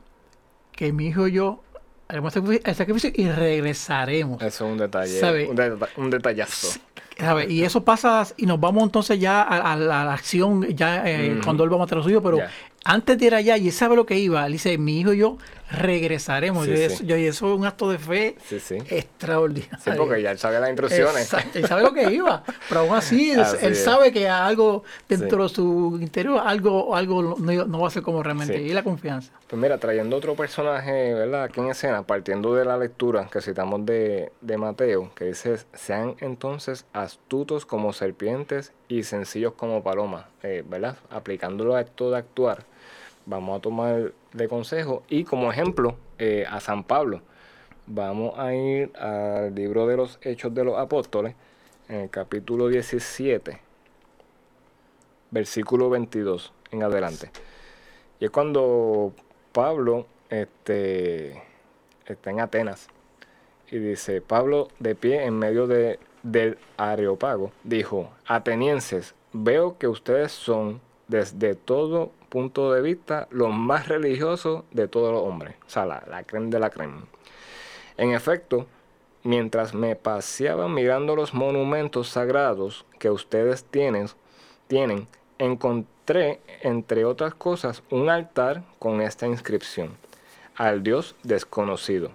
que 0.73 0.93
mi 0.93 1.09
hijo 1.09 1.27
y 1.27 1.33
yo 1.33 1.63
haremos 2.09 2.35
el 2.37 2.75
sacrificio 2.75 3.11
y 3.15 3.29
regresaremos. 3.29 4.41
Eso 4.43 4.67
es 4.67 4.73
un 4.73 4.79
detalle. 4.79 5.19
¿Sabe? 5.19 5.49
Un, 5.49 5.57
deta- 5.57 5.89
un 5.97 6.11
detallazo. 6.11 6.79
¿Sabe? 7.19 7.51
Y 7.51 7.63
eso 7.63 7.83
pasa 7.83 8.27
y 8.37 8.45
nos 8.47 8.61
vamos 8.61 8.83
entonces 8.85 9.19
ya 9.19 9.43
a, 9.43 9.73
a 9.73 9.77
la, 9.77 10.13
acción, 10.13 10.65
ya 10.69 11.03
eh, 11.11 11.41
cuando 11.43 11.65
él 11.65 11.73
va 11.73 11.77
a 11.77 11.79
matar 11.81 11.99
a 11.99 12.03
su 12.03 12.11
hijo, 12.11 12.23
pero 12.23 12.39
antes 12.85 13.19
de 13.19 13.27
ir 13.27 13.35
allá, 13.35 13.57
y 13.57 13.67
él 13.69 13.73
sabe 13.73 13.97
lo 13.97 14.05
que 14.07 14.19
iba, 14.19 14.45
él 14.47 14.53
dice, 14.53 14.77
mi 14.79 15.01
hijo 15.01 15.13
y 15.15 15.19
yo 15.19 15.39
regresaremos. 15.71 16.65
Sí, 16.67 16.73
y, 16.73 16.77
sí. 16.77 16.83
eso, 16.83 17.05
yo- 17.05 17.17
y 17.17 17.27
eso 17.27 17.53
es 17.53 17.59
un 17.59 17.67
acto 17.67 17.91
de 17.91 17.99
fe 17.99 18.37
Sí, 18.47 18.77
extraordinario. 18.89 19.79
Sí, 19.83 19.91
porque 19.97 20.23
ya 20.23 20.31
él 20.31 20.39
sabe 20.39 20.61
las 20.61 20.69
instrucciones. 20.71 21.23
Exacto, 21.23 21.59
él 21.59 21.67
sabe 21.67 21.83
lo 21.83 21.93
que 21.93 22.13
iba, 22.13 22.43
pero 22.69 22.81
aún 22.83 22.95
así, 22.97 23.31
él, 23.33 23.41
Así 23.41 23.57
él 23.65 23.73
es. 23.73 23.85
sabe 23.85 24.13
que 24.13 24.29
algo 24.29 24.85
dentro 25.09 25.43
de 25.45 25.49
su 25.49 25.99
interior, 26.01 26.41
algo, 26.45 26.95
algo 26.95 27.37
no, 27.39 27.65
no 27.67 27.81
va 27.81 27.89
a 27.89 27.91
ser 27.91 28.03
como 28.03 28.23
realmente, 28.23 28.61
y 28.61 28.71
la 28.73 28.83
confianza. 28.83 29.33
Pues 29.49 29.61
mira, 29.63 29.79
trayendo 29.79 30.17
otro 30.17 30.35
personaje, 30.35 31.15
¿verdad? 31.15 31.45
Aquí 31.45 31.61
en 31.61 31.69
escena, 31.71 32.03
partiendo 32.05 32.55
de 32.55 32.65
la 32.65 32.77
lectura 32.77 33.29
que 33.31 33.41
citamos 33.41 33.87
de, 33.87 34.33
de 34.41 34.57
Mateo, 34.59 35.13
que 35.15 35.27
dice, 35.27 35.57
sean 35.73 36.17
entonces 36.21 36.85
astutos 36.93 37.65
como 37.65 37.93
serpientes 37.93 38.73
y 38.89 39.05
sencillos 39.05 39.53
como 39.55 39.83
palomas, 39.85 40.25
eh, 40.43 40.65
¿verdad? 40.67 40.97
Aplicándolo 41.11 41.77
a 41.77 41.81
esto 41.83 42.11
de 42.11 42.19
actuar, 42.19 42.65
vamos 43.27 43.59
a 43.59 43.61
tomar 43.61 44.13
de 44.33 44.49
consejo 44.49 45.03
y 45.09 45.25
como 45.25 45.53
ejemplo 45.53 45.97
eh, 46.19 46.47
a 46.49 46.61
San 46.61 46.85
Pablo. 46.85 47.21
Vamos 47.87 48.39
a 48.39 48.55
ir 48.55 48.97
al 48.97 49.55
libro 49.55 49.87
de 49.87 49.97
los 49.97 50.19
Hechos 50.23 50.53
de 50.55 50.65
los 50.65 50.79
Apóstoles, 50.79 51.35
en 51.89 52.01
el 52.01 52.11
capítulo 52.11 52.69
17, 52.69 53.61
versículo 55.31 55.91
22 55.91 56.53
en 56.73 56.83
adelante. 56.83 57.31
Y 58.19 58.25
es 58.25 58.31
cuando 58.31 59.13
Pablo 59.53 60.07
este, 60.31 61.41
está 62.07 62.31
en 62.31 62.41
Atenas 62.41 62.89
y 63.71 63.79
dice, 63.79 64.21
Pablo 64.21 64.69
de 64.79 64.95
pie 64.95 65.25
en 65.25 65.39
medio 65.39 65.67
de, 65.67 65.99
del 66.23 66.59
Areopago, 66.77 67.53
dijo, 67.63 68.11
atenienses, 68.27 69.15
veo 69.33 69.79
que 69.79 69.89
ustedes 69.89 70.33
son 70.33 70.81
desde 71.09 71.55
todo 71.55 72.11
punto 72.29 72.73
de 72.73 72.83
vista 72.83 73.29
los 73.31 73.53
más 73.53 73.89
religiosos 73.89 74.65
de 74.71 74.89
todos 74.89 75.13
los 75.13 75.23
hombres, 75.23 75.57
o 75.67 75.71
sea, 75.71 75.87
la, 75.87 76.03
la 76.09 76.23
creme 76.25 76.51
de 76.51 76.61
la 76.61 76.71
creme. 76.71 77.01
En 77.97 78.13
efecto, 78.13 78.67
mientras 79.23 79.75
me 79.75 79.97
paseaba 79.97 80.69
mirando 80.69 81.17
los 81.17 81.35
monumentos 81.35 82.09
sagrados 82.09 82.85
que 82.99 83.11
ustedes 83.11 83.65
tienen, 83.65 84.07
tienen, 84.69 85.09
encontré, 85.39 86.41
entre 86.63 87.05
otras 87.05 87.35
cosas, 87.35 87.83
un 87.91 88.09
altar 88.09 88.63
con 88.79 89.01
esta 89.01 89.27
inscripción, 89.27 89.97
al 90.55 90.83
Dios 90.83 91.17
desconocido. 91.23 92.11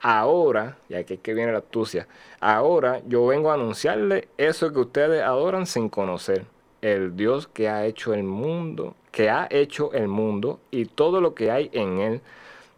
Ahora, 0.00 0.76
y 0.88 0.94
aquí 0.94 1.14
es 1.14 1.20
que 1.20 1.34
viene 1.34 1.52
la 1.52 1.58
astucia, 1.58 2.06
ahora 2.40 3.00
yo 3.06 3.26
vengo 3.26 3.50
a 3.50 3.54
anunciarle 3.54 4.28
eso 4.36 4.72
que 4.72 4.78
ustedes 4.80 5.22
adoran 5.22 5.66
sin 5.66 5.88
conocer, 5.88 6.44
el 6.82 7.16
Dios 7.16 7.48
que 7.48 7.68
ha 7.68 7.86
hecho 7.86 8.14
el 8.14 8.22
mundo, 8.22 8.94
que 9.10 9.30
ha 9.30 9.46
hecho 9.50 9.92
el 9.92 10.08
mundo 10.08 10.60
y 10.70 10.84
todo 10.86 11.20
lo 11.20 11.34
que 11.34 11.50
hay 11.50 11.70
en 11.72 11.98
él, 11.98 12.20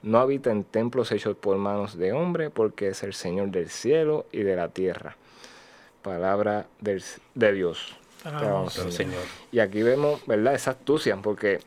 no 0.02 0.18
habita 0.18 0.50
en 0.50 0.64
templos 0.64 1.12
hechos 1.12 1.36
por 1.36 1.56
manos 1.58 1.96
de 1.98 2.12
hombre, 2.12 2.50
porque 2.50 2.88
es 2.88 3.02
el 3.02 3.12
Señor 3.14 3.48
del 3.50 3.68
cielo 3.68 4.26
y 4.32 4.38
de 4.42 4.56
la 4.56 4.68
tierra. 4.68 5.16
Palabra 6.02 6.66
del- 6.80 7.04
de 7.34 7.52
Dios. 7.52 7.94
Alabamos, 8.24 8.74
Pero, 8.76 8.90
Señor. 8.90 9.12
Señor. 9.22 9.22
Y 9.52 9.58
aquí 9.60 9.82
vemos, 9.82 10.24
¿verdad? 10.26 10.54
Esa 10.54 10.70
astucia, 10.72 11.16
porque 11.16 11.60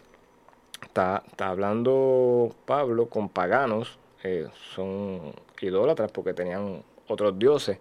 está, 0.81 1.23
está 1.27 1.49
hablando 1.49 2.55
Pablo 2.65 3.07
con 3.07 3.29
paganos, 3.29 3.97
eh, 4.23 4.47
son 4.73 5.33
idólatras 5.61 6.11
porque 6.11 6.33
tenían 6.33 6.83
otros 7.07 7.37
dioses. 7.37 7.77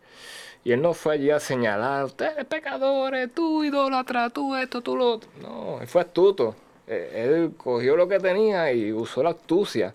Y 0.64 0.72
él 0.72 0.80
no 0.83 0.93
fue 0.95 1.14
allí 1.14 1.30
a 1.30 1.41
señalar, 1.41 2.05
ustedes 2.05 2.45
pecadores, 2.45 3.33
tú 3.35 3.64
idólatra, 3.64 4.30
tú 4.30 4.55
esto, 4.55 4.80
tú 4.80 4.97
lo 4.97 5.14
otro. 5.14 5.30
No, 5.41 5.80
él 5.80 5.87
fue 5.89 6.03
astuto. 6.03 6.55
Eh, 6.87 7.24
Él 7.24 7.53
cogió 7.57 7.97
lo 7.97 8.09
que 8.09 8.18
tenía 8.18 8.72
y 8.72 8.93
usó 8.93 9.22
la 9.22 9.30
astucia 9.30 9.95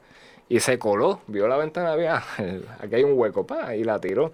y 0.49 0.59
se 0.59 0.79
coló, 0.79 1.21
vio 1.27 1.47
la 1.47 1.57
ventana, 1.57 1.91
había, 1.93 2.23
aquí 2.79 2.95
hay 2.95 3.03
un 3.03 3.17
hueco, 3.19 3.45
pa, 3.45 3.75
y 3.75 3.83
la 3.83 3.99
tiró. 3.99 4.31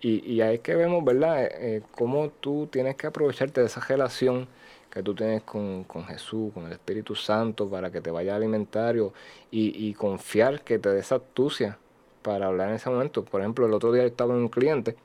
Y, 0.00 0.24
y 0.30 0.40
ahí 0.42 0.56
es 0.56 0.60
que 0.60 0.74
vemos, 0.74 1.04
¿verdad?, 1.04 1.44
eh, 1.44 1.48
eh, 1.60 1.82
cómo 1.92 2.30
tú 2.40 2.68
tienes 2.70 2.96
que 2.96 3.06
aprovecharte 3.08 3.60
de 3.60 3.66
esa 3.66 3.80
relación 3.80 4.46
que 4.90 5.02
tú 5.02 5.14
tienes 5.14 5.42
con, 5.42 5.84
con 5.84 6.04
Jesús, 6.06 6.52
con 6.54 6.66
el 6.66 6.72
Espíritu 6.72 7.14
Santo, 7.14 7.68
para 7.68 7.90
que 7.90 8.00
te 8.00 8.10
vaya 8.10 8.34
a 8.34 8.36
alimentario 8.36 9.12
y, 9.50 9.88
y 9.88 9.94
confiar 9.94 10.62
que 10.62 10.78
te 10.78 10.90
dé 10.90 11.00
esa 11.00 11.16
astucia 11.16 11.78
para 12.22 12.46
hablar 12.46 12.68
en 12.70 12.76
ese 12.76 12.90
momento. 12.90 13.24
Por 13.24 13.40
ejemplo, 13.40 13.66
el 13.66 13.72
otro 13.74 13.92
día 13.92 14.04
estaba 14.04 14.34
en 14.34 14.40
un 14.40 14.48
cliente 14.48 14.96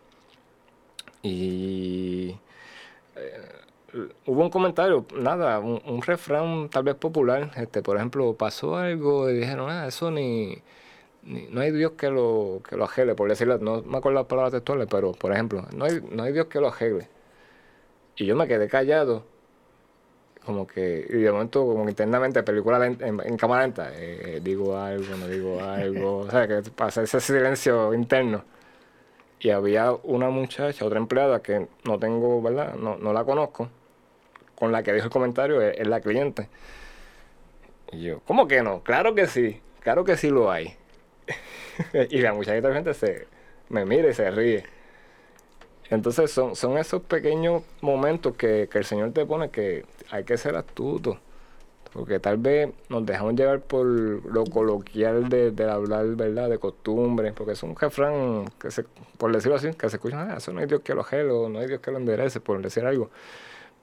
y 1.24 2.36
eh, 3.16 3.61
hubo 4.26 4.42
un 4.42 4.50
comentario, 4.50 5.06
nada, 5.16 5.60
un, 5.60 6.02
refrán 6.02 6.70
tal 6.70 6.84
vez 6.84 6.96
popular, 6.96 7.52
este, 7.56 7.82
por 7.82 7.98
ejemplo, 7.98 8.34
pasó 8.36 8.78
algo 8.78 9.30
y 9.30 9.34
dijeron, 9.36 9.70
ah, 9.70 9.88
eso 9.88 10.12
ni, 10.12 10.58
no 11.24 11.62
hay 11.62 11.72
Dios 11.72 11.94
que 11.94 12.10
lo, 12.10 12.62
que 12.68 12.76
lo 12.78 12.86
arregle, 12.86 13.16
por 13.16 13.30
decirlo, 13.30 13.58
no 13.60 13.82
me 13.84 13.98
acuerdo 13.98 14.20
las 14.20 14.28
palabras 14.28 14.54
textuales, 14.54 14.88
pero 14.90 15.12
por 15.14 15.34
ejemplo, 15.34 15.66
no 15.76 15.86
hay, 15.86 16.02
no 16.10 16.24
hay 16.24 16.34
Dios 16.34 16.48
que 16.48 16.60
lo 16.60 16.70
arregle. 16.70 17.08
Y 18.16 18.26
yo 18.26 18.36
me 18.36 18.48
quedé 18.48 18.68
callado, 18.68 19.24
como 20.46 20.66
que, 20.68 21.06
y 21.10 21.18
de 21.18 21.32
momento, 21.32 21.66
como 21.66 21.84
que 21.86 21.92
internamente, 21.92 22.44
película 22.44 22.80
lenta- 22.80 23.08
en, 23.08 23.20
en 23.22 23.38
cámara 23.38 23.64
lenta, 23.64 23.92
eh, 23.94 24.40
digo 24.44 24.78
algo, 24.78 25.16
no 25.18 25.28
digo 25.28 25.62
algo, 25.62 26.18
o 26.20 26.32
sea, 26.32 26.48
que 26.48 26.62
pasa 26.72 27.04
ese 27.04 27.20
silencio 27.20 27.94
interno. 27.94 28.44
Y 29.40 29.50
había 29.50 29.92
una 30.04 30.30
muchacha, 30.30 30.86
otra 30.86 31.00
empleada 31.00 31.42
que 31.42 31.68
no 31.84 31.98
tengo, 32.00 32.42
¿verdad? 32.42 32.76
No, 32.76 32.98
no 32.98 33.12
la 33.14 33.24
conozco, 33.24 33.70
con 34.62 34.72
la 34.72 34.84
que 34.84 34.94
dijo 34.94 35.06
el 35.06 35.12
comentario, 35.12 35.60
es, 35.60 35.88
la 35.88 36.02
cliente. 36.02 36.48
Y 37.92 38.04
yo, 38.04 38.20
¿cómo 38.28 38.48
que 38.48 38.62
no? 38.62 38.84
Claro 38.84 39.16
que 39.16 39.26
sí, 39.26 39.60
claro 39.80 40.04
que 40.04 40.18
sí 40.18 40.30
lo 40.30 40.52
hay. 40.52 40.76
y 42.12 42.20
la 42.20 42.32
muchachita 42.32 42.68
de 42.68 42.74
frente 42.74 42.94
se 42.94 43.28
me 43.70 43.86
mira 43.86 44.12
y 44.12 44.14
se 44.14 44.30
ríe. 44.30 44.64
Entonces 45.90 46.30
son, 46.30 46.56
son 46.56 46.78
esos 46.78 47.02
pequeños 47.02 47.64
momentos 47.82 48.36
que, 48.36 48.70
que 48.72 48.78
el 48.78 48.86
Señor 48.86 49.14
te 49.14 49.26
pone 49.26 49.50
que 49.50 49.84
hay 50.12 50.26
que 50.26 50.38
ser 50.38 50.56
astuto. 50.56 51.18
Porque 51.92 52.20
tal 52.20 52.38
vez 52.38 52.70
nos 52.88 53.04
dejamos 53.04 53.34
llevar 53.34 53.62
por 53.62 53.84
lo 53.88 54.44
coloquial 54.46 55.28
de, 55.28 55.50
del 55.50 55.70
hablar, 55.72 56.06
¿verdad? 56.16 56.52
De 56.52 56.60
costumbre. 56.60 57.34
Porque 57.34 57.54
es 57.54 57.64
un 57.64 57.76
refrán, 57.76 58.46
que 58.60 58.70
se, 58.70 58.86
por 59.18 59.34
decirlo 59.34 59.56
así, 59.56 59.74
que 59.74 59.90
se 59.90 59.96
escucha, 59.96 60.22
ah, 60.22 60.38
eso 60.38 60.54
no 60.54 60.60
hay 60.60 60.68
Dios 60.68 60.82
que 60.82 60.94
lo 60.94 61.04
gelo, 61.04 61.50
no 61.50 61.58
hay 61.58 61.68
Dios 61.68 61.82
que 61.82 61.90
lo 61.90 61.98
enderece, 61.98 62.40
por 62.40 62.62
decir 62.62 62.86
algo. 62.86 63.10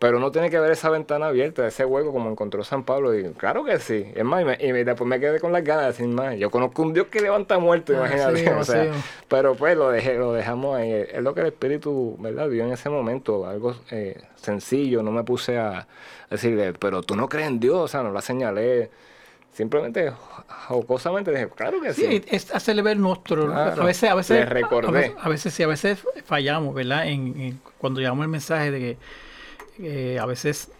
Pero 0.01 0.19
uno 0.19 0.31
tiene 0.31 0.49
que 0.49 0.61
ver 0.61 0.71
esa 0.71 0.91
ventana 0.91 1.27
abierta, 1.27 1.67
ese 1.67 1.85
hueco 1.85 2.13
como 2.13 2.31
encontró 2.31 2.63
San 2.63 2.85
Pablo. 2.85 3.19
Y 3.19 3.25
claro 3.33 3.65
que 3.65 3.81
sí. 3.81 4.07
Es 4.15 4.23
más, 4.25 4.43
y, 4.43 4.45
me- 4.45 4.57
y 4.61 4.73
me- 4.73 4.85
después 4.85 5.09
me 5.09 5.19
quedé 5.19 5.41
con 5.41 5.53
las 5.53 5.65
ganas 5.65 5.83
de 5.87 5.89
decir 5.89 6.07
más. 6.07 6.37
Yo 6.37 6.51
conozco 6.51 6.83
un 6.83 6.93
Dios 6.95 7.09
que 7.09 7.21
levanta 7.21 7.59
muertos, 7.59 7.97
Ah, 7.97 8.07
imagínate. 8.07 8.39
sí, 8.39 8.47
o 8.61 8.63
sea, 8.65 8.85
sí. 8.95 9.01
pero 9.27 9.57
pues 9.57 9.77
lo, 9.77 9.91
dejé, 9.91 10.15
lo 10.17 10.33
dejamos 10.33 10.77
ahí. 10.77 10.93
Es 10.93 11.21
lo 11.21 11.35
que 11.35 11.41
el 11.41 11.47
Espíritu, 11.49 12.17
¿verdad? 12.21 12.49
Vio 12.49 12.63
en 12.65 12.71
ese 12.73 12.89
momento. 12.91 13.45
Algo 13.45 13.75
eh, 13.91 14.23
sencillo. 14.37 15.03
No 15.03 15.11
me 15.11 15.25
puse 15.25 15.59
a 15.59 15.89
decirle, 16.31 16.75
pero 16.75 17.03
tú 17.03 17.17
no 17.17 17.29
crees 17.29 17.49
en 17.49 17.59
Dios. 17.59 17.77
O 17.79 17.89
sea, 17.89 18.05
no 18.05 18.13
la 18.13 18.21
señalé. 18.23 18.91
Simplemente, 19.53 20.13
jocosamente 20.69 21.33
dije, 21.33 21.49
claro 21.49 21.81
que 21.81 21.93
sí. 21.93 22.07
Sí, 22.07 22.25
es 22.29 22.55
hacerle 22.55 22.83
ver 22.83 22.97
nuestro. 22.99 23.47
Claro. 23.47 23.83
A 23.83 23.85
veces, 23.85 24.09
a 24.11 24.15
veces, 24.15 24.39
Le 24.41 24.47
recordé. 24.47 24.87
A 24.89 24.93
veces, 24.93 25.17
a 25.21 25.29
veces 25.29 25.55
sí, 25.55 25.63
a 25.65 25.67
veces 25.67 25.99
fallamos, 26.25 26.73
¿verdad? 26.75 27.09
En, 27.09 27.41
en- 27.41 27.61
cuando 27.79 28.01
llevamos 28.01 28.23
el 28.25 28.29
mensaje 28.31 28.71
de 28.71 28.79
que 28.79 28.97
eh, 29.79 30.19
a 30.21 30.27
veces 30.27 30.71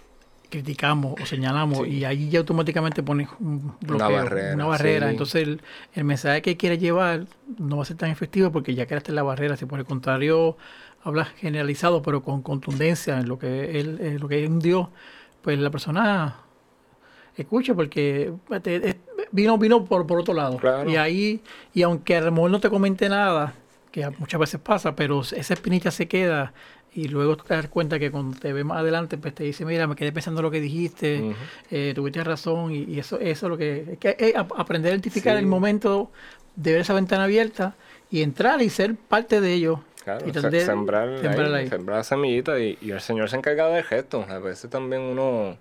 criticamos 0.51 1.15
o 1.21 1.27
señalamos 1.27 1.81
Sí. 1.87 1.99
y 1.99 2.05
ahí 2.05 2.31
ya 2.31 2.39
automáticamente 2.39 3.03
pones 3.03 3.29
un 3.39 3.75
bloqueo, 3.81 4.13
barrera, 4.13 4.55
una 4.55 4.67
barrera. 4.67 5.07
sí. 5.09 5.11
Entonces 5.13 5.43
el, 5.43 5.61
el 5.95 6.05
mensaje 6.05 6.41
que 6.41 6.57
quieres 6.57 6.79
llevar 6.81 7.27
no 7.59 7.77
va 7.77 7.83
a 7.83 7.87
ser 7.87 7.97
tan 7.99 8.11
efectivo 8.11 8.51
porque 8.51 8.75
ya 8.75 8.87
creaste 8.87 9.13
la 9.13 9.23
barrera. 9.23 9.57
Si 9.57 9.67
por 9.67 9.79
el 9.79 9.85
contrario 9.85 10.57
hablas 11.05 11.29
generalizado 11.37 12.01
pero 12.03 12.23
con 12.23 12.41
contundencia 12.43 13.19
en 13.19 13.29
lo 13.29 13.39
que 13.39 13.79
él, 13.79 13.99
en 14.01 14.21
lo 14.21 14.27
que 14.29 14.43
es 14.43 14.49
un 14.49 14.59
Dios, 14.59 14.89
pues 15.43 15.59
la 15.59 15.71
persona 15.71 16.37
escucha 17.37 17.75
porque 17.75 18.33
te- 18.63 18.99
vino 19.31 19.59
vino 19.59 19.85
por, 19.85 20.07
por 20.07 20.19
otro 20.21 20.35
lado 20.35 20.57
Claro. 20.57 20.91
y 20.91 20.97
ahí 20.97 21.41
y 21.73 21.83
aunque 21.83 22.17
a 22.17 22.21
lo 22.23 22.33
mejor 22.33 22.51
no 22.51 22.59
te 22.59 22.69
comente 22.69 23.09
nada 23.09 23.55
que 23.93 24.09
muchas 24.19 24.41
veces 24.41 24.61
pasa 24.61 24.97
pero 24.97 25.21
esa 25.21 25.55
espinita 25.55 25.91
se 25.93 26.09
queda 26.09 26.53
y 26.99 27.09
luego 27.09 27.37
te 27.37 27.55
das 27.55 27.69
cuenta 27.69 27.99
que 27.99 28.11
cuando 28.11 28.39
te 28.39 28.53
ve 28.53 28.65
más 28.65 28.79
adelante 28.79 29.17
pues 29.19 29.35
te 29.35 29.45
dice 29.45 29.65
mira 29.65 29.87
me 29.87 29.95
quedé 29.97 30.11
pensando 30.13 30.43
lo 30.43 30.51
que 30.51 30.61
dijiste 30.61 31.35
eh, 31.71 31.93
tuviste 31.95 32.25
razón 32.25 32.73
y, 32.73 32.85
y 32.85 32.99
eso 32.99 33.21
eso 33.21 33.47
es 33.47 33.51
lo 33.51 33.57
que 33.57 33.87
es 33.93 33.99
que 33.99 34.17
es 34.19 34.35
ap- 34.37 34.53
aprender 34.57 34.91
a 34.93 34.95
identificar 34.95 35.35
Sí. 35.35 35.41
el 35.41 35.47
momento 35.47 36.11
de 36.57 36.73
ver 36.73 36.81
esa 36.81 36.95
ventana 36.95 37.25
abierta 37.25 37.77
y 38.11 38.23
entrar 38.23 38.61
y 38.63 38.69
ser 38.71 38.97
parte 38.97 39.41
de 39.41 39.53
ello 39.53 39.81
Claro, 40.03 40.27
y 40.27 40.33
de 40.33 40.65
sembrar, 40.65 41.21
sembrar 41.21 41.55
ahí, 41.55 41.55
ahí. 41.65 41.69
sembrar 41.69 41.99
la 41.99 42.05
semillita 42.05 42.59
y, 42.59 42.79
y 42.81 42.91
el 42.93 43.01
Señor 43.01 43.29
se 43.29 43.37
encarga 43.37 43.69
del 43.69 43.85
gesto. 43.85 44.25
A 44.29 44.39
veces 44.39 44.71
también 44.71 45.03
uno, 45.03 45.59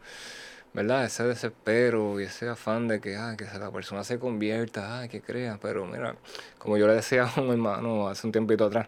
¿verdad? 0.74 1.04
Ese 1.04 1.24
desespero 1.26 2.20
y 2.22 2.24
ese 2.24 2.48
afán 2.48 2.88
de 2.88 3.02
que, 3.02 3.18
ah, 3.18 3.36
que 3.38 3.44
la 3.60 3.72
persona 3.72 4.06
se 4.06 4.20
convierta, 4.20 5.02
ah, 5.02 5.08
que 5.10 5.22
crea. 5.22 5.60
Pero 5.62 5.86
mira, 5.86 6.16
como 6.58 6.78
yo 6.78 6.88
le 6.88 6.94
decía 6.94 7.26
a 7.36 7.42
un 7.42 7.50
hermano 7.52 8.08
hace 8.08 8.26
un 8.26 8.32
tiempito 8.32 8.66
atrás, 8.66 8.88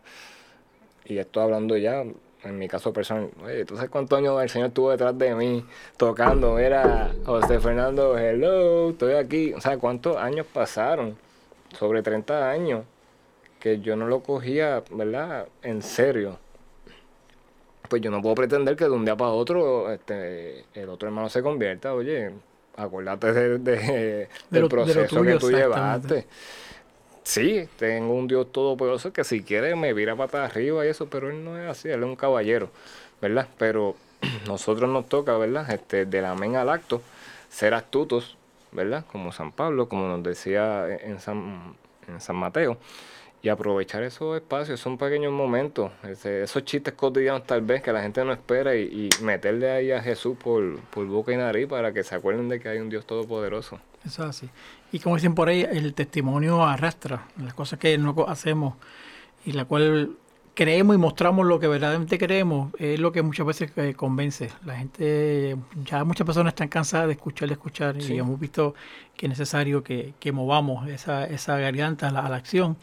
y 1.06 1.18
estoy 1.18 1.43
hablando 1.43 1.76
ya, 1.76 2.04
en 2.44 2.58
mi 2.58 2.68
caso 2.68 2.94
personal, 2.94 3.30
oye, 3.44 3.66
¿tú 3.66 3.76
sabes 3.76 3.90
cuántos 3.90 4.18
años 4.18 4.42
el 4.42 4.50
Señor 4.50 4.70
estuvo 4.70 4.92
detrás 4.92 5.18
de 5.18 5.36
mí 5.36 5.66
tocando? 5.98 6.54
Mira, 6.56 7.12
José 7.26 7.60
Fernando, 7.60 8.18
hello, 8.18 8.92
estoy 8.92 9.14
aquí. 9.14 9.54
O 9.54 9.62
sea, 9.62 9.78
¿cuántos 9.78 10.16
años 10.18 10.46
pasaron? 10.52 11.18
Sobre 11.78 12.02
30 12.02 12.50
años 12.50 12.84
que 13.60 13.80
yo 13.82 13.96
no 13.96 14.08
lo 14.08 14.22
cogía, 14.22 14.84
¿verdad? 14.92 15.48
En 15.62 15.82
serio. 15.82 16.38
Pues 17.90 18.02
yo 18.02 18.12
no 18.12 18.22
puedo 18.22 18.36
pretender 18.36 18.76
que 18.76 18.86
de 18.86 18.92
un 18.92 19.04
día 19.04 19.16
para 19.18 19.32
otro 19.32 19.92
este, 19.92 20.64
el 20.76 20.90
otro 20.90 21.08
hermano 21.08 21.28
se 21.30 21.42
convierta. 21.42 21.94
Oye, 21.94 22.32
acuérdate 22.78 23.34
de, 23.34 23.58
de- 23.58 23.76
De 23.78 23.80
del 23.80 24.28
lo- 24.28 24.28
de 24.52 24.60
lo 24.62 24.70
proceso 24.70 25.06
tuyo, 25.16 25.24
que 25.34 25.38
tú 25.40 25.50
llevaste. 25.52 26.28
Sí, 27.24 27.67
tengo 27.78 28.13
un 28.13 28.28
Dios 28.28 28.51
todopoderoso 28.51 29.13
que 29.13 29.24
si 29.24 29.43
quiere 29.43 29.76
me 29.76 29.93
vira 29.93 30.15
para 30.15 30.45
arriba 30.45 30.86
y 30.86 30.89
eso, 30.89 31.07
pero 31.09 31.30
él 31.30 31.43
no 31.43 31.59
es 31.59 31.70
así, 31.70 31.89
él 31.89 31.99
es 31.99 32.05
un 32.05 32.15
caballero, 32.15 32.70
¿verdad? 33.22 33.47
Pero 33.57 33.95
nosotros 34.47 34.89
nos 34.89 35.07
toca, 35.07 35.38
¿verdad? 35.38 35.70
Este, 35.70 36.05
del 36.05 36.26
amén 36.26 36.55
al 36.55 36.70
acto, 36.70 37.01
ser 37.49 37.74
astutos, 37.74 38.38
¿verdad? 38.72 39.05
Como 39.11 39.32
San 39.32 39.51
Pablo, 39.51 39.88
como 39.88 40.07
nos 40.07 40.24
decía 40.24 40.88
en 40.89 41.20
San, 41.20 41.76
en 42.07 42.20
San 42.22 42.36
Mateo, 42.36 42.78
y 43.41 43.49
aprovechar 43.49 44.03
esos 44.03 44.36
espacios, 44.36 44.80
esos 44.80 44.97
pequeños 44.97 45.32
momentos, 45.32 45.91
esos 46.03 46.65
chistes 46.65 46.93
cotidianos 46.93 47.45
tal 47.45 47.61
vez 47.61 47.82
que 47.82 47.93
la 47.93 48.01
gente 48.01 48.24
no 48.26 48.34
espera 48.34 48.76
y, 48.76 49.09
y 49.20 49.24
meterle 49.24 49.72
ahí 49.72 49.91
a 49.91 50.01
Jesús 50.01 50.38
por, 50.38 50.80
por 50.89 51.05
boca 51.05 51.32
y 51.32 51.38
nariz 51.38 51.67
para 51.67 51.93
que 51.93 52.03
se 52.03 52.15
acuerden 52.15 52.49
de 52.49 52.59
que 52.59 52.70
hay 52.70 52.80
un 52.80 52.89
Dios 52.89 53.05
todopoderoso. 53.05 53.80
Eso 54.06 54.24
es 54.24 54.30
así. 54.30 54.50
Y 54.91 55.00
como 55.00 55.16
dicen 55.16 55.36
por 55.36 55.50
ahí, 55.50 55.62
el 55.70 55.93
testimonio 55.93 56.64
arrastra 56.66 57.28
las 57.41 57.54
cosas 57.54 57.80
que 57.80 57.97
no 57.97 58.16
hacemos 58.28 58.76
y 59.45 59.52
la 59.52 59.66
cual 59.66 60.12
creemos 60.54 60.95
y 60.95 61.00
mostramos 61.00 61.45
lo 61.45 61.60
que 61.60 61.68
verdaderamente 61.68 62.18
creemos, 62.18 62.74
es 62.80 63.00
lo 63.00 63.12
que 63.12 63.22
muchas 63.22 63.45
veces 63.45 63.72
eh, 63.78 63.93
convence. 63.95 64.50
La 64.66 64.76
gente, 64.76 65.56
ya 65.86 66.04
muchas 66.04 66.26
personas 66.26 66.52
están 66.52 66.68
cansadas 66.68 67.08
de 67.08 67.14
escuchar, 67.14 67.47
de 67.47 67.54
escuchar, 67.54 68.02
Sí. 68.02 68.16
y 68.16 68.18
hemos 68.18 68.38
visto 68.39 68.74
que 69.16 69.28
es 69.28 69.30
necesario 69.30 69.84
que, 69.84 70.14
que 70.20 70.32
movamos 70.32 70.88
esa, 70.89 71.26
esa 71.26 71.58
garganta 71.58 72.10
a 72.10 72.12
la, 72.12 72.20
a 72.22 72.30
la 72.30 72.36
acción, 72.36 72.76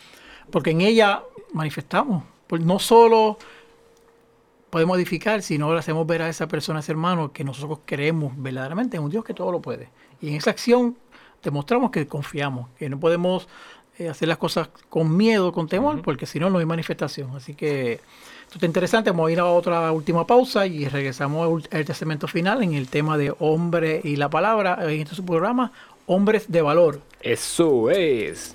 porque 0.51 0.71
en 0.71 0.81
ella 0.81 1.23
manifestamos. 1.53 2.23
Pues 2.47 2.63
no 2.63 2.79
solo 2.79 3.37
podemos 4.71 4.97
edificar, 4.97 5.43
sino 5.43 5.73
le 5.73 5.79
hacemos 5.81 6.07
ver 6.07 6.23
a 6.23 6.29
esa 6.29 6.49
persona, 6.49 6.79
a 6.79 6.81
ese 6.81 6.93
hermano, 6.93 7.33
que 7.33 7.45
nosotros 7.45 7.81
creemos 7.85 8.33
verdaderamente 8.37 8.97
en 8.97 9.03
un 9.03 9.11
Dios 9.11 9.25
que 9.25 9.35
todo 9.35 9.53
lo 9.53 9.61
puede. 9.61 9.89
Y 10.21 10.29
en 10.29 10.35
esa 10.37 10.51
acción 10.51 10.97
demostramos 11.43 11.91
que 11.91 12.07
confiamos, 12.07 12.69
que 12.79 12.89
no 12.89 12.99
podemos 12.99 13.49
eh, 13.99 14.09
hacer 14.09 14.29
las 14.29 14.39
cosas 14.39 14.69
con 14.89 15.17
miedo, 15.17 15.53
con 15.53 15.69
temor, 15.69 16.03
porque 16.03 16.27
si 16.27 16.39
no, 16.39 16.51
no 16.51 16.59
hay 16.59 16.67
manifestación. 16.67 17.35
Así 17.35 17.55
que 17.55 17.95
esto 17.95 18.55
está 18.55 18.67
interesante. 18.67 19.11
Vamos 19.11 19.29
a 19.29 19.33
ir 19.33 19.41
a 19.41 19.47
otra 19.47 19.91
última 19.93 20.27
pausa 20.27 20.67
y 20.67 20.87
regresamos 20.87 21.65
al 21.71 21.87
segmento 21.95 22.29
final 22.29 22.63
en 22.63 22.75
el 22.75 22.89
tema 22.89 23.17
de 23.17 23.35
hombre 23.39 24.01
y 24.05 24.17
la 24.17 24.29
palabra. 24.29 24.79
En 24.83 25.01
este 25.01 25.23
programa, 25.23 25.73
Hombres 26.07 26.51
de 26.51 26.63
Valor. 26.63 27.01
Eso 27.21 27.91
es. 27.91 28.55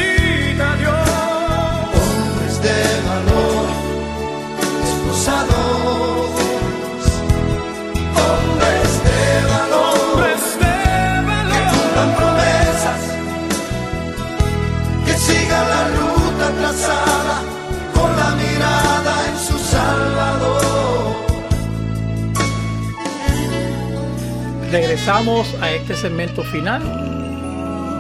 Regresamos 25.07 25.55
a 25.63 25.71
este 25.71 25.95
segmento 25.95 26.43
final 26.43 26.83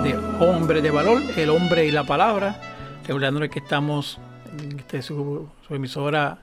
de 0.02 0.18
Hombre 0.44 0.82
de 0.82 0.90
Valor, 0.90 1.22
el 1.36 1.50
hombre 1.50 1.86
y 1.86 1.92
la 1.92 2.02
palabra. 2.02 2.60
Recordándole 3.06 3.48
que 3.48 3.60
estamos 3.60 4.18
en 4.58 4.80
este, 4.80 5.02
su, 5.02 5.48
emisora 5.70 6.38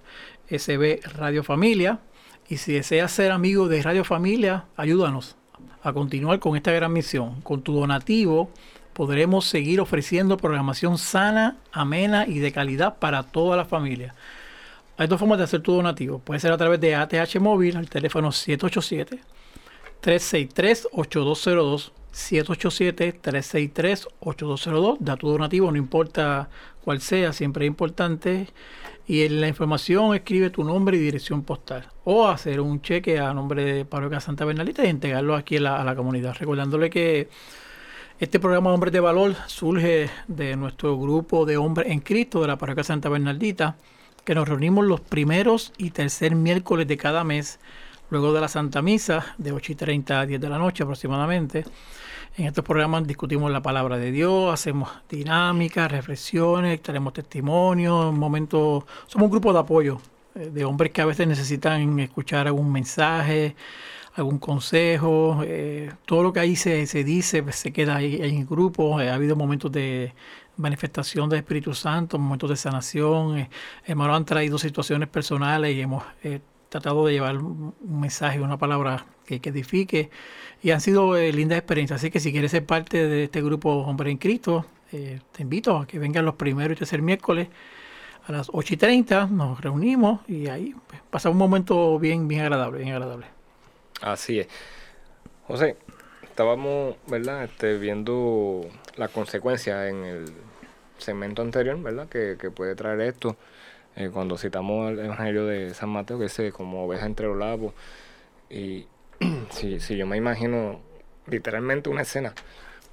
SB 0.49 1.01
Radio 1.17 1.43
Familia. 1.43 1.99
Y 2.47 2.55
si 2.55 2.71
deseas 2.71 3.11
ser 3.11 3.33
amigo 3.33 3.67
de 3.67 3.81
Radio 3.81 4.05
Familia, 4.05 4.63
ayúdanos 4.77 5.35
a 5.83 5.91
continuar 5.91 6.39
con 6.39 6.55
esta 6.55 6.71
gran 6.71 6.93
misión. 6.93 7.41
Con 7.41 7.61
tu 7.61 7.77
donativo 7.77 8.49
podremos 8.93 9.43
seguir 9.43 9.81
ofreciendo 9.81 10.37
programación 10.37 10.97
sana, 10.97 11.57
amena 11.73 12.25
y 12.25 12.39
de 12.39 12.53
calidad 12.53 12.99
para 12.99 13.23
toda 13.23 13.57
la 13.57 13.65
familia. 13.65 14.15
Hay 14.95 15.07
dos 15.07 15.19
formas 15.19 15.39
de 15.39 15.43
hacer 15.43 15.59
tu 15.59 15.73
donativo. 15.73 16.19
Puede 16.19 16.39
ser 16.39 16.53
a 16.53 16.57
través 16.57 16.79
de 16.79 16.95
ATH 16.95 17.37
Móvil 17.41 17.75
al 17.75 17.89
teléfono 17.89 18.31
787 18.31 19.19
363-8202. 20.03 21.91
787-363-8202. 22.13 24.97
Da 24.99 25.17
tu 25.17 25.29
donativo, 25.29 25.71
no 25.71 25.77
importa 25.77 26.49
cuál 26.83 27.01
sea, 27.01 27.33
siempre 27.33 27.65
es 27.65 27.69
importante. 27.69 28.47
Y 29.07 29.23
en 29.23 29.41
la 29.41 29.47
información 29.47 30.13
escribe 30.15 30.51
tu 30.51 30.63
nombre 30.63 30.97
y 30.97 30.99
dirección 30.99 31.43
postal. 31.43 31.87
O 32.03 32.27
hacer 32.27 32.61
un 32.61 32.81
cheque 32.81 33.19
a 33.19 33.33
nombre 33.33 33.65
de 33.65 33.85
Parroquia 33.85 34.19
Santa 34.19 34.45
Bernalita 34.45 34.85
y 34.85 34.89
entregarlo 34.89 35.35
aquí 35.35 35.57
a 35.57 35.61
la, 35.61 35.81
a 35.81 35.83
la 35.83 35.95
comunidad. 35.95 36.35
Recordándole 36.39 36.89
que 36.89 37.29
este 38.19 38.39
programa 38.39 38.71
Hombres 38.71 38.93
de 38.93 38.99
Valor 38.99 39.35
surge 39.47 40.09
de 40.27 40.55
nuestro 40.55 40.97
grupo 40.97 41.45
de 41.45 41.57
hombres 41.57 41.91
en 41.91 41.99
Cristo 41.99 42.41
de 42.41 42.47
la 42.47 42.57
Parroquia 42.57 42.83
Santa 42.83 43.09
Bernardita, 43.09 43.75
que 44.23 44.35
nos 44.35 44.47
reunimos 44.47 44.85
los 44.85 45.01
primeros 45.01 45.73
y 45.77 45.89
tercer 45.89 46.35
miércoles 46.35 46.87
de 46.87 46.95
cada 46.95 47.23
mes 47.23 47.59
luego 48.13 48.33
de 48.33 48.41
la 48.41 48.47
Santa 48.47 48.81
Misa, 48.81 49.35
de 49.37 49.51
8 49.51 49.71
y 49.71 49.75
30 49.75 50.19
a 50.21 50.25
10 50.25 50.39
de 50.39 50.49
la 50.49 50.57
noche 50.57 50.83
aproximadamente. 50.83 51.65
En 52.37 52.45
estos 52.45 52.63
programas 52.63 53.05
discutimos 53.05 53.51
la 53.51 53.61
palabra 53.61 53.97
de 53.97 54.11
Dios, 54.11 54.53
hacemos 54.53 54.89
dinámicas, 55.09 55.91
reflexiones, 55.91 56.81
tenemos 56.81 57.13
testimonios, 57.13 58.05
un 58.05 58.17
momento, 58.17 58.85
somos 59.07 59.25
un 59.25 59.31
grupo 59.31 59.53
de 59.53 59.59
apoyo 59.59 59.99
eh, 60.35 60.49
de 60.51 60.65
hombres 60.65 60.91
que 60.91 61.01
a 61.01 61.05
veces 61.05 61.27
necesitan 61.27 61.99
escuchar 61.99 62.47
algún 62.47 62.71
mensaje, 62.71 63.55
algún 64.15 64.39
consejo, 64.39 65.41
eh, 65.43 65.91
todo 66.05 66.23
lo 66.23 66.33
que 66.33 66.39
ahí 66.39 66.55
se, 66.55 66.85
se 66.87 67.03
dice 67.03 67.43
pues, 67.43 67.55
se 67.55 67.71
queda 67.73 67.97
ahí, 67.97 68.21
ahí 68.21 68.35
en 68.35 68.45
grupo, 68.47 68.99
Eh, 69.01 69.09
ha 69.09 69.15
habido 69.15 69.35
momentos 69.35 69.71
de 69.71 70.13
manifestación 70.57 71.29
del 71.29 71.39
Espíritu 71.39 71.73
Santo, 71.73 72.19
momentos 72.19 72.49
de 72.49 72.55
sanación, 72.55 73.37
eh, 73.39 73.49
han 73.87 74.25
traído 74.25 74.57
situaciones 74.57 75.09
personales 75.09 75.75
y 75.75 75.81
hemos 75.81 76.03
tratado 76.73 77.05
de 77.05 77.13
llevar 77.13 77.37
un 77.37 77.75
mensaje, 78.01 78.41
una 78.41 78.57
palabra 78.57 79.05
que, 79.27 79.39
que 79.39 79.49
edifique 79.49 80.09
y 80.63 80.71
han 80.71 80.81
sido 80.81 81.15
eh, 81.15 81.31
lindas 81.31 81.59
experiencias. 81.59 81.99
Así 81.99 82.09
que 82.09 82.19
si 82.19 82.31
quieres 82.31 82.49
ser 82.49 82.65
parte 82.65 83.07
de 83.07 83.25
este 83.25 83.43
grupo 83.43 83.69
Hombre 83.69 84.09
en 84.09 84.17
Cristo, 84.17 84.65
eh, 84.91 85.19
te 85.31 85.43
invito 85.43 85.77
a 85.77 85.85
que 85.85 85.99
vengan 85.99 86.25
los 86.25 86.33
primeros 86.33 86.75
y 86.75 86.79
tercer 86.79 87.03
miércoles 87.03 87.47
a 88.25 88.31
las 88.31 88.49
8 88.51 88.73
y 88.73 88.77
30, 88.77 89.27
nos 89.27 89.61
reunimos 89.61 90.21
y 90.27 90.47
ahí 90.47 90.73
pues, 90.87 90.99
pasamos 91.11 91.35
un 91.35 91.39
momento 91.39 91.99
bien, 91.99 92.27
bien 92.27 92.41
agradable, 92.41 92.79
bien 92.79 92.93
agradable. 92.93 93.27
Así 94.01 94.39
es. 94.39 94.47
José, 95.45 95.77
estábamos, 96.23 96.95
¿verdad? 97.05 97.43
Este, 97.43 97.77
viendo 97.77 98.65
las 98.95 99.11
consecuencias 99.11 99.89
en 99.89 100.05
el 100.05 100.25
segmento 100.97 101.43
anterior, 101.43 101.79
¿verdad? 101.79 102.07
Que 102.07 102.49
puede 102.49 102.73
traer 102.75 103.01
esto. 103.01 103.37
Eh, 103.95 104.09
cuando 104.11 104.37
citamos 104.37 104.91
el 104.91 104.99
Evangelio 104.99 105.45
de 105.45 105.73
San 105.73 105.89
Mateo, 105.89 106.19
que 106.19 106.25
es 106.25 106.53
como 106.53 106.85
oveja 106.85 107.05
entre 107.05 107.27
los 107.27 107.37
lapos. 107.37 107.73
Y 108.49 108.87
si, 109.49 109.79
si 109.79 109.97
yo 109.97 110.07
me 110.07 110.17
imagino 110.17 110.79
literalmente 111.27 111.89
una 111.89 112.01
escena 112.01 112.33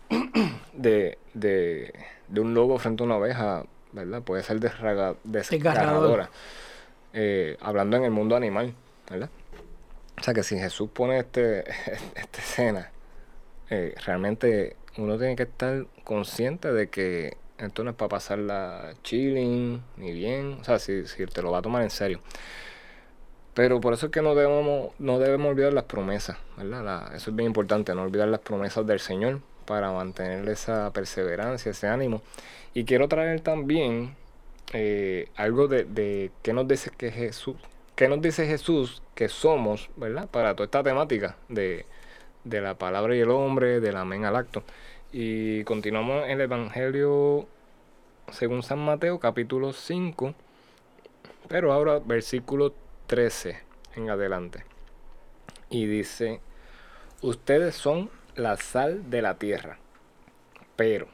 de, 0.73 1.19
de, 1.35 1.95
de 2.29 2.41
un 2.41 2.55
lobo 2.55 2.79
frente 2.79 3.03
a 3.03 3.07
una 3.07 3.17
oveja, 3.17 3.65
¿verdad? 3.93 4.23
Puede 4.23 4.43
ser 4.43 4.61
desgarradora. 4.61 6.31
Eh, 7.13 7.57
hablando 7.61 7.97
en 7.97 8.05
el 8.05 8.11
mundo 8.11 8.37
animal, 8.37 8.75
¿verdad? 9.11 9.31
O 10.19 10.23
sea 10.23 10.35
que 10.35 10.43
si 10.43 10.59
Jesús 10.59 10.91
pone 10.93 11.19
este, 11.19 11.69
esta 12.15 12.39
escena, 12.39 12.91
eh, 13.69 13.95
realmente 14.05 14.77
uno 14.99 15.17
tiene 15.19 15.35
que 15.37 15.45
estar 15.45 15.87
consciente 16.05 16.73
de 16.73 16.89
que 16.89 17.37
esto 17.67 17.85
no 17.85 17.91
es 17.91 17.97
para 17.97 18.09
pasarla 18.09 18.95
chilling, 19.03 19.83
ni 19.97 20.13
bien, 20.13 20.59
o 20.61 20.65
sea, 20.65 20.79
si, 20.79 21.07
si 21.07 21.27
te 21.27 21.43
lo 21.43 21.51
va 21.51 21.59
a 21.59 21.63
tomar 21.63 21.83
en 21.83 21.91
serio. 21.91 22.21
Pero 23.55 23.81
por 23.81 23.93
eso 23.93 24.07
es 24.07 24.13
que 24.13 24.23
no 24.23 24.35
debemos, 24.35 24.93
no 24.99 25.19
debemos 25.19 25.51
olvidar 25.51 25.73
las 25.73 25.85
promesas, 25.85 26.39
¿verdad? 26.57 27.15
Eso 27.15 27.31
es 27.31 27.37
bien 27.37 27.49
importante, 27.49 27.95
no 27.95 28.03
olvidar 28.03 28.29
las 28.29 28.41
promesas 28.41 28.87
del 28.87 29.01
Señor 29.01 29.41
para 29.67 29.93
mantener 29.93 30.49
esa 30.49 30.93
perseverancia, 30.93 31.71
ese 31.71 31.89
ánimo. 31.89 32.23
Y 32.75 32.85
quiero 32.85 33.09
traer 33.09 33.41
también 33.41 34.15
eh, 34.73 35.29
algo 35.37 35.69
de, 35.69 35.85
de 35.85 36.31
qué 36.43 36.53
nos 36.53 36.69
dice 36.69 36.91
que 36.97 37.11
Jesús, 37.11 37.57
qué 37.97 38.09
nos 38.09 38.23
dice 38.23 38.47
Jesús 38.47 39.03
que 39.15 39.29
somos, 39.29 39.91
¿verdad? 39.97 40.29
Para 40.29 40.55
toda 40.55 40.65
esta 40.67 40.83
temática 40.83 41.37
de, 41.49 41.87
de 42.45 42.61
la 42.61 42.75
palabra 42.75 43.15
y 43.17 43.21
el 43.21 43.31
hombre, 43.31 43.81
del 43.81 43.97
amén 43.97 44.25
al 44.25 44.37
acto. 44.37 44.63
Y 45.13 45.65
continuamos 45.65 46.27
en 46.27 46.31
el 46.31 46.43
Evangelio 46.43 47.49
según 48.31 48.63
San 48.63 48.79
Mateo, 48.79 49.19
capítulo 49.19 49.73
5, 49.73 50.37
pero 51.49 51.73
ahora 51.73 51.99
versículo 51.99 52.73
13 53.09 53.61
en 53.97 54.09
adelante. 54.09 54.65
Y 55.69 55.87
dice, 55.87 56.41
ustedes 57.23 57.75
son 57.75 58.09
la 58.37 58.57
sal 58.57 59.11
de 59.11 59.21
la 59.21 59.37
tierra, 59.37 59.79
pero 60.77 61.09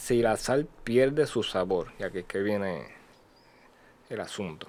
si 0.00 0.22
la 0.22 0.38
sal 0.38 0.66
pierde 0.82 1.26
su 1.26 1.42
sabor, 1.42 1.88
y 1.98 2.04
aquí 2.04 2.20
es 2.20 2.24
que 2.24 2.40
viene 2.40 2.86
el 4.08 4.20
asunto, 4.22 4.68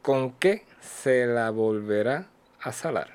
¿con 0.00 0.32
qué 0.32 0.64
se 0.80 1.26
la 1.26 1.50
volverá 1.50 2.28
a 2.62 2.72
salar? 2.72 3.14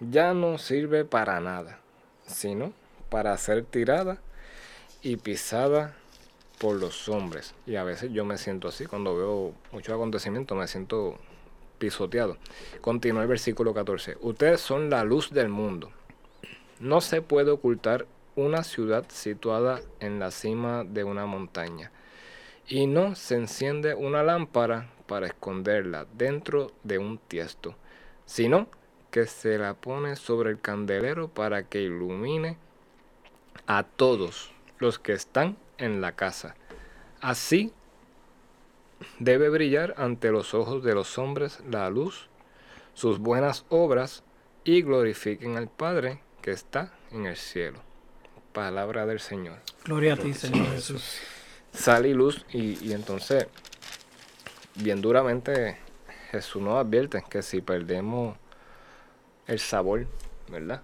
Ya 0.00 0.34
no 0.34 0.58
sirve 0.58 1.04
para 1.04 1.38
nada, 1.38 1.78
sino 2.26 2.72
para 3.08 3.36
ser 3.38 3.64
tirada 3.64 4.18
y 5.02 5.16
pisada 5.16 5.94
por 6.58 6.76
los 6.76 7.08
hombres. 7.08 7.54
Y 7.66 7.76
a 7.76 7.84
veces 7.84 8.12
yo 8.12 8.24
me 8.24 8.38
siento 8.38 8.68
así, 8.68 8.86
cuando 8.86 9.16
veo 9.16 9.54
muchos 9.72 9.94
acontecimientos, 9.94 10.56
me 10.58 10.66
siento 10.66 11.18
pisoteado. 11.78 12.36
Continúa 12.80 13.22
el 13.22 13.28
versículo 13.28 13.72
14. 13.72 14.18
Ustedes 14.20 14.60
son 14.60 14.90
la 14.90 15.04
luz 15.04 15.30
del 15.30 15.48
mundo. 15.48 15.90
No 16.80 17.00
se 17.00 17.22
puede 17.22 17.50
ocultar 17.50 18.06
una 18.36 18.62
ciudad 18.62 19.04
situada 19.08 19.80
en 20.00 20.18
la 20.18 20.30
cima 20.30 20.84
de 20.84 21.04
una 21.04 21.26
montaña. 21.26 21.90
Y 22.66 22.86
no 22.86 23.14
se 23.14 23.36
enciende 23.36 23.94
una 23.94 24.22
lámpara 24.22 24.90
para 25.06 25.26
esconderla 25.26 26.06
dentro 26.12 26.70
de 26.84 26.98
un 26.98 27.18
tiesto, 27.18 27.74
sino 28.26 28.68
que 29.10 29.26
se 29.26 29.56
la 29.56 29.74
pone 29.74 30.16
sobre 30.16 30.50
el 30.50 30.60
candelero 30.60 31.28
para 31.28 31.62
que 31.62 31.80
ilumine 31.80 32.58
a 33.68 33.82
todos 33.84 34.50
los 34.78 34.98
que 34.98 35.12
están 35.12 35.56
en 35.76 36.00
la 36.00 36.12
casa. 36.12 36.56
Así 37.20 37.72
debe 39.18 39.50
brillar 39.50 39.94
ante 39.98 40.32
los 40.32 40.54
ojos 40.54 40.82
de 40.82 40.94
los 40.94 41.18
hombres 41.18 41.60
la 41.70 41.88
luz, 41.90 42.28
sus 42.94 43.18
buenas 43.18 43.66
obras, 43.68 44.24
y 44.64 44.82
glorifiquen 44.82 45.56
al 45.56 45.68
Padre 45.68 46.20
que 46.42 46.50
está 46.50 46.92
en 47.12 47.26
el 47.26 47.36
cielo. 47.36 47.78
palabra 48.52 49.06
del 49.06 49.20
Señor. 49.20 49.58
Gloria 49.84 50.14
a 50.14 50.16
ti, 50.16 50.34
Señor 50.34 50.66
Jesús. 50.70 51.20
Sal 51.72 52.06
y 52.06 52.14
luz 52.14 52.44
y, 52.50 52.84
y 52.84 52.92
entonces, 52.92 53.46
bien 54.74 55.00
duramente, 55.00 55.78
Jesús 56.30 56.60
nos 56.62 56.84
advierte 56.84 57.22
que 57.28 57.42
si 57.42 57.60
perdemos 57.60 58.36
el 59.46 59.60
sabor, 59.60 60.06
¿verdad? 60.50 60.82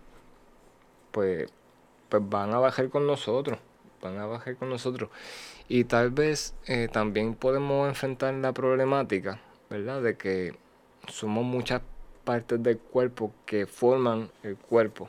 Pues, 1.11 1.51
pues 2.09 2.23
van 2.29 2.53
a 2.53 2.59
bajar 2.59 2.89
con 2.89 3.07
nosotros, 3.07 3.59
van 4.03 4.19
a 4.19 4.27
bajar 4.27 4.57
con 4.57 4.69
nosotros. 4.69 5.11
Y 5.69 5.85
tal 5.85 6.11
vez 6.11 6.55
eh, 6.67 6.89
también 6.93 7.35
podemos 7.35 7.89
enfrentar 7.89 8.35
la 8.35 8.53
problemática, 8.53 9.41
¿verdad? 9.71 10.03
De 10.03 10.17
que 10.17 10.55
somos 11.09 11.45
muchas 11.45 11.81
partes 12.25 12.63
del 12.63 12.79
cuerpo 12.79 13.33
que 13.47 13.67
forman 13.67 14.31
el 14.43 14.57
cuerpo, 14.57 15.09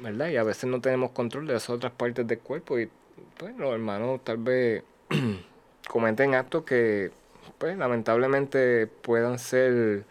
¿verdad? 0.00 0.28
Y 0.28 0.36
a 0.36 0.42
veces 0.42 0.64
no 0.70 0.80
tenemos 0.80 1.10
control 1.10 1.46
de 1.46 1.56
esas 1.56 1.70
otras 1.70 1.92
partes 1.92 2.26
del 2.26 2.38
cuerpo 2.38 2.78
y 2.78 2.88
pues 3.36 3.56
los 3.56 3.72
hermanos 3.72 4.20
tal 4.24 4.38
vez 4.38 4.82
cometen 5.88 6.34
actos 6.34 6.64
que 6.64 7.10
pues 7.58 7.76
lamentablemente 7.76 8.86
puedan 8.86 9.38
ser 9.38 10.04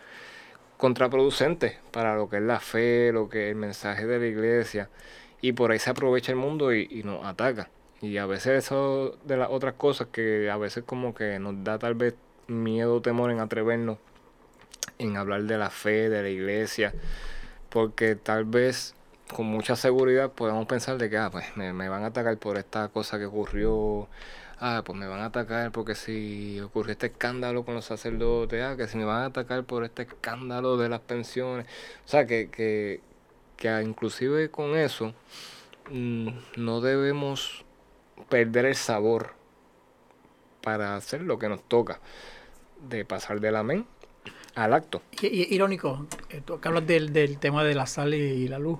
contraproducentes 0.77 1.77
para 1.91 2.15
lo 2.15 2.29
que 2.29 2.37
es 2.37 2.43
la 2.43 2.59
fe, 2.59 3.11
lo 3.11 3.29
que 3.29 3.47
es 3.47 3.51
el 3.51 3.57
mensaje 3.57 4.05
de 4.05 4.19
la 4.19 4.27
iglesia 4.27 4.89
y 5.41 5.53
por 5.53 5.71
ahí 5.71 5.79
se 5.79 5.89
aprovecha 5.89 6.31
el 6.31 6.37
mundo 6.37 6.73
y, 6.73 6.87
y 6.89 7.03
nos 7.03 7.25
ataca. 7.25 7.69
Y 8.01 8.17
a 8.17 8.25
veces 8.25 8.65
eso 8.65 9.17
de 9.25 9.37
las 9.37 9.49
otras 9.49 9.73
cosas 9.73 10.07
que 10.11 10.49
a 10.51 10.57
veces 10.57 10.83
como 10.85 11.15
que 11.15 11.39
nos 11.39 11.63
da 11.63 11.79
tal 11.79 11.95
vez 11.95 12.15
miedo 12.47 12.95
o 12.95 13.01
temor 13.01 13.31
en 13.31 13.39
atrevernos 13.39 13.97
en 14.99 15.17
hablar 15.17 15.43
de 15.43 15.57
la 15.57 15.69
fe, 15.69 16.09
de 16.09 16.21
la 16.21 16.29
iglesia, 16.29 16.93
porque 17.69 18.15
tal 18.15 18.45
vez 18.45 18.95
con 19.33 19.45
mucha 19.45 19.75
seguridad 19.75 20.31
podemos 20.31 20.65
pensar 20.67 20.97
de 20.97 21.09
que 21.09 21.17
ah, 21.17 21.29
pues 21.31 21.45
me, 21.57 21.73
me 21.73 21.89
van 21.89 22.03
a 22.03 22.07
atacar 22.07 22.37
por 22.37 22.57
esta 22.57 22.87
cosa 22.89 23.19
que 23.19 23.25
ocurrió, 23.25 24.07
ah, 24.59 24.81
pues 24.85 24.97
me 24.97 25.07
van 25.07 25.19
a 25.19 25.25
atacar 25.25 25.71
porque 25.71 25.95
si 25.95 26.59
ocurrió 26.61 26.93
este 26.93 27.07
escándalo 27.07 27.65
con 27.65 27.75
los 27.75 27.85
sacerdotes, 27.85 28.63
ah, 28.63 28.75
que 28.77 28.87
si 28.87 28.97
me 28.97 29.05
van 29.05 29.23
a 29.23 29.25
atacar 29.25 29.63
por 29.65 29.83
este 29.83 30.03
escándalo 30.03 30.77
de 30.77 30.89
las 30.89 31.01
pensiones, 31.01 31.65
o 32.05 32.07
sea, 32.07 32.25
que, 32.25 32.49
que, 32.49 33.01
que 33.57 33.81
inclusive 33.81 34.49
con 34.51 34.75
eso 34.77 35.13
mm, 35.91 36.29
no 36.57 36.79
debemos 36.81 37.65
perder 38.29 38.65
el 38.65 38.75
sabor 38.75 39.33
para 40.61 40.95
hacer 40.95 41.21
lo 41.21 41.37
que 41.39 41.49
nos 41.49 41.63
toca, 41.63 41.99
de 42.89 43.05
pasar 43.05 43.39
del 43.39 43.55
amén 43.55 43.85
al 44.55 44.73
acto. 44.73 45.01
Y, 45.21 45.27
y- 45.27 45.55
irónico, 45.55 46.07
eh, 46.29 46.41
tú 46.45 46.59
que 46.59 46.67
hablas 46.67 46.85
del, 46.87 47.13
del 47.13 47.37
tema 47.39 47.63
de 47.63 47.75
la 47.75 47.85
sal 47.87 48.13
y, 48.13 48.47
la 48.47 48.59
luz. 48.59 48.79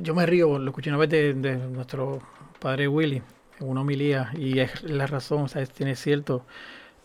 Yo 0.00 0.14
me 0.14 0.26
río, 0.26 0.58
lo 0.58 0.70
escuché 0.70 0.90
una 0.90 0.98
vez 0.98 1.08
de, 1.10 1.34
de 1.34 1.56
nuestro 1.56 2.20
padre 2.58 2.88
Willy 2.88 3.22
en 3.60 3.68
una 3.68 3.82
homilía 3.82 4.30
y 4.36 4.58
es 4.58 4.82
la 4.82 5.06
razón, 5.06 5.42
o 5.42 5.48
sea, 5.48 5.62
es- 5.62 5.70
tiene 5.70 5.94
cierto. 5.96 6.44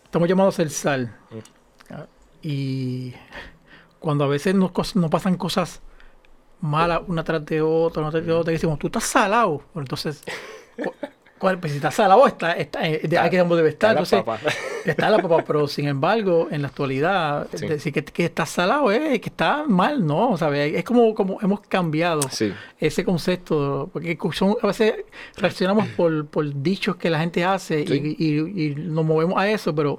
Estamos 0.04 0.28
llamados 0.28 0.56
ser 0.56 0.70
sal. 0.70 1.16
Ah, 1.90 2.06
Y 2.42 3.14
cuando 4.00 4.24
a 4.24 4.28
veces 4.28 4.54
nos, 4.56 4.72
nos 4.96 5.10
pasan 5.10 5.36
cosas 5.36 5.80
malas 6.60 7.00
una 7.06 7.22
tras 7.24 7.44
de 7.46 7.62
otra, 7.62 8.02
una 8.02 8.10
tras 8.10 8.26
de 8.26 8.32
otra, 8.32 8.52
y 8.52 8.56
decimos, 8.56 8.78
tú 8.78 8.88
estás 8.88 9.04
salado. 9.04 9.62
Bueno, 9.72 9.82
entonces. 9.84 10.22
Pues 11.38 11.58
si 11.72 11.76
estás 11.76 11.94
salado, 11.94 12.26
está, 12.26 12.52
está, 12.52 12.86
eh, 12.86 13.00
de- 13.02 13.18
aquí 13.18 13.36
debe 13.36 13.70
estar. 13.70 13.70
Está 13.70 13.86
la 13.86 13.92
Entonces, 13.92 14.22
papa. 14.22 14.40
Está 14.84 15.08
la 15.08 15.18
papa, 15.20 15.42
pero 15.46 15.66
sin 15.68 15.88
embargo, 15.88 16.48
en 16.50 16.60
la 16.60 16.68
actualidad, 16.68 17.48
Sí. 17.54 17.66
decir 17.66 17.94
que, 17.94 18.04
que 18.04 18.26
está 18.26 18.44
salado 18.44 18.90
es 18.92 19.20
que 19.20 19.30
está 19.30 19.64
mal, 19.66 20.06
¿no? 20.06 20.36
¿Sabes? 20.36 20.74
Es 20.74 20.84
como, 20.84 21.14
como 21.14 21.38
hemos 21.40 21.60
cambiado 21.60 22.20
Sí. 22.30 22.52
ese 22.78 23.04
concepto, 23.06 23.88
porque 23.90 24.18
son, 24.32 24.56
a 24.62 24.66
veces 24.66 24.96
reaccionamos 25.38 25.86
por, 25.96 26.26
por 26.26 26.62
dichos 26.62 26.96
que 26.96 27.08
la 27.08 27.20
gente 27.20 27.42
hace 27.42 27.80
y- 27.80 27.86
Sí. 27.86 28.16
y, 28.18 28.62
y 28.66 28.74
nos 28.74 29.04
movemos 29.06 29.38
a 29.38 29.48
eso, 29.50 29.74
pero, 29.74 29.96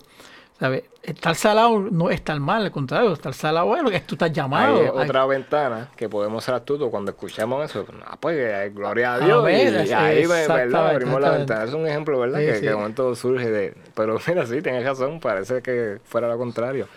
¿sabes? 0.62 0.84
Estar 1.02 1.34
salado 1.34 1.80
no 1.80 2.12
es 2.12 2.18
estar 2.18 2.40
mal, 2.40 2.62
al 2.62 2.72
contrario, 2.72 3.12
estar 3.14 3.34
salado 3.34 3.76
es 3.76 3.82
lo 3.82 3.90
que 3.90 4.00
tú 4.02 4.14
estás 4.14 4.32
llamado. 4.32 4.80
Hay 4.80 4.88
otra 5.08 5.26
ventana 5.26 5.90
que 5.96 6.08
podemos 6.08 6.44
ser 6.44 6.54
astutos 6.54 6.88
cuando 6.92 7.10
escuchamos 7.10 7.68
eso. 7.68 7.84
Ah, 8.06 8.16
pues 8.20 8.38
eh, 8.38 8.72
gloria 8.72 9.16
a 9.16 9.20
Dios. 9.20 9.42
y- 9.42 9.46
ver, 9.46 9.88
y, 9.88 9.92
ahí 9.92 10.22
¿verdad? 10.22 10.42
exactamente, 10.42 10.78
abrimos 10.78 11.20
la 11.20 11.32
ventana. 11.32 11.64
Es 11.64 11.74
un 11.74 11.88
ejemplo, 11.88 12.20
¿verdad? 12.20 12.42
Sí, 12.42 12.46
que, 12.46 12.54
sí. 12.54 12.62
que 12.62 12.70
de 12.70 12.76
momento 12.76 13.16
surge 13.16 13.50
de. 13.50 13.74
Pero 13.96 14.20
mira, 14.28 14.46
sí, 14.46 14.62
tienes 14.62 14.86
razón. 14.86 15.20
Parece 15.20 15.64
que 15.64 15.98
fuera 16.04 16.28
lo 16.28 16.38
contrario. 16.38 16.88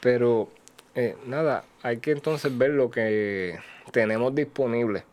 Pero 0.00 0.50
eh, 0.94 1.16
nada, 1.24 1.64
hay 1.82 1.96
que 1.96 2.10
entonces 2.10 2.56
ver 2.58 2.72
lo 2.72 2.90
que 2.90 3.58
tenemos 3.90 4.34
disponible, 4.34 5.04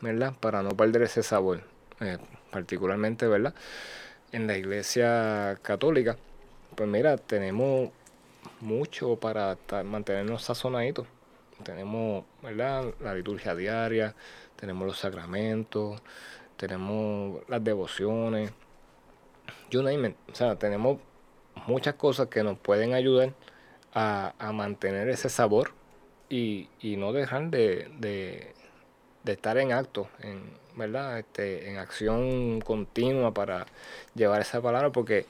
¿verdad? 0.00 0.34
Para 0.40 0.64
no 0.64 0.70
perder 0.70 1.02
ese 1.02 1.22
sabor. 1.22 1.60
Eh, 2.00 2.18
particularmente, 2.50 3.28
¿verdad? 3.28 3.54
En 4.32 4.48
la 4.48 4.56
iglesia 4.56 5.56
católica, 5.62 6.16
pues 6.74 6.88
mira, 6.88 7.16
tenemos 7.16 7.90
mucho 8.60 9.16
para 9.16 9.56
mantenernos 9.84 10.42
sazonaditos. 10.42 11.06
Tenemos, 11.64 12.24
¿verdad? 12.42 12.94
La 13.00 13.14
liturgia 13.14 13.54
diaria, 13.54 14.14
tenemos 14.56 14.86
los 14.86 14.98
sacramentos, 14.98 16.00
tenemos 16.56 17.42
las 17.48 17.62
devociones, 17.62 18.52
you 19.70 19.82
name 19.82 20.08
it. 20.08 20.16
O 20.32 20.34
sea, 20.34 20.56
tenemos 20.56 20.98
muchas 21.66 21.94
cosas 21.94 22.28
que 22.28 22.42
nos 22.42 22.58
pueden 22.58 22.94
ayudar 22.94 23.32
a, 23.92 24.34
a 24.38 24.52
mantener 24.52 25.08
ese 25.08 25.28
sabor 25.28 25.72
y, 26.28 26.68
y 26.80 26.96
no 26.96 27.12
dejar 27.12 27.50
de, 27.50 27.90
de- 27.98 28.54
de 29.24 29.32
estar 29.32 29.58
en 29.58 29.72
acto, 29.72 30.08
en, 30.20 30.42
¿verdad? 30.76 31.18
Este, 31.18 31.68
en 31.70 31.76
acción 31.78 32.60
continua 32.62 33.34
para 33.34 33.66
llevar 34.14 34.40
esa 34.40 34.62
palabra, 34.62 34.90
porque 34.90 35.26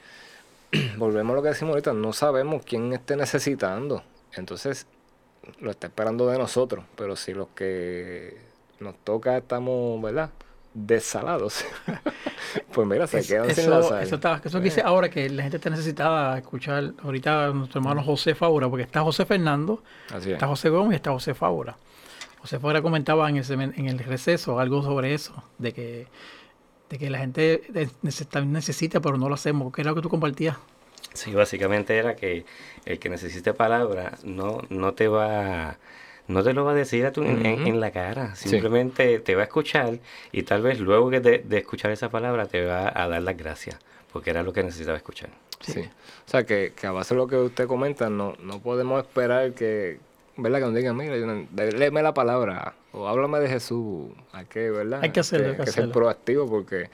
volvemos 0.97 1.33
a 1.33 1.35
lo 1.37 1.43
que 1.43 1.49
decimos 1.49 1.71
ahorita, 1.73 1.93
no 1.93 2.13
sabemos 2.13 2.63
quién 2.65 2.93
esté 2.93 3.15
necesitando. 3.15 4.03
Entonces, 4.33 4.87
lo 5.59 5.71
está 5.71 5.87
esperando 5.87 6.27
de 6.27 6.37
nosotros, 6.37 6.85
pero 6.95 7.15
si 7.15 7.33
los 7.33 7.47
que 7.49 8.37
nos 8.79 8.95
toca 9.03 9.37
estamos, 9.37 10.01
¿verdad? 10.01 10.29
Desalados, 10.73 11.65
pues 12.73 12.87
mira, 12.87 13.05
se 13.05 13.19
Es- 13.19 13.27
quedan 13.27 13.53
sin 13.53 13.69
la 13.69 13.79
eso, 13.79 13.89
sal. 13.89 14.03
eso, 14.03 14.19
eso 14.45 14.57
que 14.59 14.63
dice 14.63 14.81
ahora 14.81 15.09
que 15.09 15.29
la 15.29 15.43
gente 15.43 15.57
está 15.57 15.69
necesitada 15.69 16.33
a 16.33 16.37
escuchar 16.37 16.93
ahorita 17.03 17.47
a 17.47 17.49
nuestro 17.51 17.81
hermano 17.81 18.01
José 18.03 18.35
Faura, 18.35 18.69
porque 18.69 18.83
está 18.83 19.01
José 19.01 19.25
Fernando, 19.25 19.83
es. 20.15 20.25
está 20.27 20.47
José 20.47 20.69
Gómez 20.69 20.93
y 20.93 20.95
está 20.95 21.11
José 21.11 21.33
Faura. 21.33 21.75
José 22.39 22.57
Faura 22.59 22.81
comentaba 22.81 23.29
en, 23.29 23.37
ese, 23.37 23.53
en 23.53 23.87
el 23.89 23.99
receso 23.99 24.59
algo 24.59 24.81
sobre 24.81 25.13
eso, 25.13 25.43
de 25.57 25.73
que, 25.73 26.07
de 26.91 26.97
que 26.99 27.09
la 27.09 27.19
gente 27.19 27.61
necesita, 28.01 28.41
necesita, 28.41 28.99
pero 28.99 29.17
no 29.17 29.29
lo 29.29 29.35
hacemos. 29.35 29.71
¿Qué 29.73 29.81
era 29.81 29.91
lo 29.91 29.95
que 29.95 30.01
tú 30.01 30.09
compartías? 30.09 30.57
Sí, 31.13 31.33
básicamente 31.33 31.97
era 31.97 32.15
que 32.15 32.45
el 32.85 32.99
que 32.99 33.09
necesite 33.09 33.53
palabra 33.53 34.17
no, 34.23 34.61
no 34.69 34.93
te 34.93 35.07
va 35.07 35.77
no 36.27 36.43
te 36.43 36.53
lo 36.53 36.63
va 36.63 36.71
a 36.71 36.75
decir 36.75 37.05
a 37.05 37.11
tu, 37.11 37.23
en, 37.23 37.45
en- 37.45 37.59
Ujú. 37.61 37.67
en 37.69 37.79
la 37.81 37.91
cara, 37.91 38.35
simplemente 38.35 39.19
te 39.19 39.35
va 39.35 39.41
a 39.41 39.45
escuchar 39.45 39.99
y 40.31 40.43
tal 40.43 40.61
vez 40.61 40.79
luego 40.79 41.09
que 41.09 41.19
de, 41.19 41.39
de 41.39 41.57
escuchar 41.57 41.91
esa 41.91 42.09
palabra 42.09 42.45
te 42.45 42.63
va 42.65 42.87
a 42.95 43.07
dar 43.07 43.21
las 43.21 43.35
gracias, 43.35 43.77
porque 44.13 44.29
era 44.29 44.41
lo 44.43 44.53
que 44.53 44.63
necesitaba 44.63 44.95
escuchar. 44.97 45.29
Sí. 45.59 45.81
O 45.81 46.29
sea, 46.29 46.45
que, 46.45 46.71
que 46.75 46.87
a 46.87 46.91
base 46.91 47.13
de 47.13 47.17
lo 47.19 47.27
que 47.27 47.35
usted 47.35 47.67
comenta, 47.67 48.09
no, 48.09 48.35
no 48.39 48.59
podemos 48.59 49.01
esperar 49.01 49.53
que, 49.53 49.99
¿verdad? 50.37 50.59
Que 50.59 50.65
nos 50.65 50.75
digan, 50.75 50.95
mira, 50.95 51.17
yo 51.17 51.91
la 52.01 52.13
palabra 52.13 52.75
o 52.93 53.07
háblame 53.07 53.39
de 53.39 53.49
Jesús. 53.49 54.11
Hay 54.31 54.45
que, 54.45 54.69
¿verdad? 54.69 54.99
Hay 55.01 55.11
que 55.11 55.19
hacerlo, 55.19 55.47
hay 55.47 55.51
que 55.53 55.63
ser 55.63 55.69
hacerlo. 55.69 55.93
proactivo 55.93 56.47
porque 56.47 56.89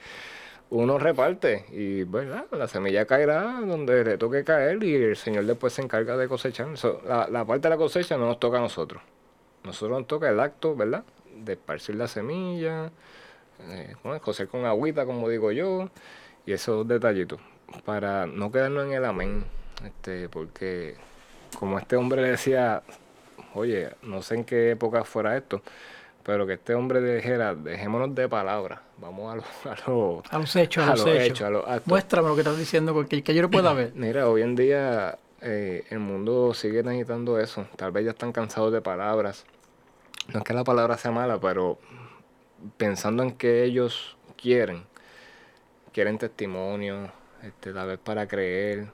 uno 0.70 0.98
reparte 0.98 1.64
y, 1.72 2.04
¿verdad? 2.04 2.46
La 2.52 2.68
semilla 2.68 3.06
caerá 3.06 3.60
donde 3.60 4.04
le 4.04 4.18
toque 4.18 4.44
caer 4.44 4.82
y 4.84 4.94
el 4.94 5.16
Señor 5.16 5.44
después 5.44 5.72
se 5.72 5.82
encarga 5.82 6.16
de 6.16 6.28
cosechar. 6.28 6.76
So, 6.76 7.00
la, 7.06 7.28
la 7.28 7.44
parte 7.44 7.62
de 7.62 7.70
la 7.70 7.76
cosecha 7.76 8.16
no 8.16 8.26
nos 8.26 8.38
toca 8.38 8.58
a 8.58 8.60
nosotros. 8.60 9.02
Nosotros 9.64 9.98
nos 9.98 10.06
toca 10.06 10.28
el 10.28 10.38
acto, 10.40 10.76
¿verdad? 10.76 11.04
De 11.36 11.54
esparcir 11.54 11.94
la 11.94 12.08
semilla, 12.08 12.90
eh, 13.68 13.94
bueno, 14.02 14.20
coser 14.20 14.48
con 14.48 14.64
agüita, 14.64 15.04
como 15.04 15.28
digo 15.28 15.52
yo, 15.52 15.90
y 16.46 16.52
esos 16.52 16.86
detallitos, 16.86 17.40
para 17.84 18.26
no 18.26 18.52
quedarnos 18.52 18.86
en 18.86 18.92
el 18.92 19.04
amén, 19.04 19.44
este, 19.84 20.28
porque 20.28 20.96
como 21.58 21.78
este 21.78 21.96
hombre 21.96 22.22
le 22.22 22.30
decía, 22.30 22.82
oye, 23.54 23.90
no 24.02 24.22
sé 24.22 24.36
en 24.36 24.44
qué 24.44 24.70
época 24.70 25.04
fuera 25.04 25.36
esto, 25.36 25.62
pero 26.22 26.46
que 26.46 26.54
este 26.54 26.74
hombre 26.74 27.00
dijera, 27.00 27.54
dejémonos 27.54 28.14
de 28.14 28.28
palabras, 28.28 28.80
vamos 28.98 29.32
a 29.32 29.36
lo, 29.36 29.42
a 29.72 29.76
lo, 29.86 30.22
A 30.30 30.38
los 30.38 30.56
hechos, 30.56 30.86
a, 30.86 30.90
los 30.90 31.06
hechos. 31.06 31.22
hechos, 31.22 31.46
a 31.46 31.50
los 31.50 31.66
actos. 31.66 31.86
Muéstrame 31.86 32.28
lo 32.28 32.34
que 32.34 32.42
estás 32.42 32.58
diciendo, 32.58 33.06
que, 33.06 33.22
que 33.22 33.34
yo 33.34 33.42
lo 33.42 33.50
pueda 33.50 33.72
ver. 33.72 33.92
Mira, 33.96 34.28
hoy 34.28 34.42
en 34.42 34.54
día 34.54 35.18
eh, 35.40 35.84
el 35.90 36.00
mundo 36.00 36.52
sigue 36.54 36.82
necesitando 36.82 37.38
eso. 37.38 37.66
Tal 37.76 37.92
vez 37.92 38.04
ya 38.04 38.10
están 38.10 38.32
cansados 38.32 38.72
de 38.72 38.80
palabras. 38.80 39.44
No 40.32 40.40
es 40.40 40.44
que 40.44 40.52
la 40.52 40.64
palabra 40.64 40.98
sea 40.98 41.10
mala, 41.10 41.40
pero 41.40 41.78
pensando 42.76 43.22
en 43.22 43.32
que 43.32 43.64
ellos 43.64 44.16
quieren, 44.36 44.84
quieren 45.92 46.18
testimonio, 46.18 47.10
este, 47.42 47.72
tal 47.72 47.88
vez 47.88 47.98
para 47.98 48.26
creer. 48.26 48.88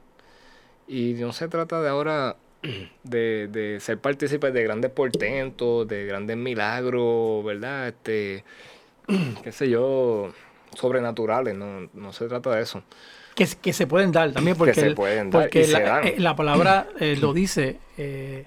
Y 0.86 1.14
no 1.14 1.32
se 1.32 1.48
trata 1.48 1.80
de 1.80 1.88
ahora 1.88 2.36
de, 3.04 3.48
de 3.48 3.78
ser 3.80 3.98
partícipes 3.98 4.52
de 4.52 4.62
grandes 4.62 4.90
portentos, 4.90 5.86
de 5.88 6.06
grandes 6.06 6.36
milagros, 6.36 7.44
¿verdad? 7.44 7.88
Este, 7.88 8.44
qué 9.42 9.52
sé 9.52 9.68
yo, 9.68 10.32
sobrenaturales, 10.74 11.54
no, 11.54 11.88
no 11.92 12.12
se 12.12 12.26
trata 12.26 12.54
de 12.54 12.62
eso. 12.62 12.82
Que, 13.34 13.46
que 13.60 13.72
se 13.72 13.86
pueden 13.86 14.12
dar 14.12 14.32
también, 14.32 14.56
porque, 14.58 14.74
se 14.74 14.86
el- 14.86 14.94
pueden 14.94 15.30
dar 15.30 15.42
porque 15.42 15.64
se 15.64 15.72
la, 15.72 16.00
eh, 16.02 16.14
la 16.18 16.36
palabra 16.36 16.88
eh, 17.00 17.16
lo 17.20 17.32
dice, 17.32 17.78
eh, 17.98 18.44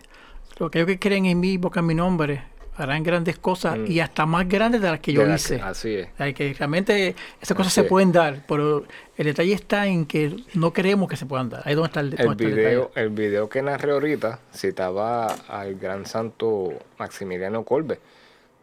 lo 0.60 0.72
que 0.72 0.80
ellos 0.80 0.88
que 0.88 1.00
creen 1.00 1.26
en 1.26 1.40
mí, 1.40 1.54
invocan 1.54 1.86
mi 1.86 1.94
nombre, 1.94 2.44
harán 2.78 3.04
grandes 3.04 3.38
cosas 3.38 3.78
Mm. 3.78 3.88
y 3.92 4.00
hasta 4.00 4.26
más 4.26 4.48
grandes 4.48 4.82
de 4.82 4.90
las 4.92 5.00
que 5.00 5.14
yo 5.14 5.24
la 5.26 5.36
hice. 5.36 5.58
que- 5.58 5.62
así 5.62 5.96
es. 5.96 6.08
O 6.14 6.18
sea, 6.18 6.34
que 6.34 6.54
realmente 6.54 7.16
esas 7.42 7.56
cosas 7.58 7.72
Así 7.72 7.76
se 7.76 7.82
es. 7.82 7.88
pueden 7.88 8.12
dar, 8.12 8.44
pero 8.48 8.86
el 9.18 9.26
detalle 9.26 9.54
está 9.54 9.88
en 9.88 10.06
que 10.06 10.36
no 10.54 10.72
creemos 10.74 11.10
que 11.10 11.16
se 11.18 11.26
puedan 11.26 11.50
dar. 11.50 11.62
Ahí 11.66 11.72
es 11.74 11.76
donde 11.78 11.88
está 11.90 12.00
el, 12.02 12.14
El 12.14 12.28
el 12.30 12.36
video, 12.36 12.80
detalle. 12.88 13.02
el 13.06 13.10
video 13.10 13.50
que 13.50 13.62
narré 13.62 13.92
ahorita 13.92 14.40
citaba 14.54 15.28
al 15.48 15.76
gran 15.76 16.06
santo 16.06 16.74
Maximiliano 17.00 17.64
Kolbe, 17.64 18.00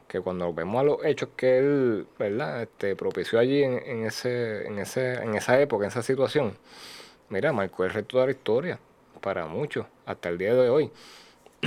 que 0.09 0.21
cuando 0.21 0.53
vemos 0.55 0.81
a 0.81 0.85
los 0.85 1.05
hechos 1.05 1.31
que 1.37 1.59
él, 1.59 2.07
¿verdad? 2.19 2.63
Este, 2.63 2.95
propició 2.95 3.39
allí 3.41 3.63
en, 3.65 3.81
en 3.85 4.07
ese, 4.07 4.67
en 4.67 4.79
ese, 4.79 5.15
en 5.15 5.35
esa 5.35 5.61
época, 5.61 5.85
en 5.87 5.89
esa 5.91 6.03
situación, 6.03 6.53
mira, 7.31 7.53
marcó 7.53 7.85
el 7.85 7.91
resto 7.91 8.21
de 8.21 8.27
la 8.27 8.33
historia 8.33 8.79
para 9.21 9.47
muchos, 9.47 9.87
hasta 10.07 10.29
el 10.29 10.39
día 10.39 10.55
de 10.55 10.69
hoy. 10.69 10.91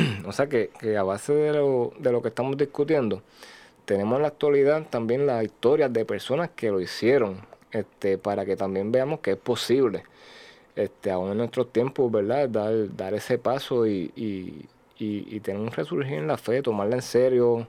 o 0.26 0.32
sea 0.32 0.48
que, 0.48 0.70
que 0.80 0.98
a 0.98 1.04
base 1.04 1.34
de 1.34 1.54
lo, 1.54 1.94
de 2.00 2.12
lo 2.12 2.22
que 2.22 2.30
estamos 2.30 2.58
discutiendo, 2.58 3.22
tenemos 3.86 4.18
en 4.18 4.24
la 4.24 4.30
actualidad 4.30 4.86
también 4.90 5.28
las 5.28 5.44
historias 5.44 5.92
de 5.94 6.06
personas 6.06 6.52
que 6.56 6.72
lo 6.72 6.82
hicieron, 6.82 7.42
este, 7.72 8.18
para 8.18 8.46
que 8.46 8.56
también 8.56 8.92
veamos 8.92 9.20
que 9.22 9.32
es 9.32 9.38
posible 9.38 10.04
este, 10.76 11.12
aún 11.12 11.32
en 11.32 11.38
nuestros 11.38 11.72
tiempos, 11.72 12.12
¿verdad? 12.12 12.50
Dar, 12.50 12.96
dar 12.96 13.14
ese 13.14 13.38
paso 13.38 13.88
y, 13.88 14.12
y, 14.16 14.66
y- 15.00 15.36
y 15.36 15.40
tener 15.42 15.62
un 15.62 15.72
resurgir 15.72 16.16
en 16.20 16.28
la 16.28 16.38
fe, 16.38 16.62
tomarla 16.62 16.96
en 16.98 17.02
serio, 17.02 17.68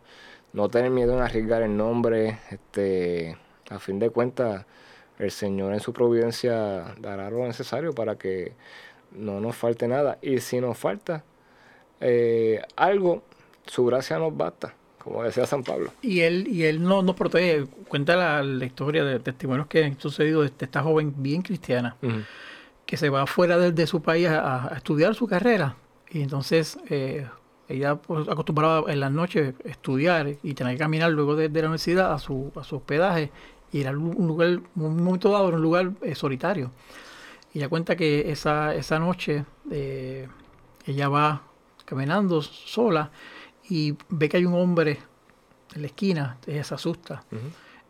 no 0.52 0.68
tener 0.68 0.90
miedo 0.90 1.14
en 1.14 1.20
arriesgar 1.22 1.62
el 1.62 1.76
nombre, 1.76 2.38
este, 2.50 3.36
a 3.70 3.78
fin 3.78 3.98
de 3.98 4.10
cuentas, 4.10 4.66
el 5.18 5.30
Señor 5.30 5.72
en 5.74 5.80
su 5.80 5.92
providencia 5.92 6.94
dará 7.00 7.30
lo 7.30 7.46
necesario 7.46 7.92
para 7.94 8.16
que 8.18 8.52
no 9.12 9.40
nos 9.40 9.56
falte 9.56 9.88
nada. 9.88 10.18
Y 10.22 10.38
si 10.40 10.60
nos 10.60 10.78
falta 10.78 11.24
eh, 12.00 12.62
algo, 12.76 13.22
su 13.66 13.84
gracia 13.86 14.18
nos 14.18 14.36
basta, 14.36 14.74
como 15.02 15.22
decía 15.22 15.46
San 15.46 15.62
Pablo. 15.62 15.92
Y 16.02 16.20
él, 16.20 16.46
y 16.48 16.64
él 16.64 16.82
no 16.82 17.02
nos 17.02 17.16
protege. 17.16 17.66
Cuenta 17.88 18.16
la, 18.16 18.42
la 18.42 18.64
historia 18.64 19.04
de 19.04 19.18
testimonios 19.20 19.66
que 19.66 19.84
han 19.84 19.98
sucedido 20.00 20.42
de 20.42 20.52
esta 20.58 20.82
joven 20.82 21.14
bien 21.16 21.42
cristiana 21.42 21.96
que 22.86 22.96
se 22.96 23.10
va 23.10 23.26
fuera 23.26 23.58
de, 23.58 23.72
de 23.72 23.86
su 23.86 24.00
país 24.00 24.28
a, 24.28 24.72
a 24.72 24.76
estudiar 24.76 25.14
su 25.14 25.26
carrera. 25.26 25.76
Y 26.10 26.22
entonces 26.22 26.78
eh, 26.88 27.26
ella 27.68 27.96
pues, 27.96 28.26
acostumbraba 28.28 28.90
en 28.90 29.00
las 29.00 29.12
noches 29.12 29.54
estudiar 29.64 30.36
y 30.42 30.54
tener 30.54 30.72
que 30.72 30.78
caminar 30.78 31.10
luego 31.10 31.36
de, 31.36 31.50
de 31.50 31.60
la 31.60 31.68
universidad 31.68 32.14
a 32.14 32.18
su, 32.18 32.50
a 32.56 32.64
su 32.64 32.76
hospedaje 32.76 33.30
y 33.70 33.82
era 33.82 33.90
un 33.90 34.26
lugar, 34.26 34.60
un 34.76 35.04
momento 35.04 35.30
dado, 35.30 35.48
era 35.48 35.58
un 35.58 35.62
lugar 35.62 35.90
eh, 36.00 36.14
solitario. 36.14 36.70
Y 37.52 37.58
ella 37.58 37.68
cuenta 37.68 37.94
que 37.94 38.30
esa, 38.30 38.74
esa 38.74 38.98
noche 38.98 39.44
eh, 39.70 40.26
ella 40.86 41.10
va 41.10 41.42
caminando 41.88 42.42
sola 42.42 43.10
y 43.70 43.96
ve 44.10 44.28
que 44.28 44.36
hay 44.36 44.44
un 44.44 44.54
hombre 44.54 44.98
en 45.74 45.80
la 45.82 45.86
esquina, 45.86 46.36
ella 46.46 46.62
se 46.64 46.74
asusta. 46.74 47.24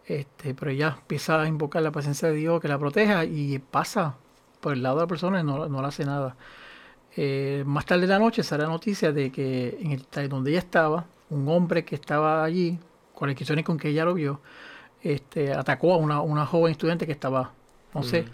Este, 0.07 0.55
pero 0.55 0.70
ella 0.70 0.96
empieza 1.01 1.42
a 1.42 1.49
invocar 1.49 1.82
la 1.82 1.90
presencia 1.90 2.28
de 2.28 2.34
Dios 2.36 2.61
que 2.61 2.68
la 2.68 2.78
proteja 2.78 3.24
y 3.24 3.59
pasa 3.59 4.14
por 4.61 4.72
el 4.72 4.82
lado 4.82 4.96
de 4.96 5.03
la 5.03 5.07
persona 5.09 5.40
y 5.40 5.44
no, 5.44 5.68
no 5.68 5.82
le 5.82 5.88
hace 5.88 6.05
nada. 6.05 6.36
Eh, 7.16 7.64
más 7.66 7.84
tarde 7.84 8.03
de 8.03 8.09
la 8.09 8.18
noche 8.18 8.42
sale 8.44 8.62
la 8.62 8.68
noticia 8.68 9.12
de 9.12 9.32
que 9.32 9.76
en 9.80 9.92
el 9.92 10.28
donde 10.28 10.51
ella 10.51 10.61
estaba, 10.61 11.07
un 11.30 11.49
hombre 11.49 11.84
que 11.84 11.96
estaba 11.96 12.44
allí, 12.44 12.78
con 13.14 13.28
inquisición 13.28 13.62
con 13.64 13.76
que 13.78 13.88
ella 13.88 14.05
lo 14.05 14.14
vio, 14.14 14.40
este, 15.03 15.53
atacó 15.53 15.94
a 15.94 15.96
una, 15.96 16.20
una 16.20 16.46
joven 16.46 16.70
estudiante 16.70 17.05
que 17.05 17.12
estaba, 17.12 17.53
no 17.94 18.03
sé, 18.03 18.26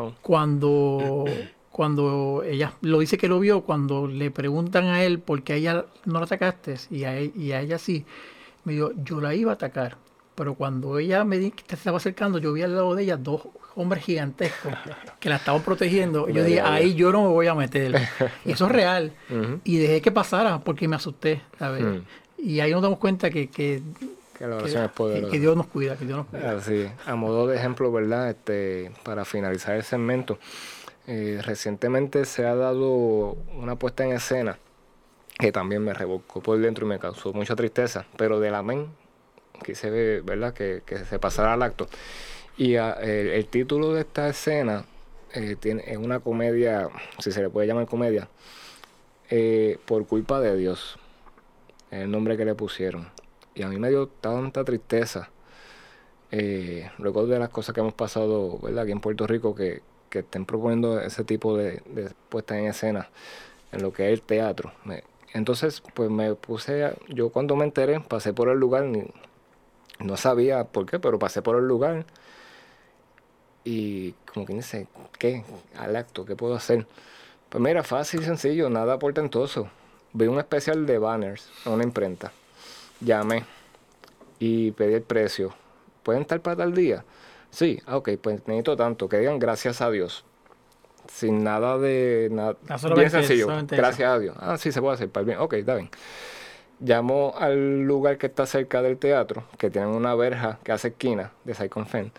Oh. 0.00 0.12
cuando, 0.22 1.24
cuando 1.72 2.42
ella 2.44 2.72
lo 2.82 2.98
dice 2.98 3.16
que 3.18 3.28
lo 3.28 3.38
vio, 3.40 3.62
cuando 3.62 4.06
le 4.06 4.30
preguntan 4.30 4.86
a 4.86 5.02
él 5.04 5.18
por 5.20 5.42
qué 5.42 5.52
a 5.54 5.56
ella 5.56 5.84
no 6.04 6.18
la 6.18 6.24
atacaste 6.26 6.74
y 6.90 7.04
a, 7.04 7.18
e- 7.18 7.32
y 7.36 7.52
a 7.52 7.60
ella 7.60 7.78
sí, 7.78 8.04
me 8.64 8.72
dijo, 8.74 8.90
yo 9.04 9.20
la 9.20 9.34
iba 9.34 9.52
a 9.52 9.54
atacar, 9.54 9.96
pero 10.34 10.54
cuando 10.54 10.98
ella 10.98 11.24
me 11.24 11.38
di 11.38 11.50
que 11.52 11.62
te 11.62 11.76
estaba 11.76 11.98
acercando, 11.98 12.38
yo 12.38 12.52
vi 12.52 12.62
al 12.62 12.74
lado 12.74 12.94
de 12.94 13.04
ella 13.04 13.16
dos 13.16 13.42
hombres 13.76 14.04
gigantescos 14.04 14.72
que 15.20 15.28
la 15.28 15.36
estaban 15.36 15.62
protegiendo. 15.62 16.28
Y 16.28 16.32
yo 16.32 16.42
dije, 16.44 16.60
ahí 16.60 16.94
yo 16.94 17.12
no 17.12 17.22
me 17.22 17.28
voy 17.28 17.46
a 17.46 17.54
meter. 17.54 17.94
Y 18.44 18.52
eso 18.52 18.66
es 18.66 18.72
real. 18.72 19.12
Y 19.64 19.78
dejé 19.78 20.00
que 20.02 20.10
pasara 20.10 20.58
porque 20.58 20.88
me 20.88 20.96
asusté. 20.96 21.40
¿sabes? 21.58 21.82
Mm. 21.84 21.98
Y 22.38 22.60
ahí 22.60 22.72
nos 22.72 22.82
damos 22.82 22.98
cuenta 22.98 23.30
que, 23.30 23.48
que, 23.48 23.80
Que 24.36 24.46
la 24.46 24.56
que- 24.56 24.62
oración 24.64 24.84
es 24.84 24.90
poderosa. 24.90 25.30
que 25.30 25.38
Dios 25.38 25.56
nos 25.56 25.66
cuida, 25.68 25.96
que 25.96 26.04
Dios 26.04 26.18
nos 26.18 26.26
cuida. 26.26 26.52
Así, 26.56 26.86
a 27.06 27.14
modo 27.14 27.46
de 27.46 27.56
ejemplo, 27.56 27.92
¿verdad? 27.92 28.30
Este, 28.30 28.90
para 29.04 29.24
finalizar 29.24 29.76
el 29.76 29.84
segmento, 29.84 30.38
eh, 31.06 31.40
recientemente 31.42 32.24
se 32.24 32.46
ha 32.46 32.54
dado 32.54 33.36
una 33.54 33.76
puesta 33.76 34.04
en 34.04 34.12
escena 34.12 34.58
que 35.38 35.52
también 35.52 35.82
me 35.82 35.94
revocó 35.94 36.42
por 36.42 36.58
dentro 36.58 36.86
y 36.86 36.88
me 36.88 36.98
causó 36.98 37.32
mucha 37.32 37.56
tristeza, 37.56 38.04
pero 38.16 38.40
del 38.40 38.54
amén, 38.54 38.88
quise 39.64 39.90
ver, 39.90 40.22
¿verdad? 40.22 40.52
Que, 40.52 40.82
que 40.84 40.98
se 41.04 41.18
pasara 41.18 41.54
al 41.54 41.62
acto. 41.62 41.88
Y 42.60 42.76
ah, 42.76 42.92
el, 43.00 43.46
título 43.46 43.94
de 43.94 44.02
esta 44.02 44.28
escena 44.28 44.84
eh, 45.32 45.56
tiene, 45.58 45.82
es 45.86 45.96
una 45.96 46.20
comedia, 46.20 46.90
si 47.18 47.32
se 47.32 47.40
le 47.40 47.48
puede 47.48 47.66
llamar 47.66 47.86
comedia, 47.86 48.28
eh, 49.30 49.78
por 49.86 50.06
culpa 50.06 50.40
de 50.40 50.54
Dios, 50.56 50.98
el 51.90 52.10
nombre 52.10 52.36
que 52.36 52.44
le 52.44 52.54
pusieron. 52.54 53.08
Y 53.54 53.62
a 53.62 53.68
mí 53.68 53.78
me 53.78 53.88
dio 53.88 54.08
tanta 54.08 54.62
tristeza 54.62 55.30
eh, 56.30 56.90
luego 56.98 57.26
de 57.26 57.38
las 57.38 57.48
cosas 57.48 57.74
que 57.74 57.80
hemos 57.80 57.94
pasado 57.94 58.58
¿verdad? 58.58 58.84
aquí 58.84 58.92
en 58.92 59.00
Puerto 59.00 59.26
Rico, 59.26 59.54
que, 59.54 59.80
que 60.10 60.20
estén 60.20 60.44
proponiendo 60.46 61.00
ese 61.00 61.24
tipo 61.24 61.56
de, 61.56 61.82
de 61.86 62.10
puesta 62.28 62.58
en 62.58 62.66
escena 62.66 63.08
en 63.72 63.82
lo 63.82 63.92
que 63.92 64.08
es 64.08 64.12
el 64.14 64.22
teatro. 64.22 64.72
Me- 64.84 65.04
entonces, 65.34 65.82
pues 65.94 66.10
me 66.10 66.34
puse, 66.34 66.92
yo 67.08 67.30
cuando 67.30 67.56
me 67.56 67.64
enteré, 67.64 68.00
pasé 68.00 68.32
por 68.32 68.48
el 68.48 68.58
lugar, 68.58 68.84
ni- 68.84 69.06
no 70.00 70.16
sabía 70.16 70.64
por 70.64 70.86
qué, 70.86 70.98
pero 70.98 71.18
pasé 71.18 71.42
por 71.42 71.56
el 71.56 71.66
lugar 71.68 72.04
y 73.64 74.12
como 74.32 74.46
que 74.46 74.54
dice, 74.54 74.86
¿qué? 75.18 75.44
Al 75.76 75.96
acto, 75.96 76.24
¿qué 76.24 76.34
puedo 76.36 76.54
hacer? 76.54 76.86
Pues 77.48 77.62
mira, 77.62 77.82
fácil 77.82 78.22
y 78.22 78.24
sencillo, 78.24 78.70
nada 78.70 78.98
portentoso. 78.98 79.68
Vi 80.12 80.26
un 80.26 80.38
especial 80.38 80.86
de 80.86 80.98
banners 80.98 81.48
en 81.64 81.72
una 81.72 81.84
imprenta. 81.84 82.32
Llamé 83.00 83.44
y 84.38 84.72
pedí 84.72 84.94
el 84.94 85.02
precio. 85.02 85.54
¿Pueden 86.02 86.22
estar 86.22 86.40
para 86.40 86.56
tal 86.56 86.74
día? 86.74 87.04
Sí, 87.50 87.80
ah, 87.86 87.96
ok, 87.96 88.10
pues 88.20 88.46
necesito 88.46 88.76
tanto, 88.76 89.08
que 89.08 89.18
digan 89.18 89.38
gracias 89.38 89.80
a 89.80 89.90
Dios. 89.90 90.24
Sin 91.08 91.42
nada 91.42 91.78
de 91.78 92.28
nada. 92.30 92.56
Ah, 92.68 92.76
Bien 92.94 93.10
sencillo. 93.10 93.50
eso. 93.50 93.66
Gracias 93.68 94.08
a 94.08 94.18
Dios. 94.18 94.36
Ah, 94.38 94.56
sí, 94.56 94.70
se 94.70 94.80
puede 94.80 94.94
hacer. 94.94 95.08
Para 95.08 95.22
el 95.22 95.26
bien. 95.26 95.38
Ok, 95.40 95.54
está 95.54 95.74
bien. 95.74 95.90
Llamo 96.78 97.34
al 97.36 97.82
lugar 97.82 98.16
que 98.16 98.26
está 98.26 98.46
cerca 98.46 98.80
del 98.80 98.96
teatro, 98.96 99.44
que 99.58 99.70
tienen 99.70 99.90
una 99.90 100.14
verja 100.14 100.58
que 100.62 100.72
hace 100.72 100.88
esquina 100.88 101.32
de 101.44 101.54
Saicon 101.54 101.86
Fen. 101.86 102.12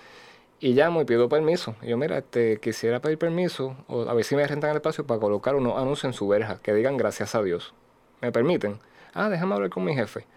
Y 0.60 0.74
llamo 0.74 1.02
y 1.02 1.06
pido 1.06 1.28
permiso. 1.30 1.76
Y 1.82 1.88
yo, 1.88 1.98
mira, 1.98 2.20
este, 2.20 2.58
quisiera 2.60 3.00
pedir 3.00 3.18
permiso, 3.18 3.76
o 3.88 4.02
a 4.08 4.14
ver 4.14 4.24
si 4.24 4.36
me 4.36 4.46
rentan 4.46 4.70
el 4.70 4.76
espacio 4.76 5.08
para 5.08 5.20
colocar 5.20 5.56
unos 5.56 5.78
anuncios 5.78 6.04
en 6.06 6.14
su 6.14 6.28
verja 6.28 6.60
que 6.62 6.74
digan 6.74 6.98
gracias 6.98 7.34
a 7.34 7.42
Dios. 7.42 7.74
¿Me 8.22 8.32
permiten? 8.32 8.78
Ah, 9.14 9.30
déjame 9.30 9.56
hablar 9.56 9.72
con 9.72 9.84
mi 9.84 9.96
jefe. 9.96 10.28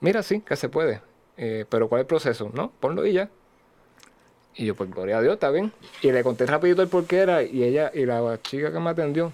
Mira, 0.00 0.22
sí, 0.24 0.40
que 0.40 0.56
se 0.56 0.68
puede. 0.68 1.00
Eh, 1.36 1.64
pero 1.68 1.88
¿cuál 1.88 2.00
es 2.00 2.04
el 2.04 2.08
proceso? 2.08 2.50
No, 2.52 2.72
ponlo 2.80 3.06
y 3.06 3.12
ya. 3.12 3.30
Y 4.56 4.64
yo, 4.64 4.74
pues 4.74 4.90
gloria 4.90 5.18
a 5.18 5.22
Dios, 5.22 5.34
está 5.34 5.50
bien. 5.50 5.70
Y 6.00 6.10
le 6.12 6.22
conté 6.22 6.46
rapidito 6.46 6.82
el 6.82 6.88
por 6.88 7.04
qué 7.06 7.18
era. 7.18 7.42
Y 7.42 7.62
ella, 7.62 7.90
y 7.92 8.06
la 8.06 8.40
chica 8.42 8.72
que 8.72 8.80
me 8.80 8.90
atendió, 8.90 9.32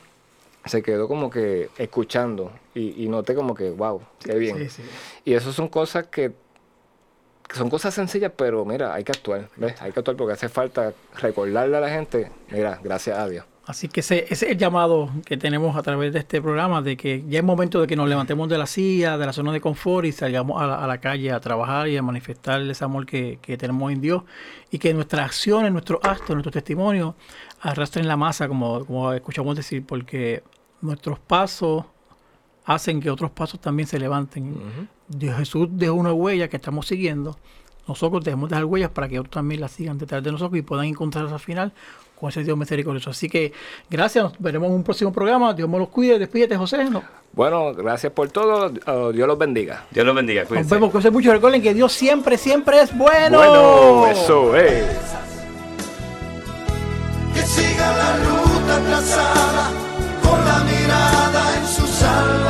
se 0.64 0.82
quedó 0.82 1.06
como 1.06 1.30
que 1.30 1.70
escuchando. 1.78 2.52
Y, 2.74 3.04
y 3.04 3.08
noté 3.08 3.34
como 3.34 3.54
que, 3.54 3.70
wow, 3.70 4.02
qué 4.18 4.34
bien. 4.34 4.58
Sí, 4.58 4.68
sí. 4.68 4.82
Y 5.24 5.34
eso 5.34 5.52
son 5.52 5.68
cosas 5.68 6.08
que, 6.08 6.32
que 7.48 7.56
son 7.56 7.70
cosas 7.70 7.94
sencillas, 7.94 8.32
pero 8.34 8.64
mira, 8.64 8.94
hay 8.94 9.04
que 9.04 9.12
actuar, 9.12 9.48
¿ves? 9.56 9.80
Hay 9.80 9.92
que 9.92 10.00
actuar 10.00 10.16
porque 10.16 10.32
hace 10.32 10.48
falta 10.48 10.92
recordarle 11.20 11.76
a 11.76 11.80
la 11.80 11.90
gente, 11.90 12.30
mira, 12.50 12.80
gracias 12.82 13.18
a 13.18 13.28
Dios. 13.28 13.44
Así 13.72 13.88
que 13.88 14.00
ese, 14.00 14.26
ese 14.28 14.44
es 14.44 14.52
el 14.52 14.58
llamado 14.58 15.08
que 15.24 15.38
tenemos 15.38 15.76
a 15.76 15.82
través 15.82 16.12
de 16.12 16.18
este 16.18 16.42
programa, 16.42 16.82
de 16.82 16.94
que 16.94 17.24
ya 17.26 17.38
es 17.38 17.44
momento 17.44 17.80
de 17.80 17.86
que 17.86 17.96
nos 17.96 18.06
levantemos 18.06 18.46
de 18.50 18.58
la 18.58 18.66
silla, 18.66 19.16
de 19.16 19.24
la 19.24 19.32
zona 19.32 19.50
de 19.50 19.62
confort 19.62 20.04
y 20.04 20.12
salgamos 20.12 20.60
a 20.60 20.66
la, 20.66 20.74
a 20.74 20.86
la 20.86 20.98
calle 20.98 21.32
a 21.32 21.40
trabajar 21.40 21.88
y 21.88 21.96
a 21.96 22.02
manifestar 22.02 22.60
ese 22.60 22.84
amor 22.84 23.06
que, 23.06 23.38
que 23.40 23.56
tenemos 23.56 23.90
en 23.90 24.02
Dios 24.02 24.24
y 24.70 24.78
que 24.78 24.92
nuestras 24.92 25.24
acciones, 25.24 25.72
nuestros 25.72 26.00
actos, 26.02 26.36
nuestros 26.36 26.52
testimonios 26.52 27.14
arrastren 27.62 28.06
la 28.06 28.18
masa, 28.18 28.46
como, 28.46 28.84
como 28.84 29.10
escuchamos 29.14 29.56
decir, 29.56 29.86
porque 29.86 30.42
nuestros 30.82 31.18
pasos 31.18 31.86
hacen 32.66 33.00
que 33.00 33.08
otros 33.08 33.30
pasos 33.30 33.58
también 33.58 33.86
se 33.86 33.98
levanten. 33.98 34.54
Dios 35.08 35.38
Jesús 35.38 35.68
dejó 35.70 35.94
una 35.94 36.12
huella 36.12 36.46
que 36.48 36.56
estamos 36.56 36.88
siguiendo. 36.88 37.38
Nosotros 37.88 38.22
debemos 38.22 38.50
dejar 38.50 38.66
huellas 38.66 38.90
para 38.90 39.08
que 39.08 39.18
otros 39.18 39.32
también 39.32 39.62
las 39.62 39.72
sigan 39.72 39.96
detrás 39.96 40.22
de 40.22 40.30
nosotros 40.30 40.58
y 40.58 40.62
puedan 40.62 40.84
encontrarnos 40.84 41.32
al 41.32 41.40
final 41.40 41.72
con 42.22 42.28
ese 42.30 42.44
Dios 42.44 42.56
misericordioso. 42.56 43.10
Así 43.10 43.28
que 43.28 43.52
gracias, 43.90 44.22
nos 44.22 44.38
veremos 44.38 44.68
en 44.68 44.76
un 44.76 44.84
próximo 44.84 45.12
programa. 45.12 45.52
Dios 45.54 45.68
me 45.68 45.76
los 45.76 45.88
cuide, 45.88 46.20
despídete, 46.20 46.56
José. 46.56 46.88
Bueno, 47.32 47.74
gracias 47.74 48.12
por 48.12 48.30
todo. 48.30 48.72
Oh, 48.86 49.10
Dios 49.10 49.26
los 49.26 49.36
bendiga. 49.36 49.86
Dios 49.90 50.06
los 50.06 50.14
bendiga. 50.14 50.44
Cuídense. 50.44 50.68
Nos 50.68 50.70
vemos, 50.70 50.90
cuídense 50.92 51.10
mucho. 51.10 51.32
Recuerden 51.32 51.60
que 51.60 51.74
Dios 51.74 51.92
siempre, 51.92 52.38
siempre 52.38 52.80
es 52.80 52.96
bueno. 52.96 53.38
Bueno, 53.38 54.06
eso 54.06 54.54
es. 54.54 54.84
Que 57.34 57.42
siga 57.42 57.92
la 57.96 58.16
ruta 58.18 58.78
trazada 58.86 59.70
con 60.22 60.44
la 60.44 60.60
mirada 60.60 61.56
en 61.58 61.66
su 61.66 61.86
sala. 61.88 62.41